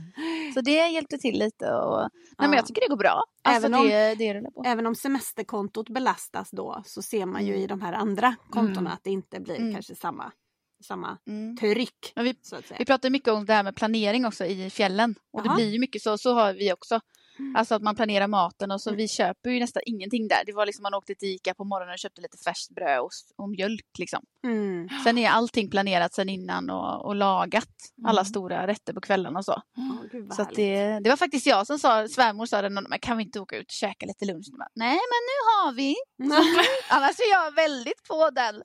Så 0.53 0.61
det 0.61 0.71
hjälpte 0.89 1.17
till 1.17 1.39
lite 1.39 1.71
och 1.71 1.99
nej, 2.01 2.09
men 2.37 2.49
Ja. 2.51 2.55
jag 2.55 2.65
tycker 2.65 2.81
det 2.81 2.87
går 2.87 2.97
bra. 2.97 3.23
Alltså 3.43 3.67
Även 3.67 3.79
om- 3.79 3.87
det, 3.87 4.15
det. 4.15 4.43
Även 4.65 4.87
om 4.87 4.95
semesterkontot 4.95 5.89
belastas 5.89 6.51
då 6.51 6.81
så 6.85 7.01
ser 7.01 7.25
man 7.25 7.45
ju 7.45 7.51
Mm. 7.53 7.63
i 7.63 7.67
de 7.67 7.81
här 7.81 7.93
andra 7.93 8.35
kontona 8.49 8.79
Mm. 8.79 8.93
att 8.93 9.03
det 9.03 9.11
inte 9.11 9.39
blir 9.39 9.55
Mm. 9.59 9.73
kanske 9.73 9.95
samma, 9.95 10.31
samma 10.87 11.17
Mm. 11.27 11.57
tryck. 11.57 12.11
Men 12.15 12.25
vi, 12.25 12.35
vi 12.77 12.85
pratar 12.85 13.09
mycket 13.09 13.29
om 13.33 13.45
det 13.45 13.53
här 13.53 13.63
med 13.63 13.75
planering 13.75 14.25
också 14.25 14.45
i 14.45 14.69
fjällen. 14.69 15.15
Och 15.33 15.39
Jaha. 15.45 15.49
det 15.49 15.55
blir 15.55 15.69
ju 15.73 15.79
mycket 15.79 16.01
så, 16.01 16.17
så 16.17 16.33
har 16.33 16.53
vi 16.53 16.73
också. 16.73 16.99
Alltså 17.55 17.75
att 17.75 17.81
man 17.81 17.95
planerar 17.95 18.27
maten 18.27 18.71
och 18.71 18.81
så 18.81 18.89
Mm. 18.89 18.97
vi 18.97 19.07
köper 19.07 19.49
ju 19.49 19.59
nästan 19.59 19.81
ingenting 19.85 20.27
där. 20.27 20.43
Det 20.45 20.53
var 20.53 20.65
liksom 20.65 20.83
man 20.83 20.93
åkte 20.93 21.15
till 21.15 21.29
Ica 21.29 21.53
på 21.53 21.63
morgonen 21.63 21.93
och 21.93 21.99
köpte 21.99 22.21
lite 22.21 22.37
färskt 22.37 22.75
bröd 22.75 22.99
och, 22.99 23.11
och 23.35 23.49
mjölk 23.49 23.85
liksom. 23.99 24.25
Mm. 24.43 24.89
Sen 25.03 25.17
är 25.17 25.29
allting 25.29 25.69
planerat 25.69 26.13
sen 26.13 26.29
innan 26.29 26.69
och, 26.69 27.05
och 27.05 27.15
lagat. 27.15 27.69
Alla 28.05 28.21
Mm. 28.21 28.25
stora 28.25 28.67
rätter 28.67 28.93
på 28.93 29.01
kvällarna 29.01 29.39
och 29.39 29.45
så. 29.45 29.61
Vad 30.13 30.35
Så 30.35 30.43
det, 30.55 30.99
det 30.99 31.09
var 31.09 31.17
faktiskt 31.17 31.45
jag 31.45 31.67
som 31.67 31.79
sa, 31.79 32.07
svärmor 32.07 32.45
sa 32.45 32.61
det, 32.61 32.69
men 32.69 32.85
kan 33.01 33.17
vi 33.17 33.23
inte 33.23 33.39
åka 33.39 33.57
ut 33.57 33.65
och 33.67 33.71
käka 33.71 34.05
lite 34.05 34.25
lunch? 34.25 34.45
Bara, 34.59 34.67
Nej 34.75 34.89
men 35.11 35.21
nu 35.29 35.37
har 35.49 35.73
vi. 35.73 35.95
Annars 36.89 37.19
är 37.19 37.31
jag 37.31 37.51
väldigt 37.55 38.03
på 38.07 38.29
den. 38.29 38.63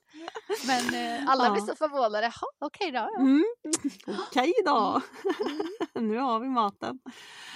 Men 0.67 0.95
eh, 0.95 1.29
alla 1.31 1.45
Ja. 1.45 1.53
blir 1.53 1.63
så 1.63 1.75
förvånade. 1.77 2.33
Okej 2.59 2.91
då. 2.91 2.99
Ja. 2.99 3.21
Mm. 3.21 3.45
Okej 4.29 4.53
då. 4.65 5.03
nu 6.01 6.17
har 6.19 6.41
vi 6.41 6.49
maten. 6.49 6.99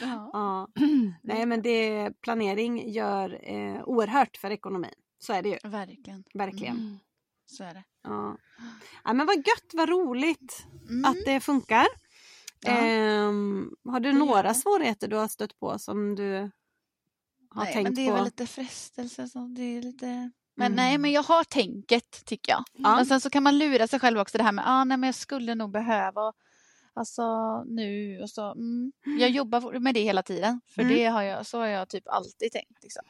Ja. 0.00 0.30
Ja. 0.32 0.68
Nej 1.22 1.46
men 1.46 1.62
det, 1.62 2.10
planering 2.20 2.90
gör 2.92 3.38
eh, 3.42 3.82
oerhört 3.84 4.36
för 4.36 4.50
ekonomin. 4.50 4.94
Så 5.18 5.32
är 5.32 5.42
det 5.42 5.48
ju. 5.48 5.58
Verkligen. 5.64 6.24
Verkligen. 6.34 6.76
Mm. 6.76 6.98
Så 7.46 7.64
är 7.64 7.74
det. 7.74 7.82
Ja. 8.04 8.36
ja 9.04 9.12
men 9.12 9.26
vad 9.26 9.36
gött, 9.36 9.70
vad 9.72 9.88
roligt 9.88 10.66
Mm. 10.88 11.04
att 11.04 11.16
det 11.24 11.40
funkar. 11.40 11.86
Ja. 12.60 12.70
Ehm, 12.72 13.70
har 13.84 14.00
du 14.00 14.12
några 14.12 14.42
det. 14.42 14.54
svårigheter 14.54 15.08
du 15.08 15.16
har 15.16 15.28
stött 15.28 15.58
på 15.60 15.78
som 15.78 16.14
du 16.14 16.50
har 17.50 17.64
nej, 17.64 17.72
tänkt 17.72 17.82
men 17.86 17.94
det 17.94 18.02
är 18.06 18.10
på? 18.10 18.14
väl 18.14 18.24
lite 18.24 18.46
frestelse. 18.46 19.28
Så 19.28 19.38
det 19.38 19.62
är 19.62 19.82
lite... 19.82 20.06
Men 20.54 20.66
Mm. 20.72 20.76
nej, 20.76 20.98
men 20.98 21.12
jag 21.12 21.22
har 21.22 21.44
tänket 21.44 22.24
tycker 22.24 22.52
jag. 22.52 22.64
Ja. 22.72 22.96
Men 22.96 23.06
sen 23.06 23.20
så 23.20 23.30
kan 23.30 23.42
man 23.42 23.58
lura 23.58 23.86
sig 23.86 24.00
själv 24.00 24.18
också 24.18 24.38
det 24.38 24.44
här 24.44 24.52
med 24.52 24.64
ah, 24.68 24.84
nej, 24.84 24.96
men 24.96 25.08
jag 25.08 25.14
skulle 25.14 25.54
nog 25.54 25.70
behöva 25.70 26.32
Alltså 26.94 27.22
nu 27.64 28.20
och 28.22 28.30
så. 28.30 28.52
Mm. 28.52 28.92
Jag 29.04 29.30
jobbar 29.30 29.78
med 29.78 29.94
det 29.94 30.00
hela 30.02 30.22
tiden. 30.22 30.60
För 30.68 30.82
Mm. 30.82 30.94
det 30.94 31.04
har 31.06 31.22
jag, 31.22 31.46
så 31.46 31.58
har 31.58 31.66
jag 31.66 31.88
typ 31.88 32.08
alltid 32.08 32.52
tänkt. 32.52 32.82
Liksom. 32.82 33.02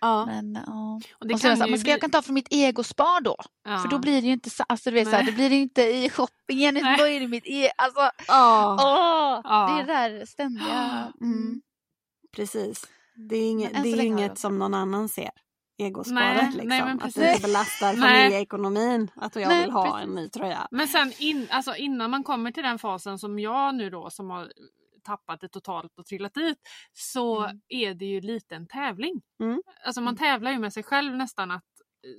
Ja. 0.00 0.26
Men, 0.26 0.58
ja. 0.66 1.00
Och 1.20 1.26
det 1.26 1.34
och 1.34 1.40
så 1.40 1.46
kan 1.46 1.56
så 1.56 1.66
men 1.66 1.78
ska 1.78 1.84
bli- 1.84 1.90
jag 1.90 2.00
kan 2.00 2.10
ta 2.10 2.22
från 2.22 2.34
mitt 2.34 2.48
egospar 2.52 3.20
då? 3.20 3.36
Ja. 3.64 3.78
För 3.78 3.88
då 3.88 3.98
blir 3.98 4.20
det 4.22 4.26
ju 4.26 4.32
inte 4.32 4.50
så, 4.50 4.64
alltså, 4.68 4.90
du 4.90 4.94
vet, 4.94 5.10
så 5.10 5.16
här, 5.16 5.22
det 5.22 5.32
blir 5.32 5.50
det 5.50 5.56
ju 5.56 5.62
inte 5.62 5.82
i 5.82 6.10
shoppingen. 6.10 6.74
Nej. 6.82 6.96
Då 6.98 7.06
är 7.08 7.20
det 7.20 7.28
mitt 7.28 7.46
e 7.46 7.70
alltså, 7.76 8.10
Ja, 8.28 8.76
åh, 8.80 9.40
Ja. 9.52 9.66
Det 9.66 9.82
är 9.82 9.86
det 9.86 9.92
där 10.18 10.26
ständiga. 10.26 11.12
Mm. 11.20 11.60
precis. 12.36 12.86
Det 13.30 13.36
är, 13.36 13.50
inget, 13.50 13.82
det 13.82 13.88
är 13.88 14.00
inget 14.04 14.38
som 14.38 14.58
någon 14.58 14.74
annan 14.74 15.08
ser. 15.08 15.30
Egosparet 15.78 16.42
Nej, 16.42 16.50
liksom. 16.52 16.68
nej, 16.68 16.80
att 16.80 17.14
det 17.14 17.32
inte 17.32 17.42
belastar 17.46 17.92
familjeekonomin. 18.02 19.10
Att 19.16 19.36
jag 19.36 19.48
Nej, 19.48 19.62
vill 19.62 19.70
ha 19.70 19.84
precis. 19.92 20.08
en 20.08 20.14
ny 20.14 20.28
tröja. 20.28 20.68
Men 20.70 20.88
sen 20.88 21.12
in, 21.18 21.46
alltså 21.50 21.74
innan 21.76 22.10
man 22.10 22.24
kommer 22.24 22.50
till 22.52 22.62
den 22.62 22.78
fasen 22.78 23.18
som 23.18 23.38
jag 23.38 23.74
nu 23.74 23.90
då 23.90 24.10
som 24.10 24.30
har 24.30 24.52
tappat 25.06 25.40
det 25.40 25.48
totalt 25.48 25.98
och 25.98 26.06
trillat 26.06 26.34
dit 26.34 26.58
så 26.92 27.44
Mm. 27.44 27.60
är 27.68 27.94
det 27.94 28.04
ju 28.06 28.20
lite 28.20 28.56
en 28.56 28.66
tävling. 28.66 29.22
Mm. 29.40 29.62
Alltså 29.84 30.00
man 30.00 30.16
tävlar 30.16 30.52
ju 30.52 30.58
med 30.58 30.72
sig 30.72 30.82
själv 30.82 31.16
nästan 31.16 31.50
att 31.50 31.64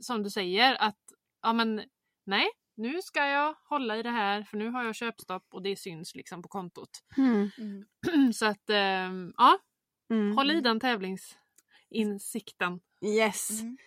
som 0.02 0.24
du 0.24 0.30
säger 0.30 0.76
att 0.82 1.00
ja 1.42 1.54
men 1.54 1.84
nej 2.26 2.48
nu 2.78 3.02
ska 3.02 3.26
jag 3.28 3.56
hålla 3.70 3.98
i 3.98 4.04
det 4.04 4.10
här 4.10 4.44
för 4.44 4.58
nu 4.58 4.70
har 4.70 4.84
jag 4.84 4.96
köpstopp 4.96 5.46
och 5.54 5.62
det 5.64 5.76
syns 5.76 6.16
liksom 6.16 6.42
på 6.42 6.50
kontot. 6.50 6.90
Mm. 7.18 7.50
Mm. 7.58 7.86
Så 8.34 8.46
att 8.46 8.70
ehm, 8.70 9.34
ja, 9.38 9.58
Mm. 10.10 10.36
håll 10.38 10.52
i 10.52 10.62
den 10.62 10.80
tävlingsinsikten. 10.80 12.80
Yes. 13.06 13.62
Mm. 13.62 13.78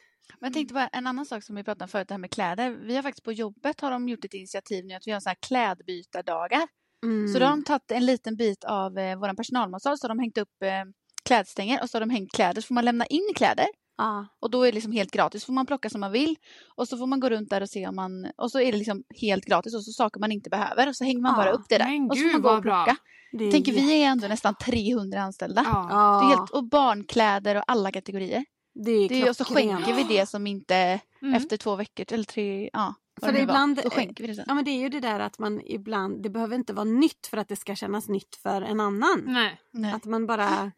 Men 0.40 0.46
jag 0.46 0.52
tänkte 0.54 0.74
bara 0.74 0.88
en 0.88 1.06
annan 1.06 1.26
sak 1.26 1.44
som 1.44 1.56
vi 1.56 1.64
pratade 1.64 1.84
om 1.84 1.88
förut, 1.88 2.08
det 2.08 2.14
här 2.14 2.18
med 2.18 2.30
kläder. 2.30 2.70
Vi 2.70 2.96
har 2.96 3.02
faktiskt 3.02 3.24
på 3.24 3.32
jobbet 3.32 3.80
har 3.80 3.90
de 3.90 4.08
gjort 4.08 4.24
ett 4.24 4.34
initiativ 4.34 4.84
nu 4.86 4.94
att 4.94 5.06
vi 5.06 5.10
har 5.12 5.20
så 5.20 5.28
här 5.28 5.36
klädbytardagar. 5.46 6.68
Mm. 7.04 7.32
Så 7.32 7.38
då 7.38 7.44
har 7.44 7.50
de 7.50 7.64
tagit 7.64 7.90
en 7.90 8.06
liten 8.06 8.36
bit 8.36 8.64
av 8.64 8.98
eh, 8.98 9.18
vår 9.18 9.34
personalmatsal 9.34 9.98
så 9.98 10.04
har 10.04 10.08
de 10.08 10.18
hängt 10.18 10.38
upp 10.38 10.62
eh, 10.62 10.70
klädstänger 11.24 11.82
och 11.82 11.90
så 11.90 11.96
har 11.96 12.00
de 12.00 12.10
hängt 12.10 12.32
kläder 12.32 12.60
så 12.62 12.66
får 12.66 12.74
man 12.74 12.84
lämna 12.84 13.06
in 13.06 13.32
kläder. 13.36 13.66
Ja. 13.96 14.26
Och 14.40 14.50
då 14.50 14.62
är 14.62 14.66
det 14.66 14.74
liksom 14.74 14.92
helt 14.92 15.10
gratis, 15.10 15.44
får 15.44 15.52
man 15.52 15.66
plocka 15.66 15.90
som 15.90 16.00
man 16.00 16.12
vill. 16.12 16.36
Och 16.76 16.88
så 16.88 16.96
får 16.96 17.06
man 17.06 17.20
gå 17.20 17.28
runt 17.30 17.50
där 17.50 17.60
och 17.60 17.68
se 17.70 17.86
om 17.88 17.96
man... 17.96 18.26
Och 18.36 18.50
så 18.50 18.60
är 18.60 18.72
det 18.72 18.78
liksom 18.78 19.02
helt 19.20 19.44
gratis 19.44 19.74
och 19.74 19.84
så 19.84 19.92
saker 19.92 20.20
man 20.20 20.32
inte 20.32 20.50
behöver. 20.50 20.88
Och 20.88 20.96
så 20.96 21.04
hänger 21.04 21.20
man 21.20 21.32
Ja, 21.32 21.36
bara 21.44 21.50
upp 21.52 21.64
det 21.68 21.78
där. 21.78 21.84
men 21.98 22.10
och 22.10 22.16
så 22.18 22.22
får 22.22 22.32
man 22.32 22.42
gå 22.42 22.50
och 22.50 22.62
plocka. 22.62 22.96
Det 23.32 23.50
Tänker 23.50 23.72
vi 23.72 24.02
är 24.02 24.06
ändå 24.06 24.28
nästan 24.28 24.54
300 24.54 25.20
anställda. 25.22 25.62
Ja. 25.66 26.20
Det 26.22 26.26
är 26.34 26.36
helt, 26.38 26.50
och 26.50 26.64
barnkläder 26.68 27.56
och 27.56 27.62
alla 27.66 27.92
kategorier. 27.92 28.44
det 28.74 28.90
är 28.90 29.08
Det 29.08 29.20
är, 29.22 29.30
och 29.30 29.36
så 29.36 29.44
skänker 29.44 29.94
vi 29.94 30.02
det 30.02 30.26
som 30.28 30.46
inte 30.46 31.00
Mm. 31.22 31.34
efter 31.34 31.56
två 31.56 31.76
veckor 31.76 32.06
eller 32.12 32.24
tre, 32.24 32.70
ja. 32.72 32.94
För 33.20 33.26
det 33.26 33.32
nu 33.32 33.38
var. 33.38 33.42
ibland- 33.54 33.76
Då 33.84 33.90
skänker 33.90 34.24
vi 34.24 34.28
det 34.28 34.34
sen. 34.34 34.44
Ja 34.48 34.54
men 34.54 34.64
det 34.64 34.70
är 34.70 34.78
ju 34.80 34.88
det 34.88 35.00
där 35.00 35.20
att 35.20 35.38
man 35.38 35.60
ibland, 35.64 36.22
det 36.22 36.30
behöver 36.30 36.56
inte 36.56 36.72
vara 36.72 36.84
nytt 36.84 37.26
för 37.26 37.36
att 37.36 37.48
det 37.48 37.56
ska 37.56 37.74
kännas 37.74 38.08
nytt 38.08 38.36
för 38.36 38.62
en 38.62 38.80
annan. 38.80 39.22
Nej. 39.26 39.60
Nej. 39.72 39.92
Att 39.92 40.04
man 40.04 40.26
bara, 40.26 40.72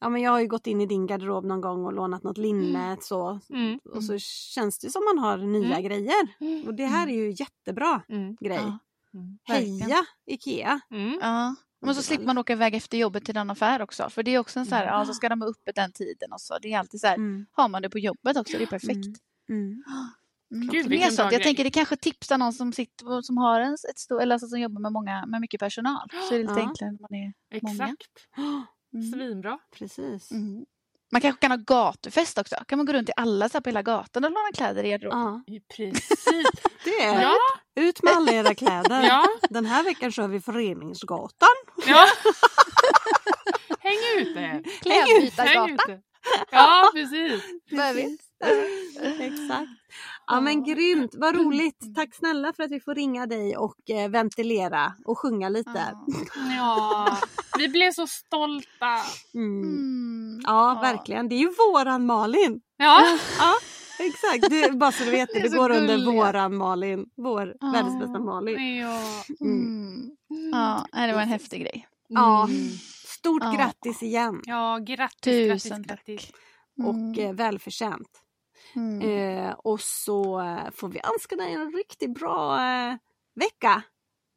ja 0.00 0.08
men 0.08 0.22
jag 0.22 0.30
har 0.30 0.40
ju 0.40 0.46
gått 0.46 0.66
in 0.66 0.80
i 0.80 0.86
din 0.86 1.06
garderob 1.06 1.44
någon 1.44 1.60
gång 1.60 1.84
och 1.84 1.92
lånat 1.92 2.22
något 2.22 2.38
linne 2.38 2.96
så. 3.00 3.40
Mm. 3.50 3.78
Och 3.84 4.04
så 4.04 4.18
känns 4.54 4.78
det 4.78 4.90
som 4.90 5.02
man 5.04 5.18
har 5.24 5.38
nya 5.38 5.78
Mm. 5.78 5.82
grejer. 5.82 6.28
Och 6.66 6.74
det 6.74 6.86
här 6.86 7.06
är 7.08 7.14
ju 7.14 7.30
jättebra 7.30 8.02
Mm. 8.08 8.36
grej. 8.40 8.58
Ja, 8.62 8.78
Mm. 9.14 9.38
Heja 9.44 10.04
IKEA! 10.26 10.80
Mm. 10.90 11.18
Ja. 11.22 11.54
Men 11.84 11.94
så 11.94 12.02
slipper 12.02 12.26
man 12.26 12.38
åka 12.38 12.52
iväg 12.52 12.74
efter 12.74 12.98
jobbet 12.98 13.24
till 13.24 13.36
en 13.36 13.50
affär 13.50 13.82
också. 13.82 14.10
För 14.10 14.22
det 14.22 14.34
är 14.34 14.38
också 14.38 14.58
en 14.60 14.66
så 14.66 14.74
här, 14.74 14.86
Ja. 14.86 14.98
ja 14.98 15.04
så 15.04 15.14
ska 15.14 15.28
de 15.28 15.40
ha 15.42 15.48
öppet 15.48 15.74
den 15.74 15.92
tiden 15.92 16.32
och 16.32 16.40
så. 16.40 16.58
Det 16.62 16.72
är 16.72 16.78
alltid 16.78 17.00
så 17.00 17.06
här, 17.06 17.14
Mm. 17.14 17.46
har 17.52 17.68
man 17.68 17.82
det 17.82 17.90
på 17.90 17.98
jobbet 17.98 18.36
också, 18.36 18.56
det 18.58 18.62
är 18.62 18.66
perfekt. 18.66 19.18
Mm. 20.52 20.68
Gud, 20.68 20.90
mer 20.90 21.10
sånt. 21.10 21.32
Jag 21.32 21.42
tänker 21.42 21.64
det 21.64 21.70
kanske 21.70 21.96
tipsar 21.96 22.38
någon 22.38 22.52
som, 22.52 22.72
sitter, 22.72 23.22
som 23.22 23.36
har 23.38 23.60
en, 23.60 23.72
ett 23.90 23.98
stort, 23.98 24.22
eller 24.22 24.34
alltså 24.34 24.48
som 24.48 24.60
jobbar 24.60 24.80
med, 24.80 24.92
många, 24.92 25.26
med 25.26 25.40
mycket 25.40 25.60
personal. 25.60 26.08
Så 26.28 26.34
är 26.34 26.38
det 26.38 26.44
lite 26.44 26.54
Ja. 26.60 26.66
enklare 26.68 26.90
när 26.92 26.98
man 27.00 27.14
är 27.14 27.32
många. 27.62 27.84
Exakt. 27.84 28.08
Mm. 28.94 29.12
Svinbra. 29.12 29.58
Precis. 29.78 30.30
Mm. 30.30 30.64
Man 31.12 31.20
kanske 31.20 31.40
kan 31.40 31.50
ha 31.50 31.58
gatufest 31.58 32.38
också. 32.38 32.56
Kan 32.68 32.78
man 32.78 32.86
gå 32.86 32.92
runt 32.92 33.08
i 33.08 33.12
alla 33.16 33.48
så 33.48 33.52
här 33.56 33.60
på 33.60 33.68
hela 33.68 33.82
gatan 33.82 34.24
och 34.24 34.30
låna 34.30 34.52
kläder 34.54 34.84
i 34.84 34.90
garderoben? 34.90 35.18
Ja, 35.46 35.60
Precis. 35.76 36.16
det 36.84 37.04
är 37.04 37.22
Ja, 37.22 37.34
ut 37.74 38.02
med 38.02 38.12
alla 38.12 38.32
era 38.32 38.54
kläder. 38.54 39.02
ja, 39.08 39.26
Den 39.50 39.66
här 39.66 39.84
veckan 39.84 40.12
kör 40.12 40.28
vi 40.28 40.40
Föreningsgatan. 40.40 41.48
ja. 41.86 42.06
Häng 43.80 43.98
ute. 44.18 44.40
Häng 44.40 44.64
Klädbytargatan. 44.82 45.70
ute. 45.70 46.00
Ja, 46.50 46.90
precis. 46.94 47.42
Behöver 47.70 48.00
Exakt. 49.20 49.68
Ja 50.26 50.40
men 50.40 50.64
grymt, 50.64 51.10
vad 51.14 51.36
roligt. 51.36 51.94
Tack 51.94 52.14
snälla 52.14 52.52
för 52.52 52.62
att 52.62 52.70
vi 52.70 52.80
får 52.80 52.94
ringa 52.94 53.26
dig 53.26 53.56
och 53.56 53.90
eh, 53.90 54.10
ventilera 54.10 54.92
och 55.04 55.18
sjunga 55.18 55.48
lite. 55.48 55.94
Ja. 56.56 57.18
Vi 57.58 57.68
blev 57.68 57.92
så 57.92 58.06
stolta. 58.06 58.98
Mm. 59.34 59.62
Mm. 59.62 60.40
Ja, 60.44 60.78
verkligen. 60.82 61.28
Det 61.28 61.34
är 61.34 61.38
ju 61.38 61.50
våran 61.72 62.06
Malin. 62.06 62.60
Ja, 62.76 63.18
Ja, 63.38 63.54
exakt. 63.98 64.50
Du, 64.50 64.72
bara 64.72 64.92
så 64.92 65.04
du 65.04 65.10
vet 65.18 65.28
det, 65.34 65.40
Det 65.40 65.48
går 65.56 65.70
under 65.70 66.12
våran 66.12 66.56
Malin. 66.56 67.06
Vår 67.16 67.54
Ja. 67.60 67.70
världens 67.72 67.98
bästa 68.00 68.18
Malin. 68.18 68.76
ja. 68.76 69.00
Mm. 69.40 70.10
Mm. 70.30 70.50
Ja, 70.52 70.86
det 71.06 71.12
var 71.12 71.22
en 71.22 71.28
häftig 71.28 71.60
grej. 71.60 71.88
Ja, 72.08 72.44
Mm. 72.44 72.68
stort 73.18 73.42
Ja. 73.44 73.50
grattis 73.56 74.02
igen 74.02 74.40
Ja, 74.44 74.78
grattis, 74.78 75.20
Tusen 75.52 75.82
grattis, 75.82 75.86
tack. 75.88 76.06
grattis. 76.06 76.30
och 76.78 76.94
Mm. 76.94 77.18
eh, 77.18 77.32
välförtjänt. 77.32 78.08
Mm. 78.76 79.00
Eh, 79.46 79.52
och 79.52 79.80
så 79.80 80.40
eh, 80.40 80.70
får 80.74 80.88
vi 80.88 81.00
önska 81.14 81.36
dig 81.36 81.52
en 81.52 81.72
riktigt 81.72 82.14
bra 82.14 82.54
eh, 82.62 82.94
vecka. 83.40 83.82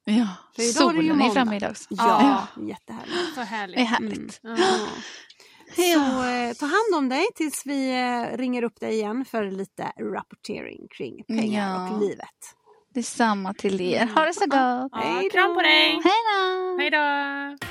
Ja, 0.05 0.27
för 0.55 0.61
idag 0.69 0.89
är 0.89 0.97
det 0.97 1.01
ju 1.03 1.09
solen 1.09 1.21
är 1.21 1.29
framme 1.29 1.55
idag 1.55 1.71
också. 1.71 1.85
Ja, 1.89 2.47
jättehärligt. 2.67 3.35
Så 3.35 3.41
härligt. 3.41 3.75
Det 3.77 3.81
är 3.81 3.85
härligt. 3.85 4.43
Mm. 4.43 4.57
Ja. 4.59 4.87
Så 5.75 5.81
Ja. 5.81 6.29
eh, 6.29 6.53
ta 6.53 6.65
hand 6.65 6.95
om 6.97 7.09
dig 7.09 7.25
tills 7.35 7.65
vi 7.65 7.91
eh, 8.01 8.37
ringer 8.37 8.63
upp 8.63 8.79
dig 8.79 8.93
igen 8.93 9.25
för 9.25 9.43
lite 9.51 9.83
rapportering 10.13 10.87
kring 10.97 11.23
pengar 11.23 11.69
Ja. 11.69 11.89
och 11.95 12.01
livet. 12.01 12.29
Detsamma 12.93 13.53
till 13.53 13.81
er. 13.81 14.05
Ha 14.15 14.25
det 14.25 14.33
så 14.33 14.45
gott. 14.45 14.51
Ja, 14.51 14.89
Hej 14.93 15.29
kram 15.29 15.53
på 15.55 15.61
dig! 15.61 15.89
Hej 16.03 16.21
då! 16.33 16.77
Hej 16.79 16.89
då! 16.89 17.65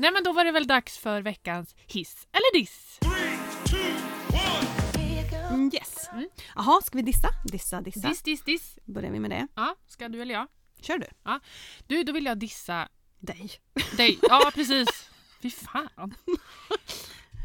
Nej 0.00 0.12
men 0.12 0.24
då 0.24 0.32
var 0.32 0.44
det 0.44 0.52
väl 0.52 0.66
dags 0.66 0.98
för 0.98 1.22
veckans 1.22 1.74
hiss 1.86 2.28
eller 2.32 2.60
diss. 2.60 2.98
Mm, 5.50 5.70
yes. 5.74 6.08
Jaha, 6.54 6.80
ska 6.82 6.96
vi 6.96 7.02
dissa? 7.02 7.28
Dissa, 7.44 7.80
dissa. 7.80 8.08
Diss, 8.08 8.22
diss, 8.22 8.42
diss. 8.44 8.78
Börjar 8.84 9.10
vi 9.10 9.20
med 9.20 9.30
det. 9.30 9.48
Ja, 9.54 9.76
ska 9.86 10.08
du 10.08 10.22
eller 10.22 10.34
jag? 10.34 10.46
Kör 10.80 10.98
du. 10.98 11.06
Du, 11.86 12.02
då 12.02 12.12
vill 12.12 12.24
jag 12.24 12.38
dissa 12.38 12.88
Dig. 13.18 13.50
dig. 13.96 14.18
Ja, 14.22 14.50
precis. 14.54 15.10
Fy 15.42 15.50
fan. 15.50 16.14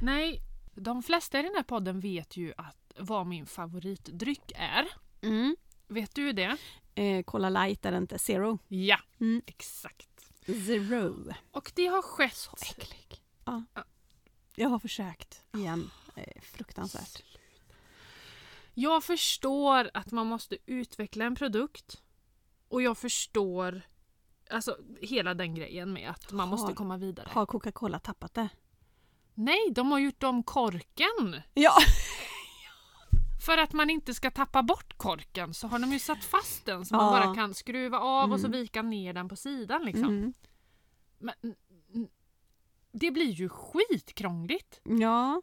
Nej, 0.02 0.42
de 0.76 1.04
flesta 1.04 1.40
i 1.40 1.44
den 1.44 1.56
här 1.56 1.64
podden 1.64 2.00
vet 2.00 2.38
ju 2.38 2.54
att 2.58 2.92
vad 3.00 3.28
min 3.28 3.46
favoritdryck 3.46 4.52
är. 4.56 4.88
Mm. 5.22 5.56
Vet 5.88 6.16
du 6.16 6.32
det? 6.34 6.58
Eh, 6.96 7.24
Cola 7.24 7.50
light 7.50 7.86
är 7.86 7.92
det 7.92 7.98
inte. 7.98 8.20
Zero. 8.20 8.60
Ja, 8.68 8.98
Mm. 9.20 9.42
exakt. 9.46 10.10
Zero. 10.46 11.34
Och 11.52 11.72
det 11.76 11.88
har 11.88 12.02
skett... 12.02 12.50
Äcklig. 12.62 13.22
Ja. 13.46 13.64
Jag 14.56 14.70
har 14.70 14.80
försökt 14.80 15.44
igen. 15.54 15.92
Eh, 16.16 16.42
fruktansvärt. 16.42 17.24
Jag 18.74 19.04
förstår 19.04 19.92
att 19.94 20.12
man 20.12 20.28
måste 20.28 20.58
utveckla 20.66 21.26
en 21.26 21.36
produkt. 21.36 22.02
Och 22.68 22.82
jag 22.82 22.98
förstår 22.98 23.82
alltså, 24.50 24.78
hela 25.02 25.34
den 25.34 25.56
grejen 25.56 25.94
med 25.94 26.10
att 26.10 26.32
man 26.32 26.48
måste 26.50 26.68
Har- 26.68 26.74
komma 26.76 26.98
vidare. 26.98 27.28
Har 27.32 27.46
Coca-Cola 27.46 28.00
tappat 28.00 28.34
det? 28.34 28.50
Nej, 29.34 29.72
de 29.72 29.92
har 29.92 30.00
gjort 30.00 30.24
om 30.24 30.44
korken. 30.44 31.42
Ja. 31.54 31.78
För 33.46 33.58
att 33.58 33.74
man 33.74 33.90
inte 33.90 34.14
ska 34.14 34.32
tappa 34.32 34.64
bort 34.64 34.98
korken 34.98 35.54
så 35.54 35.68
har 35.68 35.80
de 35.80 35.92
ju 35.94 36.00
satt 36.00 36.24
fast 36.24 36.66
den 36.66 36.86
så 36.86 36.96
man 36.96 37.06
Ja. 37.06 37.12
bara 37.26 37.36
kan 37.36 37.54
skruva 37.54 38.00
av 38.00 38.32
och 38.32 38.40
så 38.40 38.48
Mm. 38.48 38.60
vika 38.60 38.82
ner 38.82 39.14
den 39.14 39.30
på 39.30 39.36
sidan. 39.36 39.86
Liksom. 39.86 40.04
Mm. 40.04 40.34
Men, 41.20 41.36
mm, 41.44 41.56
mm, 41.94 42.08
det 42.92 43.12
blir 43.12 43.32
ju 43.32 43.50
skitkrångligt. 43.50 44.82
Ja. 44.84 45.42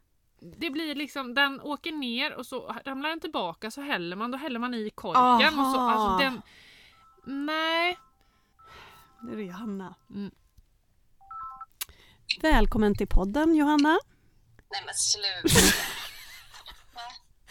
Det 0.59 0.71
blir 0.71 0.95
liksom, 0.95 1.35
den 1.35 1.61
åker 1.61 1.93
ner 1.93 2.35
och 2.35 2.47
så 2.47 2.77
ramlar 2.85 3.09
den 3.09 3.21
tillbaka 3.21 3.71
så 3.71 3.81
häller 3.81 4.17
man, 4.17 4.31
då 4.31 4.39
häller 4.39 4.59
man 4.59 4.75
i 4.75 4.91
korken. 4.95 5.59
Och 5.59 5.67
så, 5.67 5.81
alltså 5.81 6.19
den, 6.25 6.43
nej. 7.47 7.99
Det 9.21 9.33
är 9.33 9.37
det 9.37 9.43
Johanna. 9.43 9.95
Mm. 10.11 10.31
Välkommen 12.43 12.95
till 12.97 13.09
podden 13.09 13.55
Johanna. 13.55 13.99
Nej 14.71 14.83
men 14.87 14.95
sluta. 14.95 15.77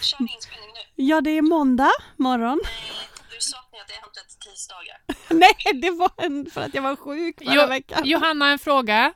Kör 0.01 0.19
ni 0.23 0.33
inspelning 0.35 0.69
nu? 0.73 1.03
Ja, 1.03 1.21
det 1.21 1.29
är 1.37 1.41
måndag 1.41 1.91
morgon. 2.17 2.59
Nej, 2.63 3.07
du 3.31 3.37
sa 3.39 3.57
att 3.59 3.71
ni 3.71 3.77
hade 3.79 3.93
hänt 3.93 4.17
ett 4.17 4.39
tisdagar. 4.39 4.97
Nej, 5.29 5.81
det 5.81 5.91
var 5.91 6.11
en, 6.17 6.49
för 6.51 6.61
att 6.61 6.73
jag 6.73 6.81
var 6.81 6.95
sjuk 6.95 7.37
förra 7.43 7.53
Jo, 7.55 7.65
veckan. 7.67 8.01
Johanna, 8.05 8.51
en 8.51 8.59
fråga. 8.59 9.13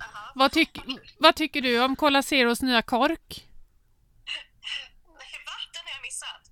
Aha. 0.00 0.32
Vad, 0.34 0.52
tyck, 0.52 0.78
vad 1.18 1.34
tycker 1.36 1.62
du 1.62 1.80
om 1.84 1.96
Cola 1.96 2.22
Zeros 2.22 2.62
nya 2.62 2.82
kork? 2.82 3.46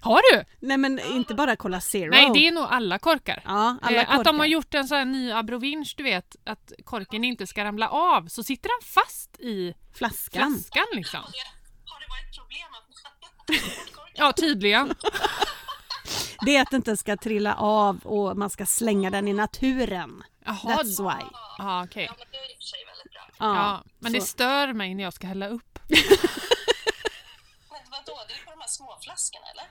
Har 0.02 0.20
du? 0.34 0.44
Nej, 0.60 0.76
men 0.76 0.98
inte 0.98 1.34
bara 1.34 1.56
Cola 1.56 1.80
Zero. 1.80 2.10
Nej, 2.10 2.30
det 2.34 2.46
är 2.48 2.52
nog 2.52 2.64
alla 2.70 2.98
korkar. 2.98 3.42
Ja, 3.44 3.76
alla 3.82 3.96
Eh, 4.02 4.10
att 4.10 4.24
de 4.24 4.28
har 4.28 4.32
korkar. 4.32 4.44
gjort 4.44 4.74
en 4.74 4.88
sån 4.88 4.98
här 4.98 5.04
ny 5.04 5.32
abrovinch, 5.32 5.94
du 5.96 6.02
vet, 6.02 6.36
att 6.46 6.72
korken 6.84 7.24
inte 7.24 7.46
ska 7.46 7.64
ramla 7.64 7.88
av. 7.88 8.28
Så 8.28 8.42
sitter 8.42 8.68
den 8.68 8.88
fast 8.88 9.40
i 9.40 9.74
flaskan. 9.94 10.52
flaskan 10.52 10.86
liksom. 10.92 11.20
Har 11.20 11.30
det, 11.32 11.90
har 11.92 12.00
det 12.00 12.06
varit 12.08 12.36
problem 12.38 12.68
Ja, 14.14 14.32
tydligen. 14.32 14.94
Det 16.44 16.56
är 16.56 16.62
att 16.62 16.70
det 16.70 16.76
inte 16.76 16.96
ska 16.96 17.16
trilla 17.16 17.54
av 17.54 18.00
och 18.06 18.36
man 18.36 18.50
ska 18.50 18.66
slänga 18.66 19.10
den 19.10 19.28
i 19.28 19.32
naturen. 19.32 20.22
Jaha, 20.44 20.56
That's 20.56 20.84
why. 21.18 21.24
Ja, 21.58 21.84
okej. 21.84 22.04
Ja, 22.04 22.14
men 22.18 22.26
det 22.30 22.36
är 22.38 22.50
i 22.50 22.54
och 22.54 22.58
för 22.58 22.62
sig 22.64 22.84
väldigt 22.86 23.12
bra. 23.12 23.20
Ja, 23.38 23.56
Ja, 23.56 23.84
men 23.98 24.12
det 24.12 24.20
så- 24.20 24.26
stör 24.26 24.72
mig 24.72 24.94
när 24.94 25.04
jag 25.04 25.12
ska 25.12 25.26
hälla 25.26 25.48
upp. 25.48 25.78
Men 25.88 27.80
vadå, 27.90 28.20
det 28.28 28.34
är 28.34 28.44
på 28.44 28.50
de 28.50 28.60
här 28.60 28.68
små 28.68 28.98
flaskorna 29.02 29.46
eller? 29.52 29.64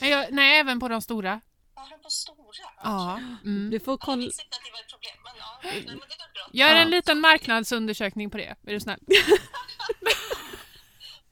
Nej, 0.00 0.10
jag, 0.10 0.32
nej 0.32 0.58
även 0.60 0.80
på 0.80 0.88
de 0.88 1.02
stora. 1.02 1.40
Ja, 1.76 1.86
de 1.90 2.02
på 2.02 2.10
stora? 2.10 2.36
Ja. 2.82 3.16
Mm. 3.44 3.70
Du 3.70 3.80
får 3.80 3.92
Jag 3.92 4.00
kolla. 4.00 4.16
visste 4.16 4.42
inte 4.42 4.56
att 4.56 4.64
det 4.64 4.70
var 4.72 4.80
ett 4.80 4.90
problem, 4.90 5.14
men 5.24 5.32
ja, 5.38 5.60
nej, 5.64 5.82
men 5.86 5.94
det 5.96 6.16
var 6.18 6.32
bra. 6.34 6.48
Gör 6.52 6.74
Ja. 6.74 6.80
en 6.82 6.90
liten 6.90 7.20
marknadsundersökning 7.20 8.30
på 8.30 8.36
det, 8.36 8.56
är 8.66 8.72
du 8.72 8.80
snäll. 8.80 9.00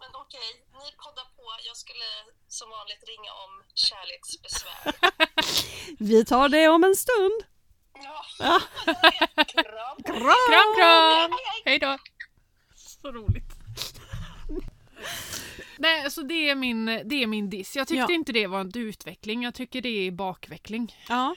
Men 0.01 0.11
okej. 0.15 0.49
Jag 0.68 0.68
skulle 1.89 2.37
som 2.49 2.71
vanligt 2.71 3.05
ringa 3.09 3.33
om 3.45 3.53
kärleksbesvär. 3.75 4.95
Vi 6.05 6.25
tar 6.25 6.49
det 6.49 6.69
om 6.69 6.85
en 6.85 6.95
stund. 6.97 7.43
Ja, 7.95 8.25
Ja. 8.39 8.61
kram. 9.47 9.97
Kram, 10.05 10.75
kram! 10.79 11.33
Hej 11.65 11.79
då! 11.79 11.99
Så 12.75 13.13
roligt. 13.13 13.53
Nej, 15.79 16.11
så 16.11 16.23
det 16.23 16.51
är 16.51 16.55
min, 16.55 16.87
det 16.87 17.23
är 17.23 17.27
min 17.27 17.51
diss. 17.51 17.77
Jag 17.77 17.89
tyckte 17.89 18.13
Ja. 18.13 18.15
inte 18.15 18.33
det 18.33 18.47
var 18.47 18.61
en 18.61 18.73
utveckling, 18.75 19.43
jag 19.43 19.55
tycker 19.55 19.81
det 19.83 19.89
är 20.07 20.11
bakveckling. 20.11 20.97
Ja. 21.09 21.35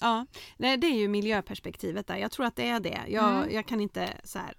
Ja, 0.00 0.26
Nej, 0.56 0.76
det 0.76 0.86
är 0.86 0.98
ju 0.98 1.08
miljöperspektivet 1.08 2.06
där. 2.06 2.16
Jag 2.16 2.30
tror 2.30 2.46
att 2.46 2.56
det 2.56 2.68
är 2.68 2.80
det. 2.80 3.00
Jag, 3.08 3.36
Mm. 3.36 3.54
jag 3.54 3.66
kan 3.66 3.80
inte 3.80 4.12
så 4.24 4.38
här, 4.38 4.54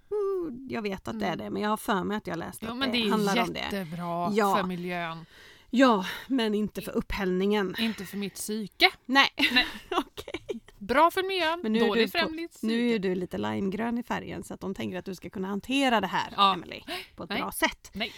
jag 0.68 0.82
vet 0.82 1.08
att 1.08 1.20
det 1.20 1.26
är 1.26 1.36
det, 1.36 1.50
men 1.50 1.62
jag 1.62 1.68
har 1.70 1.76
för 1.76 2.04
mig 2.04 2.16
att 2.16 2.26
jag 2.26 2.38
läst 2.38 2.62
Ja, 2.62 2.72
att 2.72 2.80
det, 2.80 2.86
det 2.86 2.98
är 3.06 3.10
handlar 3.10 3.42
om 3.42 3.52
det. 3.52 3.58
jättebra 3.58 4.30
Ja. 4.32 4.56
för 4.56 4.62
miljön. 4.64 5.26
Ja, 5.70 6.04
men 6.28 6.54
inte 6.54 6.82
för 6.82 6.92
upphällningen. 6.92 7.74
Inte 7.78 8.04
för 8.04 8.16
mitt 8.16 8.34
psyke. 8.34 8.90
Nej, 9.06 9.28
Nej. 9.52 9.66
okej. 9.90 10.60
Bra 10.78 11.10
för 11.10 11.22
miljön, 11.22 11.60
Men 11.62 11.72
nu 11.72 11.78
är, 11.80 11.86
dåligt 11.88 12.12
du 12.12 12.18
för 12.18 12.28
mitt 12.28 12.62
nu 12.62 12.90
är 12.90 12.98
du 12.98 13.14
lite 13.14 13.38
limegrön 13.38 13.98
i 13.98 14.02
färgen 14.02 14.42
så 14.44 14.54
att 14.54 14.60
de 14.60 14.74
tänker 14.74 14.98
att 14.98 15.04
du 15.04 15.14
ska 15.14 15.30
kunna 15.30 15.48
hantera 15.48 16.00
det 16.00 16.06
här, 16.06 16.32
Ja. 16.36 16.54
Emily, 16.54 16.82
på 17.16 17.22
ett 17.24 17.30
Nej. 17.30 17.38
bra 17.40 17.52
sätt. 17.52 17.90
Nej. 17.92 18.12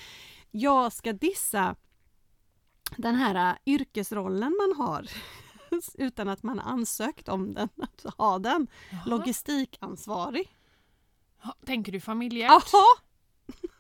Jag 0.50 0.92
ska 0.92 1.12
dissa 1.12 1.76
den 2.96 3.14
här 3.14 3.50
äh, 3.50 3.56
yrkesrollen 3.74 4.56
man 4.60 4.86
har 4.86 5.06
utan 5.94 6.28
att 6.28 6.42
man 6.42 6.60
ansökt 6.60 7.28
om 7.28 7.54
den, 7.54 7.68
att 7.82 8.14
ha 8.18 8.38
den. 8.38 8.66
Jaha. 8.90 9.02
Logistikansvarig. 9.06 10.48
Tänker 11.66 11.92
du 11.92 12.00
familjärt? 12.00 12.48
Jaha! 12.50 12.84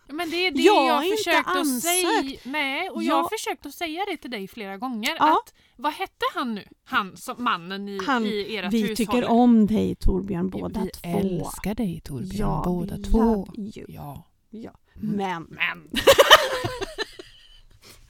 Ja, 0.06 0.14
Men 0.14 0.30
det 0.30 0.36
är 0.36 0.50
det 0.50 0.62
Jag 0.62 1.04
jag, 1.06 1.18
försökt 1.18 1.48
att 1.48 1.80
säga. 1.82 2.38
Nej, 2.44 2.90
och 2.90 3.02
jag 3.02 3.10
Jag- 3.18 3.22
har 3.22 3.28
försökt 3.28 3.66
att 3.66 3.74
säga 3.74 4.04
det 4.04 4.16
till 4.16 4.30
dig 4.30 4.48
flera 4.48 4.76
gånger. 4.76 5.16
Ja. 5.18 5.32
Att, 5.32 5.54
vad 5.76 5.92
hette 5.92 6.24
han 6.34 6.54
nu? 6.54 6.64
Han 6.84 7.16
som 7.16 7.44
mannen 7.44 7.88
i, 7.88 8.00
Han, 8.06 8.26
i 8.26 8.56
ert 8.56 8.72
vi 8.72 8.80
hushåll? 8.80 8.96
tycker 8.96 9.24
om 9.30 9.66
dig 9.66 9.94
Torbjörn 9.94 10.50
båda 10.50 10.80
vi 10.80 10.90
två. 10.90 11.08
älskar 11.18 11.74
dig 11.74 12.00
Torbjörn, 12.04 12.48
Ja, 12.48 12.62
båda 12.66 12.96
två. 12.96 13.48
Ja. 13.88 14.24
Ja. 14.50 14.70
Mm. 14.96 15.16
Men 15.16 15.42
Men. 15.50 15.90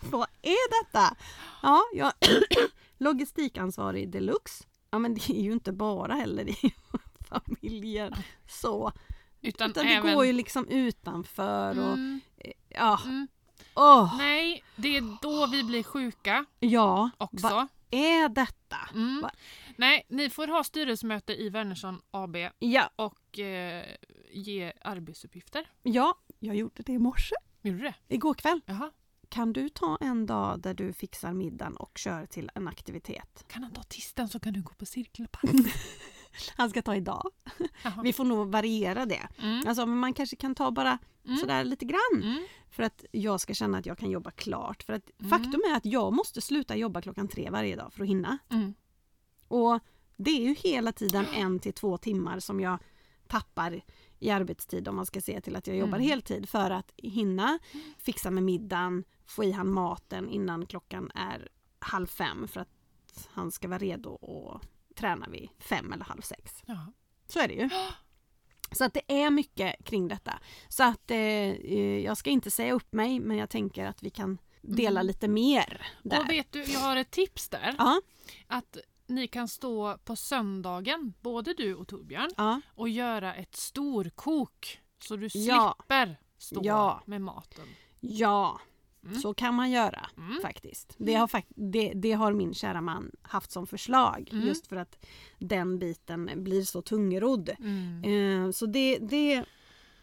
vad 0.10 0.26
är 0.42 0.84
detta? 0.84 1.16
Ja, 1.62 1.82
jag 1.94 2.12
logistikansvarig 2.98 4.10
deluxe. 4.10 4.64
Ja 4.90 4.98
men 4.98 5.14
det 5.14 5.30
är 5.30 5.42
ju 5.42 5.52
inte 5.52 5.72
bara 5.72 6.14
heller 6.14 6.48
i 6.48 6.56
familjen 7.28 8.14
så. 8.48 8.92
Utan, 9.40 9.70
Utan 9.70 9.86
det 9.86 9.92
även... 9.94 10.14
går 10.14 10.26
ju 10.26 10.32
liksom 10.32 10.68
utanför 10.68 11.78
och 11.78 11.92
Mm, 11.94 12.20
ja. 12.68 13.00
mm. 13.04 13.28
Åh, 13.74 14.16
Nej, 14.18 14.64
det 14.76 14.96
är 14.96 15.16
då 15.22 15.46
vi 15.46 15.64
blir 15.64 15.82
sjuka 15.82 16.44
ja. 16.60 17.10
också. 17.18 17.48
Vad 17.48 17.68
är 17.90 18.28
detta? 18.28 18.76
Mm. 18.94 19.20
Va? 19.20 19.30
Nej, 19.76 20.06
ni 20.08 20.30
får 20.30 20.48
ha 20.48 20.64
styrelsemöte 20.64 21.32
i 21.42 21.48
Wernersson 21.50 22.00
AB 22.10 22.36
Ja, 22.58 22.90
och 22.96 23.38
eh, 23.38 23.84
ge 24.32 24.72
arbetsuppgifter. 24.82 25.70
ja, 25.82 26.14
jag 26.38 26.56
gjorde 26.56 26.82
det 26.82 26.92
i 26.92 26.98
morse. 26.98 27.34
Gjorde 27.62 27.78
du 27.78 27.84
det? 27.84 27.94
Igår 28.14 28.34
kväll. 28.34 28.60
Jaha. 28.66 28.90
Kan 29.28 29.52
du 29.52 29.68
ta 29.68 29.98
en 30.00 30.26
dag 30.26 30.60
där 30.60 30.74
du 30.74 30.92
fixar 30.92 31.32
middagen 31.32 31.76
och 31.76 31.98
kör 31.98 32.26
till 32.26 32.50
en 32.54 32.68
aktivitet? 32.68 33.44
Kan 33.48 33.62
han 33.62 33.72
ta 33.72 33.82
tisdagen 33.82 34.28
så 34.28 34.40
kan 34.40 34.52
du 34.52 34.62
gå 34.62 34.72
på 34.74 34.86
cirkelpass? 34.86 35.50
Han 36.56 36.70
ska 36.70 36.82
ta 36.82 36.96
idag. 36.96 37.30
Jaha. 37.82 38.02
Vi 38.02 38.12
får 38.12 38.24
nog 38.24 38.52
variera 38.52 39.06
det. 39.06 39.28
Mm. 39.38 39.66
Alltså, 39.68 39.86
man 39.86 40.14
kanske 40.14 40.36
kan 40.36 40.54
ta 40.54 40.70
bara 40.70 40.98
Mm. 41.24 41.38
sådär 41.38 41.64
lite 41.64 41.84
grann. 41.84 42.22
Mm. 42.22 42.46
För 42.70 42.82
att 42.82 43.04
jag 43.12 43.40
ska 43.40 43.54
känna 43.54 43.78
att 43.78 43.86
jag 43.86 43.98
kan 43.98 44.10
jobba 44.10 44.30
klart. 44.30 44.82
För 44.82 44.92
att 44.92 45.10
Mm. 45.20 45.30
faktum 45.30 45.60
är 45.70 45.76
att 45.76 45.84
jag 45.86 46.12
måste 46.12 46.40
sluta 46.40 46.76
jobba 46.76 47.00
klockan 47.02 47.28
tre 47.28 47.50
varje 47.50 47.76
dag 47.76 47.92
för 47.92 48.02
att 48.02 48.08
hinna. 48.08 48.38
Mm. 48.50 48.74
Och 49.48 49.80
Det 50.16 50.30
är 50.30 50.40
ju 50.48 50.54
hela 50.54 50.92
tiden 50.92 51.26
en 51.34 51.58
till 51.58 51.72
två 51.72 51.98
timmar 51.98 52.40
som 52.40 52.60
jag 52.60 52.78
tappar 53.26 53.80
i 54.18 54.30
arbetstid 54.30 54.88
om 54.88 54.96
man 54.96 55.06
ska 55.06 55.20
se 55.20 55.40
till 55.40 55.56
att 55.56 55.66
jag 55.66 55.76
jobbar 55.76 55.98
Mm. 55.98 56.08
heltid 56.08 56.48
för 56.48 56.70
att 56.70 56.92
hinna 56.96 57.58
fixa 57.98 58.30
med 58.30 58.42
middagen, 58.42 59.04
få 59.28 59.44
i 59.44 59.52
han 59.52 59.72
maten 59.72 60.28
innan 60.28 60.66
klockan 60.66 61.10
är 61.14 61.48
halv 61.78 62.06
fem 62.06 62.48
för 62.48 62.60
att 62.60 62.68
han 63.30 63.50
ska 63.52 63.68
vara 63.68 63.78
redo 63.78 64.10
och 64.10 64.60
träna 64.94 65.28
vid 65.28 65.48
fem 65.58 65.92
eller 65.92 66.04
halv 66.04 66.20
sex. 66.20 66.62
Ja. 66.66 66.92
Så 67.28 67.38
är 67.40 67.48
det 67.48 67.54
ju. 67.54 67.70
Så 68.72 68.84
att 68.84 68.94
det 68.94 69.12
är 69.22 69.30
mycket 69.30 69.84
kring 69.84 70.08
detta. 70.08 70.38
Så 70.68 70.84
att 70.84 71.10
eh, 71.10 71.18
eh, 71.18 71.98
jag 71.98 72.16
ska 72.16 72.30
inte 72.30 72.50
säga 72.50 72.72
upp 72.72 72.92
mig 72.92 73.20
men 73.20 73.36
jag 73.36 73.50
tänker 73.50 73.84
att 73.86 74.02
vi 74.02 74.10
kan 74.10 74.38
dela 74.62 75.00
Mm. 75.00 75.06
lite 75.06 75.28
mer 75.28 75.86
där. 76.02 76.20
Och 76.20 76.30
vet 76.30 76.52
du, 76.52 76.62
jag 76.64 76.80
har 76.80 76.96
ett 76.96 77.10
tips 77.10 77.48
där. 77.48 77.74
Ja, 77.78 78.00
Att 78.46 78.76
ni 79.06 79.28
kan 79.28 79.48
stå 79.48 79.98
på 80.04 80.16
söndagen, 80.16 81.12
både 81.20 81.54
du 81.54 81.74
och 81.74 81.88
Torbjörn, 81.88 82.30
ja, 82.36 82.60
och 82.74 82.88
göra 82.88 83.34
ett 83.34 83.56
storkok. 83.56 84.80
Så 85.02 85.16
du 85.16 85.28
Ja. 85.34 85.74
slipper 85.78 86.20
stå 86.38 86.60
Ja. 86.64 87.02
med 87.04 87.20
maten. 87.20 87.66
ja. 88.00 88.60
Mm. 89.08 89.20
Så 89.20 89.34
kan 89.34 89.54
man 89.54 89.70
göra 89.70 90.10
Mm. 90.16 90.38
faktiskt. 90.42 90.94
Det 90.98 91.14
har, 91.14 91.26
fakt- 91.26 91.52
det, 91.56 91.92
det 91.94 92.12
har 92.12 92.32
min 92.32 92.54
kära 92.54 92.80
man 92.80 93.10
haft 93.22 93.50
som 93.50 93.66
förslag 93.66 94.28
Mm. 94.32 94.46
just 94.46 94.66
för 94.66 94.76
att 94.76 95.06
den 95.38 95.78
biten 95.78 96.30
blir 96.36 96.62
så 96.62 96.82
tungrodd. 96.82 97.50
Mm. 97.60 98.04
Eh, 98.44 98.50
så 98.50 98.66
det, 98.66 98.98
det 98.98 99.44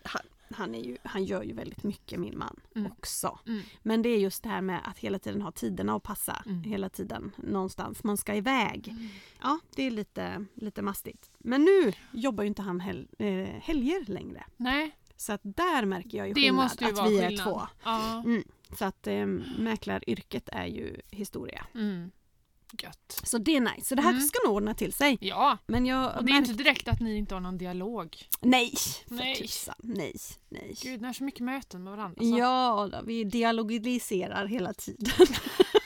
han, 0.04 0.22
han, 0.54 0.76
är 0.76 0.84
ju, 0.84 0.98
han 1.04 1.24
gör 1.24 1.44
ju 1.44 1.54
väldigt 1.54 1.84
mycket 1.84 2.20
min 2.20 2.38
man 2.38 2.60
Mm. 2.76 2.92
också. 2.92 3.40
Mm. 3.48 3.62
Men 3.84 4.02
det 4.02 4.10
är 4.10 4.18
just 4.20 4.44
det 4.44 4.50
här 4.50 4.62
med 4.62 4.82
att 4.84 4.98
hela 5.00 5.20
tiden 5.20 5.42
ha 5.42 5.52
tiderna 5.52 5.96
att 5.96 6.04
passa. 6.04 6.44
Mm. 6.46 6.64
Hela 6.64 6.90
tiden 6.90 7.32
någonstans 7.38 8.04
man 8.04 8.18
ska 8.18 8.36
iväg. 8.36 8.88
Mm. 8.88 9.08
Ja, 9.42 9.60
det 9.76 9.84
är 9.84 9.92
lite, 9.92 10.46
lite 10.54 10.82
mastigt. 10.82 11.32
Men 11.38 11.66
nu 11.66 11.94
jobbar 12.12 12.44
ju 12.44 12.48
inte 12.48 12.62
han 12.62 12.80
hel, 12.80 13.08
eh, 13.20 13.28
helger 13.62 14.06
längre. 14.12 14.44
Nej, 14.58 14.98
Så 15.18 15.34
att 15.34 15.42
där 15.44 15.86
märker 15.86 16.18
jag 16.18 16.28
ju 16.28 16.34
det 16.34 16.42
skillnad 16.42 16.66
att 16.66 16.82
vi 16.82 17.20
är 17.20 17.28
skillnad. 17.28 17.46
två. 17.46 17.62
Ja. 17.84 18.24
Mm. 18.26 18.44
Så 18.78 18.86
att 18.86 19.08
eh, 19.08 19.26
mäklaryrket 19.58 20.50
är 20.52 20.66
ju 20.66 20.96
historia. 21.12 21.66
Mm. 21.76 22.12
Gött. 22.84 23.22
Så 23.24 23.38
det 23.38 23.56
är 23.56 23.62
nice. 23.62 23.82
Så 23.88 23.96
det 23.96 24.02
här 24.02 24.10
Mm. 24.10 24.22
ska 24.22 24.40
nog 24.48 24.56
ordna 24.56 24.74
till 24.74 24.94
sig. 24.94 25.18
Ja, 25.22 25.58
Men 25.68 25.86
jag 25.86 26.18
och 26.18 26.26
det 26.26 26.32
är 26.32 26.34
märk- 26.34 26.50
inte 26.50 26.64
direkt 26.64 26.88
att 26.88 27.00
ni 27.02 27.16
inte 27.18 27.34
har 27.36 27.42
någon 27.42 27.58
dialog. 27.58 28.18
Nej! 28.42 28.74
För 29.08 29.16
Nej. 29.16 29.36
tusan. 29.36 29.76
Nej, 29.80 30.16
nej. 30.50 30.76
Gud, 30.82 31.02
ni 31.02 31.08
har 31.08 31.14
så 31.14 31.24
mycket 31.24 31.40
möten 31.40 31.84
med 31.84 31.94
varandra. 31.98 32.22
Så. 32.22 32.38
Ja, 32.40 32.90
då, 32.92 33.02
vi 33.06 33.24
dialogiserar 33.24 34.46
hela 34.46 34.74
tiden. 34.74 35.08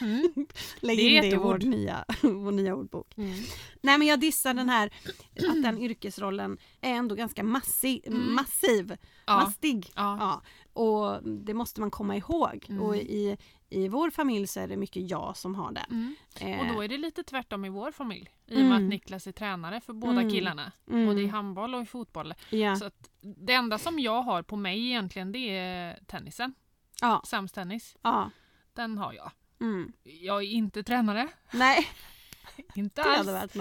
Mm. 0.01 0.33
Lägg 0.79 0.97
Det 0.97 1.03
är 1.03 1.15
in 1.15 1.21
det 1.21 1.27
i 1.27 1.35
vår 1.35 1.57
nya, 1.57 2.05
vår 2.21 2.51
nya 2.51 2.75
ordbok. 2.75 3.17
Mm. 3.17 3.33
Nej 3.81 3.97
men 3.97 4.07
jag 4.07 4.19
dissar 4.19 4.53
den 4.53 4.69
här 4.69 4.93
att 5.49 5.63
den 5.63 5.77
yrkesrollen 5.81 6.57
är 6.81 6.93
ändå 6.93 7.15
ganska 7.15 7.43
massi, 7.43 8.01
Mm. 8.07 8.33
massiv. 8.35 8.97
Ja. 9.27 9.35
Mastig. 9.43 9.91
Ja. 9.95 10.17
Ja. 10.19 10.41
Och 10.80 11.23
det 11.23 11.53
måste 11.53 11.82
man 11.82 11.91
komma 11.91 12.15
ihåg. 12.15 12.65
Mm. 12.69 12.82
Och 12.84 12.95
i, 12.97 13.38
i 13.69 13.88
vår 13.88 14.09
familj 14.09 14.47
så 14.47 14.59
är 14.59 14.67
det 14.67 14.77
mycket 14.77 15.09
jag 15.09 15.38
som 15.38 15.55
har 15.55 15.71
den. 15.71 15.86
Mm. 15.91 16.15
Eh, 16.59 16.59
Och 16.67 16.73
då 16.75 16.82
är 16.84 16.88
det 16.88 16.97
lite 16.97 17.23
tvärtom 17.23 17.65
i 17.65 17.69
vår 17.69 17.91
familj. 17.91 18.30
I 18.45 18.53
och 18.55 18.57
med 18.57 18.65
Mm. 18.65 18.84
att 18.86 18.89
Niklas 18.89 19.27
är 19.27 19.32
tränare 19.32 19.82
för 19.82 19.93
båda 19.93 20.11
Mm. 20.21 20.30
killarna. 20.30 20.71
mm, 20.89 21.05
Både 21.05 21.21
i 21.21 21.27
handboll 21.27 21.75
och 21.75 21.82
i 21.82 21.86
fotboll. 21.86 22.34
ja. 22.49 22.75
Så 22.75 22.89
det 23.21 23.53
enda 23.53 23.77
som 23.77 23.99
jag 23.99 24.21
har 24.21 24.41
på 24.43 24.55
mig 24.55 24.86
egentligen 24.88 25.32
det 25.32 25.49
är 25.57 25.99
tennisen. 26.07 26.53
ja, 27.01 27.21
Sams 27.25 27.51
tennis. 27.51 27.97
ja. 28.01 28.30
Den 28.73 28.97
har 28.97 29.13
jag. 29.13 29.32
Mm. 29.61 29.91
Jag 30.03 30.38
är 30.43 30.47
inte 30.47 30.84
tränare. 30.84 31.27
Nej, 31.51 31.88
Inte 32.75 33.01
det 33.03 33.09
alls. 33.09 33.55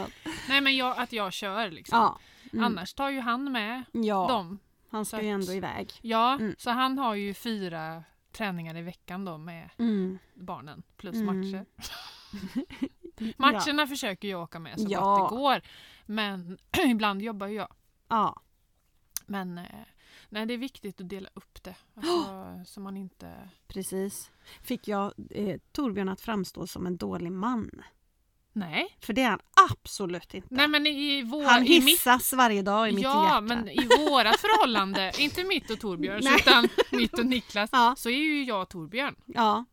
Nej 0.48 0.60
men 0.60 0.76
jag, 0.76 0.98
att 0.98 1.12
jag 1.12 1.32
kör 1.32 1.70
liksom. 1.70 1.98
Ja. 1.98 2.18
Annars 2.64 2.94
tar 2.94 3.10
ju 3.10 3.20
han 3.20 3.52
med 3.52 3.84
ja, 3.92 4.26
dem. 4.28 4.58
Han 4.90 5.04
ska 5.04 5.16
så 5.16 5.22
ju 5.22 5.28
ändå 5.28 5.52
iväg. 5.52 5.92
Ja, 6.02 6.34
Mm. 6.34 6.54
så 6.58 6.70
han 6.70 6.98
har 6.98 7.14
ju 7.14 7.34
fyra 7.34 8.04
träningar 8.32 8.76
i 8.76 8.82
veckan 8.82 9.24
då 9.24 9.38
med 9.38 9.70
Mm. 9.78 10.18
barnen 10.34 10.82
plus 10.96 11.14
Mm. 11.16 11.26
matcher. 11.40 11.66
Matcherna 13.36 13.86
försöker 13.86 14.28
jag 14.28 14.42
åka 14.42 14.58
med 14.58 14.80
så 14.80 14.86
Ja. 14.88 15.00
gott 15.16 15.30
det 15.30 15.36
går. 15.36 15.60
Men 16.06 16.58
ibland 16.90 17.22
jobbar 17.22 17.46
ju 17.46 17.54
jag. 17.54 17.74
Ja. 18.08 18.40
Men 19.26 19.58
eh, 19.58 19.64
nej, 20.28 20.46
det 20.46 20.54
är 20.54 20.58
viktigt 20.58 21.00
att 21.00 21.08
dela 21.08 21.28
upp 21.34 21.62
det. 21.62 21.74
Alltså, 21.94 22.72
så 22.72 22.80
man 22.80 22.96
inte... 22.96 23.48
Precis. 23.66 24.30
Fick 24.62 24.88
jag 24.88 25.12
eh, 25.30 25.56
Torbjörn 25.72 26.08
att 26.08 26.20
framstå 26.20 26.66
som 26.66 26.86
en 26.86 26.96
dålig 26.96 27.32
man? 27.32 27.70
Nej. 28.52 28.96
För 29.00 29.12
det 29.12 29.22
är 29.22 29.28
han 29.30 29.40
absolut 29.70 30.34
inte. 30.34 30.48
Nej 30.50 30.68
men 30.68 30.86
i, 30.86 31.22
vår... 31.22 31.44
han 31.44 31.66
i 31.66 31.68
mitt, 31.68 31.84
hissas 31.88 32.32
varje 32.32 32.62
dag 32.62 32.88
i 32.88 32.92
mitt 32.92 33.04
Ja, 33.04 33.24
hjärta. 33.24 33.40
men 33.40 33.68
i 33.68 33.86
vårat 33.98 34.40
förhållande, 34.40 35.12
inte 35.18 35.44
mitt 35.44 35.70
och 35.70 35.80
Torbjörns 35.80 36.24
Nej. 36.24 36.34
utan 36.40 36.68
mitt 36.92 37.18
och 37.18 37.26
Niklas, 37.26 37.70
Ja. 37.72 37.94
så 37.98 38.08
är 38.08 38.14
ju 38.16 38.44
jag 38.44 38.68
Torbjörn 38.68 39.14
Ja. 39.26 39.64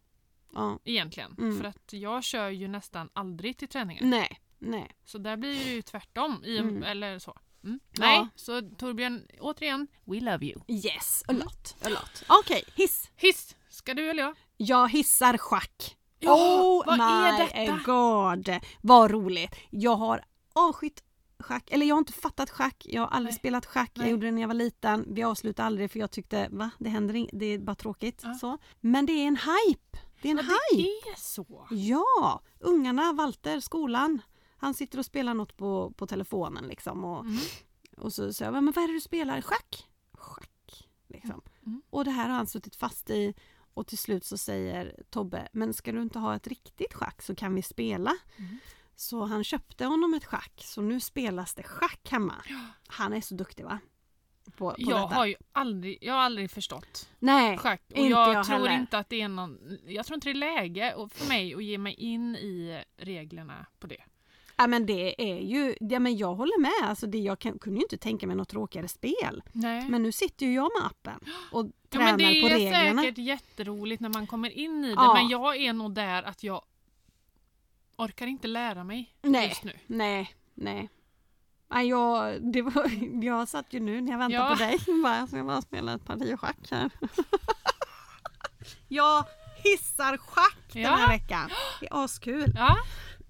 ja. 0.53 0.79
egentligen. 0.85 1.35
Mm. 1.37 1.57
För 1.57 1.65
att 1.67 1.93
jag 1.93 2.23
kör 2.23 2.49
ju 2.49 2.67
nästan 2.67 3.09
aldrig 3.13 3.57
till 3.57 3.67
träningar. 3.67 4.03
Nej, 4.05 4.39
nej. 4.59 4.91
Så 5.05 5.17
där 5.17 5.37
blir 5.37 5.55
det 5.65 5.71
ju 5.71 5.81
tvärtom. 5.81 6.43
I, 6.45 6.57
Mm. 6.57 6.83
Eller 6.83 7.19
så. 7.19 7.37
Mm. 7.63 7.79
Ja. 7.91 7.99
Nej, 8.05 8.27
så 8.35 8.61
Torbjörn, 8.61 9.27
återigen, 9.39 9.87
we 10.05 10.19
love 10.19 10.45
you. 10.45 10.61
Yes, 10.67 11.23
a 11.27 11.31
lot. 11.31 11.75
A 11.85 11.89
lot. 11.89 12.23
Okej, 12.27 12.63
hiss. 12.75 13.11
Hiss, 13.15 13.55
ska 13.69 13.93
du 13.93 14.09
eller 14.09 14.23
jag? 14.23 14.35
Jag 14.57 14.89
hissar 14.91 15.37
schack. 15.37 15.95
Ja, 16.19 16.61
oh 16.61 16.83
vad 16.85 16.97
my 16.97 17.03
är 17.03 17.37
detta? 17.37 17.79
god. 17.85 18.49
Vad 18.81 19.11
roligt. 19.11 19.55
Jag 19.69 19.95
har 19.95 20.21
avskytt 20.53 21.03
schack. 21.39 21.71
Eller 21.71 21.85
jag 21.85 21.95
har 21.95 21.99
inte 21.99 22.13
fattat 22.13 22.49
schack. 22.49 22.85
Jag 22.89 23.01
har 23.01 23.07
aldrig 23.07 23.33
Nej. 23.33 23.39
spelat 23.39 23.65
schack. 23.65 23.91
Jag 23.93 24.01
Nej. 24.03 24.11
gjorde 24.11 24.25
det 24.25 24.31
när 24.31 24.41
jag 24.41 24.47
var 24.47 24.55
liten. 24.55 25.05
Vi 25.15 25.23
avslutade 25.23 25.65
aldrig 25.67 25.91
för 25.91 25.99
jag 25.99 26.11
tyckte 26.11 26.47
va, 26.51 26.69
det 26.79 26.89
händer 26.89 27.13
inget. 27.15 27.29
Det 27.39 27.45
är 27.45 27.59
bara 27.59 27.75
tråkigt. 27.75 28.21
Ja. 28.23 28.33
Så. 28.33 28.57
Men 28.81 29.05
det 29.05 29.11
är 29.13 29.27
en 29.27 29.37
hype. 29.37 29.99
Det 30.21 30.27
är 30.27 30.31
en 30.31 30.37
Ja, 30.37 30.43
hype. 30.43 30.89
det 31.05 31.09
är 31.09 31.15
så. 31.19 31.67
Ja, 31.71 32.41
ungarna, 32.59 33.13
Walter, 33.13 33.59
skolan. 33.59 34.21
Han 34.57 34.73
sitter 34.73 34.99
och 34.99 35.05
spelar 35.05 35.33
något 35.33 35.57
på, 35.57 35.93
på 35.97 36.07
telefonen 36.07 36.67
liksom. 36.67 37.03
Och, 37.05 37.19
Mm. 37.25 37.37
och 37.97 38.13
så 38.13 38.33
säger 38.33 38.51
jag, 38.51 38.63
men 38.63 38.73
vad 38.75 38.83
är 38.83 38.87
det 38.87 38.93
du 38.93 39.01
spelar? 39.01 39.41
Schack? 39.41 39.87
Schack. 40.13 40.87
Liksom. 41.07 41.41
Mm. 41.65 41.81
Och 41.89 42.05
det 42.05 42.11
här 42.11 42.29
har 42.29 42.35
han 42.35 42.47
suttit 42.47 42.75
fast 42.75 43.09
i. 43.09 43.33
Och 43.75 43.87
till 43.87 43.97
slut 43.97 44.25
så 44.25 44.37
säger 44.37 45.03
Tobbe, 45.09 45.47
men 45.51 45.73
ska 45.73 45.91
du 45.91 46.01
inte 46.01 46.19
ha 46.19 46.35
ett 46.35 46.47
riktigt 46.47 46.93
schack 46.93 47.21
så 47.21 47.35
kan 47.35 47.55
vi 47.55 47.61
spela. 47.61 48.15
Mm. 48.37 48.57
Så 48.95 49.25
han 49.25 49.43
köpte 49.43 49.85
honom 49.85 50.13
ett 50.13 50.25
schack, 50.25 50.61
så 50.65 50.81
nu 50.81 50.99
spelas 50.99 51.53
det 51.53 51.63
schack 51.63 52.11
hemma. 52.11 52.35
Han 52.87 53.13
är 53.13 53.21
så 53.21 53.35
duktig 53.35 53.65
va? 53.65 53.79
På, 54.45 54.51
på 54.51 54.75
Jag 54.77 55.01
detta. 55.01 55.15
har 55.15 55.25
ju 55.25 55.35
aldrig, 55.51 55.97
jag 56.01 56.13
har 56.13 56.21
aldrig 56.21 56.51
förstått 56.51 57.09
Nej, 57.19 57.57
schack. 57.57 57.81
Och 57.91 57.97
inte 57.97 58.09
jag, 58.09 58.33
jag 58.35 58.45
tror 58.45 58.57
heller. 58.57 58.71
inte 58.71 58.97
att 58.97 59.09
det 59.09 59.21
är 59.21 59.27
någon, 59.27 59.77
jag 59.85 60.05
tror 60.05 60.15
inte 60.15 60.27
det 60.27 60.31
är 60.31 60.61
läge 60.61 60.95
för 61.11 61.27
mig 61.27 61.55
att 61.55 61.63
ge 61.63 61.77
mig 61.77 61.93
in 61.93 62.35
i 62.35 62.83
reglerna 62.97 63.65
på 63.79 63.87
det. 63.87 64.03
Ja, 64.57 64.67
men 64.67 64.85
det 64.85 65.31
är 65.31 65.39
ju, 65.41 65.75
ja, 65.79 65.99
men 65.99 66.17
jag 66.17 66.35
håller 66.35 66.59
med. 66.59 66.89
Alltså 66.89 67.07
det, 67.07 67.17
jag 67.17 67.39
kan, 67.39 67.59
kunde 67.59 67.79
ju 67.79 67.83
inte 67.83 67.97
tänka 67.97 68.27
mig 68.27 68.35
något 68.35 68.49
tråkigare 68.49 68.87
spel. 68.87 69.43
Nej. 69.51 69.89
Men 69.89 70.03
nu 70.03 70.11
sitter 70.11 70.45
ju 70.45 70.53
jag 70.53 70.71
med 70.79 70.85
appen 70.85 71.19
och 71.51 71.65
ja, 71.65 71.71
tränar 71.89 72.05
men 72.05 72.17
det 72.17 72.41
på 72.41 72.47
är 72.47 72.55
reglerna. 72.55 73.01
säkert 73.01 73.17
jätteroligt 73.17 74.01
när 74.01 74.09
man 74.09 74.27
kommer 74.27 74.49
in 74.49 74.85
i 74.85 74.87
det 74.87 74.93
Ja. 74.93 75.13
men 75.13 75.27
jag 75.27 75.57
är 75.57 75.73
nog 75.73 75.93
där 75.93 76.23
att 76.23 76.43
jag 76.43 76.61
orkar 77.97 78.27
inte 78.27 78.47
lära 78.47 78.83
mig 78.83 79.15
Nej. 79.21 79.47
just 79.49 79.63
nu. 79.63 79.73
Nej, 79.87 80.35
nej. 80.53 80.89
Nej, 81.67 81.87
jag, 81.87 82.37
det 82.53 82.61
var, 82.61 82.91
jag 83.23 83.47
satt 83.47 83.73
ju 83.73 83.79
nu 83.79 84.01
när 84.01 84.11
jag 84.11 84.19
väntade 84.19 84.43
Ja. 84.43 84.49
på 84.49 84.63
dig. 84.63 85.01
Bara, 85.03 85.27
så 85.27 85.37
jag 85.37 85.45
bara 85.45 85.61
spela 85.61 85.93
ett 85.93 86.05
parti 86.05 86.39
schack 86.39 86.57
här. 86.71 86.89
jag 88.87 89.25
hissar 89.63 90.17
schack 90.17 90.73
den 90.73 90.81
Ja. 90.81 90.89
här 90.89 91.07
veckan. 91.07 91.49
Det 91.79 91.85
är 91.87 92.03
askul. 92.03 92.53
Ja. 92.55 92.75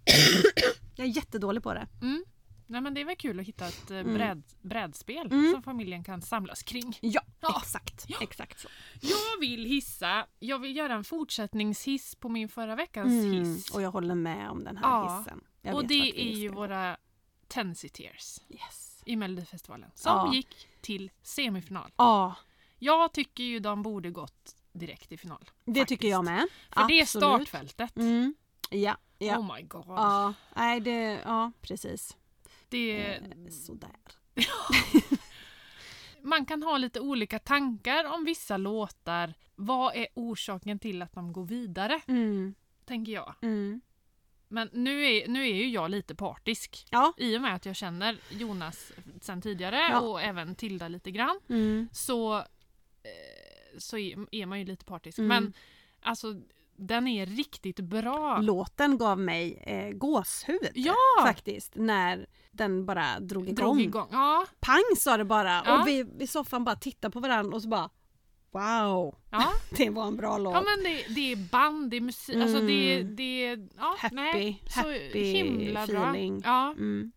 Jag 0.96 1.08
är 1.08 1.12
jättedålig 1.12 1.64
på 1.64 1.74
det. 1.74 1.88
Mm. 2.02 2.26
Nej, 2.68 2.82
men 2.82 2.93
det 2.93 3.02
är 3.02 3.06
väl 3.06 3.16
kul 3.16 3.39
att 3.39 3.46
hitta 3.46 3.68
ett 3.68 3.91
eh, 3.91 3.98
Mm. 3.98 4.14
bräd, 4.14 4.43
brädspel 4.62 5.26
Mm. 5.32 5.52
som 5.52 5.64
familjen 5.64 6.04
kan 6.04 6.22
samlas 6.22 6.64
kring. 6.64 6.98
Ja, 7.02 7.22
Ja. 7.41 7.60
exakt. 7.64 8.06
Ja. 8.08 8.18
Exakt 8.22 8.60
så. 8.60 8.68
Jag 9.02 9.39
vill 9.39 9.66
hissa, 9.66 10.28
jag 10.39 10.60
vill 10.60 10.76
göra 10.76 10.93
en 10.93 11.04
fortsättningshiss 11.04 12.16
på 12.16 12.30
min 12.30 12.50
förra 12.50 12.76
veckans 12.76 13.26
Mm. 13.26 13.32
hiss. 13.32 13.70
Och 13.72 13.82
jag 13.82 13.91
håller 13.91 14.16
med 14.16 14.50
om 14.50 14.64
den 14.64 14.78
här 14.78 14.89
Ja. 14.89 15.18
hissen. 15.20 15.43
Jag 15.62 15.76
Och 15.76 15.88
det 15.88 16.22
är 16.32 16.36
ju 16.36 16.50
våra 16.50 16.98
Tennessee 17.48 17.89
Tears 17.89 18.39
Yes. 18.50 19.04
i 19.06 19.16
Melodifestivalen 19.16 19.91
som 19.96 20.34
gick 20.34 20.68
till 20.82 21.12
semifinal. 21.24 21.91
Ja, 21.98 22.36
Jag 22.80 23.14
tycker 23.14 23.43
ju 23.43 23.60
de 23.60 23.82
borde 23.84 24.10
gått 24.12 24.56
direkt 24.74 25.12
i 25.12 25.18
final. 25.18 25.50
det 25.66 25.80
faktiskt. 25.80 25.88
tycker 25.88 26.08
jag 26.08 26.26
med. 26.26 26.48
För 26.72 26.88
det 26.88 26.93
är 26.93 27.02
Absolut. 27.02 27.24
startfältet. 27.24 27.98
Mm. 27.98 28.36
Ja, 28.70 28.98
ja. 29.18 29.38
Oh 29.39 29.55
my 29.55 29.61
god. 29.61 29.84
Ja, 29.88 30.34
nej 30.55 30.80
det, 30.80 31.22
ja 31.26 31.51
precis. 31.61 32.18
Det, 32.70 33.05
Eh, 33.16 33.49
sådär. 33.49 33.89
man 36.22 36.45
kan 36.45 36.63
ha 36.63 36.78
lite 36.78 36.99
olika 36.99 37.39
tankar 37.39 38.05
om 38.13 38.26
vissa 38.26 38.57
låtar. 38.57 39.34
Vad 39.55 39.95
är 39.95 40.07
orsaken 40.13 40.80
till 40.80 41.01
att 41.01 41.13
de 41.13 41.34
går 41.34 41.45
vidare? 41.45 42.01
Mm, 42.07 42.55
Tänker 42.86 43.11
jag. 43.11 43.36
mm. 43.41 43.82
Men 44.47 44.70
nu 44.74 45.05
är, 45.05 45.28
nu 45.28 45.41
är 45.49 45.53
ju 45.55 45.70
jag 45.70 45.91
lite 45.91 46.16
partisk. 46.16 46.86
Ja. 46.89 47.13
I 47.18 47.38
och 47.38 47.41
med 47.41 47.55
att 47.55 47.66
jag 47.66 47.76
känner 47.76 48.18
Jonas 48.30 48.91
sen 49.22 49.41
tidigare 49.41 49.76
Ja. 49.91 49.99
och 49.99 50.22
även 50.22 50.55
Tilda 50.55 50.88
lite 50.88 51.11
grann. 51.11 51.39
Mm. 51.49 51.89
Så, 51.91 52.38
eh, 52.38 53.78
så 53.78 53.97
är, 53.97 54.45
man 54.45 54.59
ju 54.59 54.66
lite 54.66 54.86
partisk. 54.86 55.18
Mm. 55.20 55.28
Men 55.28 55.53
alltså 56.01 56.36
den 56.78 57.07
är 57.07 57.26
riktigt 57.26 57.80
bra. 57.80 58.38
Låten 58.41 58.97
gav 58.97 59.19
mig 59.19 59.63
eh, 59.67 59.89
gåshud 59.97 60.69
Ja! 60.73 60.95
faktiskt 61.21 61.71
när 61.76 62.28
den 62.51 62.86
bara 62.86 63.19
drog 63.19 63.43
igång. 63.43 63.55
Drog 63.55 63.82
igång. 63.82 64.07
Ja, 64.11 64.45
Pang 64.59 64.84
sa 64.97 65.17
det 65.17 65.26
bara 65.26 65.61
Ja. 65.65 65.82
och 65.82 65.88
vi 65.88 66.05
i 66.19 66.28
soffan 66.28 66.63
bara 66.63 66.76
tittade 66.76 67.11
på 67.11 67.19
varandra 67.19 67.55
och 67.55 67.61
så 67.61 67.67
bara 67.69 67.89
Wow, 68.51 69.15
ja. 69.32 69.53
det 69.78 69.89
var 69.89 70.07
en 70.07 70.15
bra 70.17 70.38
låt. 70.38 70.53
ja 70.53 70.61
men 70.61 70.84
det, 70.84 71.05
det 71.15 71.32
är 71.32 71.36
band, 71.51 71.89
det 71.91 71.97
är 71.97 72.01
musik, 72.01 72.36
alltså 72.36 72.61
det, 72.61 72.99
Mm. 73.01 73.15
det 73.15 73.45
är 73.45 73.67
ja, 73.78 73.95
Happy- 73.99 74.15
nej, 74.15 74.63
så 74.69 74.80
happy 74.80 75.23
himla 75.23 75.84
feeling. 75.84 76.39
bra. 76.39 76.49
Ja, 76.51 76.71
Mm. 76.71 77.11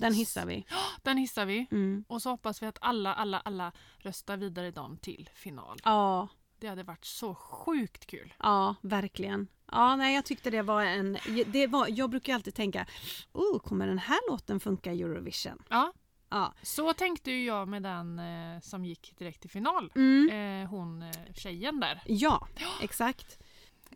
Den 0.00 0.14
hissar 0.14 0.46
vi. 0.46 0.66
den 1.02 1.16
hissar 1.16 1.46
vi. 1.46 1.66
Mm. 1.70 2.04
Och 2.08 2.22
så 2.22 2.30
hoppas 2.30 2.62
vi 2.62 2.66
att 2.66 2.78
alla, 2.80 3.14
alla, 3.14 3.40
alla 3.40 3.72
röstar 3.98 4.36
vidare 4.36 4.70
dem 4.70 4.96
till 4.98 5.30
final. 5.34 5.78
Ja, 5.84 6.28
Det 6.58 6.66
hade 6.68 6.82
varit 6.82 7.04
så 7.04 7.34
sjukt 7.34 8.06
kul. 8.06 8.34
ja, 8.38 8.74
verkligen. 8.82 9.48
Ja, 9.72 9.96
nej, 9.96 10.14
jag 10.14 10.24
tyckte 10.24 10.50
det 10.50 10.62
var 10.62 10.82
en... 10.84 11.18
Det 11.46 11.66
var, 11.66 11.86
jag 11.90 12.10
brukar 12.10 12.32
ju 12.32 12.34
alltid 12.34 12.54
tänka, 12.54 12.86
oh, 13.32 13.58
kommer 13.58 13.86
den 13.86 13.98
här 13.98 14.30
låten 14.30 14.60
funka 14.60 14.92
i 14.92 15.02
Eurovision? 15.02 15.62
Ja, 15.68 15.92
Ja. 16.28 16.54
så 16.62 16.92
tänkte 16.92 17.30
ju 17.30 17.44
jag 17.44 17.68
med 17.68 17.82
den 17.82 18.18
eh, 18.18 18.60
som 18.60 18.84
gick 18.84 19.18
direkt 19.18 19.40
till 19.40 19.50
final. 19.50 19.92
Mm. 19.94 20.62
Eh, 20.62 20.70
hon 20.70 21.02
eh, 21.02 21.10
tjejen 21.34 21.80
där. 21.80 22.02
Ja, 22.06 22.48
exakt. 22.82 23.38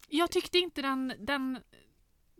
Jag 0.09 0.30
tyckte 0.30 0.59
inte 0.59 0.82
den, 0.82 1.12
den 1.18 1.59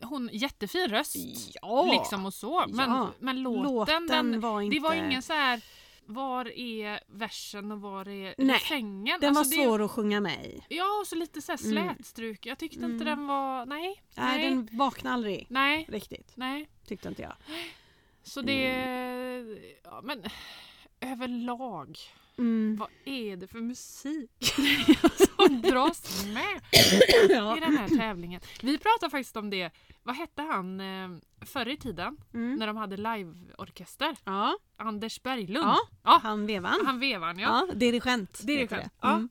hon 0.03 0.31
jättefin 0.33 0.89
röst. 0.89 1.17
Ja, 1.63 1.89
Liksom 1.93 2.27
och 2.27 2.35
så. 2.35 2.65
Men, 2.69 2.91
Ja. 2.91 3.11
men 3.19 3.43
låten, 3.43 3.63
låten 3.73 4.07
den, 4.07 4.41
var 4.41 4.61
inte... 4.61 4.77
det 4.77 4.81
var 4.81 4.95
ingen 4.95 5.23
så 5.23 5.33
här 5.33 5.61
var 6.09 6.49
är 6.59 7.01
versen 7.07 7.73
och 7.73 7.81
var 7.81 8.09
är 8.09 8.35
Nej, 8.39 8.57
refrängen? 8.57 9.21
Den 9.21 9.37
Alltså, 9.37 9.57
var 9.57 9.65
svår 9.65 9.83
att 9.83 9.91
sjunga 9.91 10.21
med 10.21 10.47
i. 10.47 10.61
Ja, 10.69 10.99
och 11.01 11.07
så 11.07 11.15
lite 11.17 11.43
så 11.43 11.53
här 11.53 11.59
Mm. 11.73 11.89
slätstruk. 11.95 12.47
Jag 12.47 12.59
tyckte 12.59 12.79
Mm. 12.79 12.91
inte 12.93 13.05
den 13.05 13.27
var... 13.27 13.67
Nej. 13.67 14.03
Nej, 14.15 14.37
Nej. 14.39 14.45
den 14.51 14.69
vaknade 14.73 15.15
aldrig 15.15 15.47
Nej. 15.51 15.87
riktigt. 15.89 16.33
Nej. 16.35 16.69
Tyckte 16.87 17.09
inte 17.09 17.23
jag. 17.23 17.33
Så 18.23 18.43
det... 18.43 18.63
Ja, 19.85 20.01
men 20.05 20.23
överlag. 21.01 21.99
Mm. 22.39 22.77
Vad 22.77 22.89
är 23.05 23.37
det 23.37 23.49
för 23.49 23.59
musik 23.61 24.31
som 25.37 25.63
dras 25.63 26.25
med 26.27 26.61
Ja. 27.31 27.57
i 27.57 27.61
den 27.61 27.77
här 27.77 27.89
tävlingen? 27.89 28.41
Vi 28.63 28.79
pratade 28.79 29.11
faktiskt 29.11 29.37
om 29.37 29.51
det. 29.51 29.71
Vad 30.03 30.17
hette 30.17 30.43
han 30.43 30.81
eh, 30.81 31.09
förr 31.47 31.69
i 31.69 31.77
tiden 31.77 32.17
Mm. 32.35 32.55
när 32.59 32.67
de 32.67 32.77
hade 32.77 32.97
liveorkester? 32.97 34.17
ja, 34.25 34.59
Anders 34.77 35.23
Berglund. 35.23 35.67
Ja. 35.67 35.79
ja 36.05 36.21
han 36.23 36.47
vevan. 36.47 36.87
han 36.87 36.99
vevan 37.01 37.39
ja. 37.39 37.67
Ja, 37.69 37.75
dirigent. 37.75 38.47
Dirigent, 38.47 38.71
det. 38.85 38.91
ja. 39.01 39.15
Mm. 39.15 39.29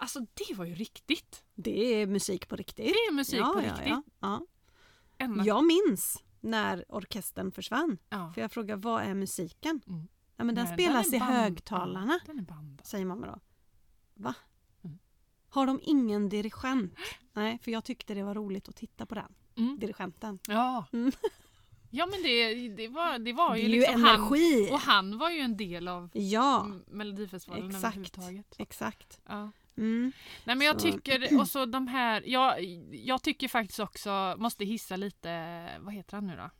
Alltså 0.00 0.20
det 0.20 0.54
var 0.54 0.64
ju 0.64 0.74
riktigt. 0.74 1.42
Det 1.54 2.02
är 2.02 2.06
musik 2.06 2.48
på 2.48 2.56
riktigt. 2.56 2.76
Det 2.86 2.90
är 2.90 3.12
musik 3.12 3.40
på 3.42 3.60
riktigt. 3.60 4.04
Ja, 4.20 4.40
Jag 5.44 5.64
minns 5.66 6.22
när 6.40 6.84
orkestern 6.88 7.52
försvann. 7.52 7.98
För 8.34 8.40
jag 8.40 8.52
frågade 8.52 8.80
vad 8.82 9.02
är 9.02 9.14
musiken? 9.14 9.80
Mm. 9.86 10.08
Ja 10.40 10.44
men 10.44 10.54
den 10.54 10.64
Nej, 10.64 10.74
spelas 10.74 11.12
är 11.12 11.16
i 11.16 11.18
högtalarna, 11.18 12.20
den 12.26 12.78
säger 12.82 13.04
mamma 13.04 13.26
då. 13.26 13.38
Va? 14.14 14.34
Mm. 14.84 14.98
Har 15.48 15.66
de 15.66 15.80
ingen 15.82 16.28
dirigent? 16.28 16.94
Nej, 17.32 17.58
för 17.62 17.70
jag 17.70 17.84
tyckte 17.84 18.14
det 18.14 18.22
var 18.22 18.34
roligt 18.34 18.68
att 18.68 18.76
titta 18.76 19.06
på 19.06 19.14
den. 19.14 19.34
Mm. 19.56 19.78
Dirigenten. 19.78 20.38
Ja. 20.48 20.84
Mm. 20.92 21.12
ja 21.90 22.06
men 22.06 22.22
det, 22.22 22.68
det, 22.68 22.88
var, 22.88 23.18
det 23.18 23.32
var 23.32 23.52
Det 23.54 23.60
ju 23.60 23.64
ju 23.68 23.80
liksom 23.80 24.02
han. 24.04 24.14
energi. 24.14 24.68
Och 24.72 24.80
han 24.80 25.18
var 25.18 25.30
ju 25.30 25.38
en 25.40 25.56
del 25.56 25.88
av 25.88 26.10
Ja, 26.12 26.66
Melodifestivalen 26.86 27.66
exakt. 27.70 27.84
överhuvudtaget. 27.84 28.54
exakt. 28.58 29.20
Ja. 29.28 29.50
Mm. 29.76 30.12
Nej 30.44 30.56
men 30.56 30.66
jag 30.66 30.80
Så- 30.80 30.92
tycker, 30.92 31.40
och 31.40 31.48
så 31.48 31.66
de 31.66 31.86
här, 31.88 32.22
jag, 32.26 32.64
jag 32.92 33.22
tycker 33.22 33.48
faktiskt 33.48 33.80
också, 33.80 34.34
måste 34.38 34.64
hissa 34.64 34.96
lite, 34.96 35.68
vad 35.80 35.94
heter 35.94 36.16
han 36.16 36.26
nu 36.26 36.36
då? 36.36 36.50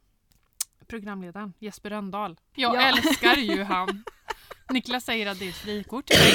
Programledaren, 0.88 1.52
Jesper 1.58 1.90
Rönndahl. 1.90 2.38
Jag 2.54 2.74
Ja. 2.74 2.80
älskar 2.80 3.34
ju 3.36 3.62
han. 3.62 4.04
Niklas 4.70 5.04
säger 5.04 5.26
att 5.30 5.38
det 5.38 5.44
är 5.44 5.48
ett 5.48 5.54
frikort 5.56 6.06
till 6.06 6.18
mig. 6.18 6.32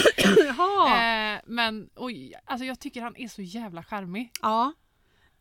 Eh, 0.94 1.40
men 1.46 1.90
oj, 1.96 2.34
alltså 2.46 2.66
jag 2.66 2.80
tycker 2.80 3.02
han 3.02 3.16
är 3.18 3.28
så 3.28 3.42
jävla 3.42 3.84
charmig. 3.84 4.32
Ja. 4.42 4.74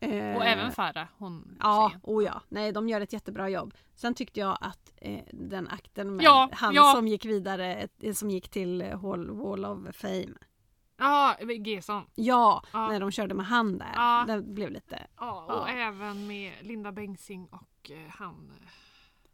Eh, 0.01 0.37
Och 0.37 0.45
även 0.45 0.73
Farah, 0.73 1.07
hon 1.19 1.57
Ja, 1.61 1.89
tjejen. 1.89 2.01
oh 2.05 2.25
ja. 2.25 2.43
Nej, 2.49 2.73
de 2.73 2.89
gör 2.89 3.01
ett 3.01 3.13
jättebra 3.13 3.49
jobb. 3.49 3.75
Sen 3.95 4.15
tyckte 4.15 4.41
jag 4.41 4.59
att 4.61 4.93
eh, 4.97 5.21
den 5.33 5.69
akten 5.69 6.17
med 6.17 6.25
Ja, 6.25 6.49
han 6.53 6.75
ja. 6.75 6.93
som 6.97 7.09
gick 7.09 7.25
vidare, 7.25 7.89
eh, 8.03 8.13
som 8.13 8.31
gick 8.31 8.49
till 8.49 8.83
eh, 8.83 9.01
Hall, 9.03 9.31
Wall 9.31 9.65
of 9.65 9.97
Fame. 9.97 10.35
Ja, 10.99 11.37
Gesson. 11.65 12.05
Ja, 12.15 12.65
Ja. 12.73 12.89
när 12.89 13.01
de 13.01 13.11
körde 13.11 13.35
med 13.35 13.47
han 13.47 13.79
där. 13.79 13.93
Ja. 13.95 14.25
Det 14.29 14.43
blev 14.43 14.71
lite... 14.71 15.07
Ja, 15.17 15.45
och 15.61 15.69
även 15.71 16.27
med 16.27 16.53
Linda 16.61 16.93
Bengtzing 16.93 17.47
och 17.47 17.91
eh, 17.91 18.11
han. 18.11 18.53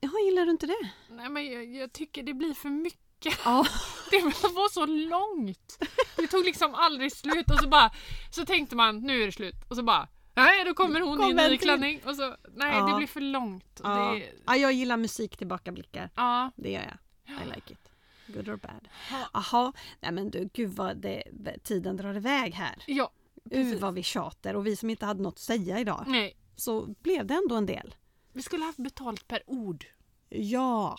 Ja, 0.01 0.11
gillar 0.27 0.45
du 0.45 0.51
inte 0.51 0.67
det? 0.67 0.91
Nej 1.11 1.29
men 1.29 1.47
jag, 1.53 1.65
jag 1.77 1.93
tycker 1.93 2.23
det 2.23 2.35
blir 2.35 2.55
för 2.55 2.69
mycket. 2.69 3.39
Ja. 3.45 3.67
Det 4.11 4.23
var 4.23 4.69
så 4.73 4.87
långt. 4.87 5.79
Det 6.17 6.27
tog 6.27 6.45
liksom 6.45 6.75
aldrig 6.75 7.13
slut 7.13 7.51
och 7.51 7.59
så 7.59 7.69
bara 7.69 7.91
så 8.31 8.45
tänkte 8.47 8.77
man 8.77 8.99
nu 9.01 9.23
är 9.23 9.27
det 9.27 9.33
slut 9.33 9.55
och 9.69 9.77
så 9.77 9.83
bara 9.83 10.09
nej 10.35 10.65
då 10.65 10.75
kommer 10.75 11.01
hon 11.01 11.23
i 11.23 11.31
en 11.31 11.39
en 11.39 11.51
ny 11.51 11.59
klänning 11.59 12.01
och 12.05 12.17
så 12.17 12.37
nej 12.55 12.77
Ja. 12.77 12.87
det 12.87 12.97
blir 12.97 13.07
för 13.07 13.21
långt. 13.21 13.81
Ja. 13.85 14.15
Det, 14.15 14.33
ja, 14.47 14.57
jag 14.57 14.73
gillar 14.73 14.97
musik 14.97 15.37
tillbakablickar. 15.37 16.11
ja. 16.17 16.51
Det 16.57 16.71
gör 16.71 16.83
jag. 17.27 17.37
I 17.43 17.55
like 17.55 17.73
it. 17.73 17.91
Good 18.27 18.49
or 18.49 18.57
bad. 18.57 18.89
Ja. 19.11 19.29
Jaha, 19.33 19.73
nej 20.01 20.13
men 20.13 20.31
du 20.31 20.49
gud 20.55 20.71
vad 20.71 20.97
det, 20.97 21.23
tiden 21.65 21.97
drar 21.97 22.17
iväg 22.17 22.55
här. 22.55 22.83
ja. 22.87 23.05
Uh, 23.05 23.51
Precis. 23.51 23.67
Mm. 23.67 23.81
vad 23.81 23.95
vi 23.95 24.03
tjatar 24.03 24.55
och 24.55 24.67
vi 24.67 24.77
som 24.77 24.91
inte 24.91 25.07
hade 25.07 25.23
något 25.23 25.35
att 25.35 25.39
säga 25.39 25.81
idag. 25.81 26.05
Nej. 26.07 26.37
Så 26.57 26.95
blev 27.03 27.27
det 27.27 27.35
ändå 27.35 27.55
en 27.55 27.67
del. 27.67 27.95
Vi 28.39 28.43
skulle 28.43 28.65
haft 28.65 28.79
betalt 28.79 29.29
per 29.29 29.43
ord. 29.47 29.85
Ja, 30.29 30.99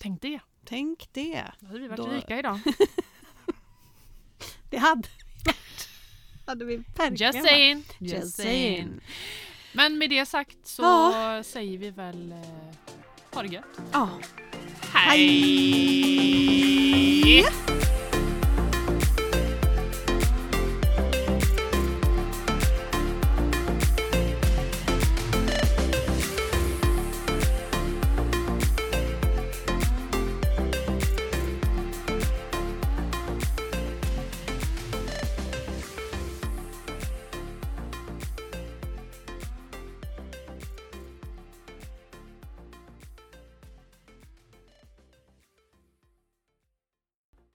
Tänk 0.00 0.22
det. 0.22 0.40
tänk 0.64 1.08
det. 1.12 1.44
Då 1.60 1.66
hade 1.66 1.78
vi 1.80 1.88
varit 1.88 1.96
Då- 1.96 2.06
rika 2.06 2.38
idag. 2.38 2.60
Det 4.70 4.76
hade 4.76 5.08
vi 5.08 5.14
varit. 5.44 5.88
hade 6.46 6.64
vi 6.64 6.76
verkligen 6.76 7.14
Just 7.34 7.48
saying. 7.48 7.84
Just 7.98 8.36
saying. 8.36 9.00
Men 9.72 9.98
med 9.98 10.10
det 10.10 10.26
sagt 10.26 10.66
så 10.66 10.82
Ja. 10.82 11.42
säger 11.44 11.78
vi 11.78 11.90
väl 11.90 12.32
eh, 12.32 12.38
ha 13.34 13.42
det 13.42 13.48
gött. 13.48 13.64
Ja. 13.92 14.08
Hej! 14.92 16.26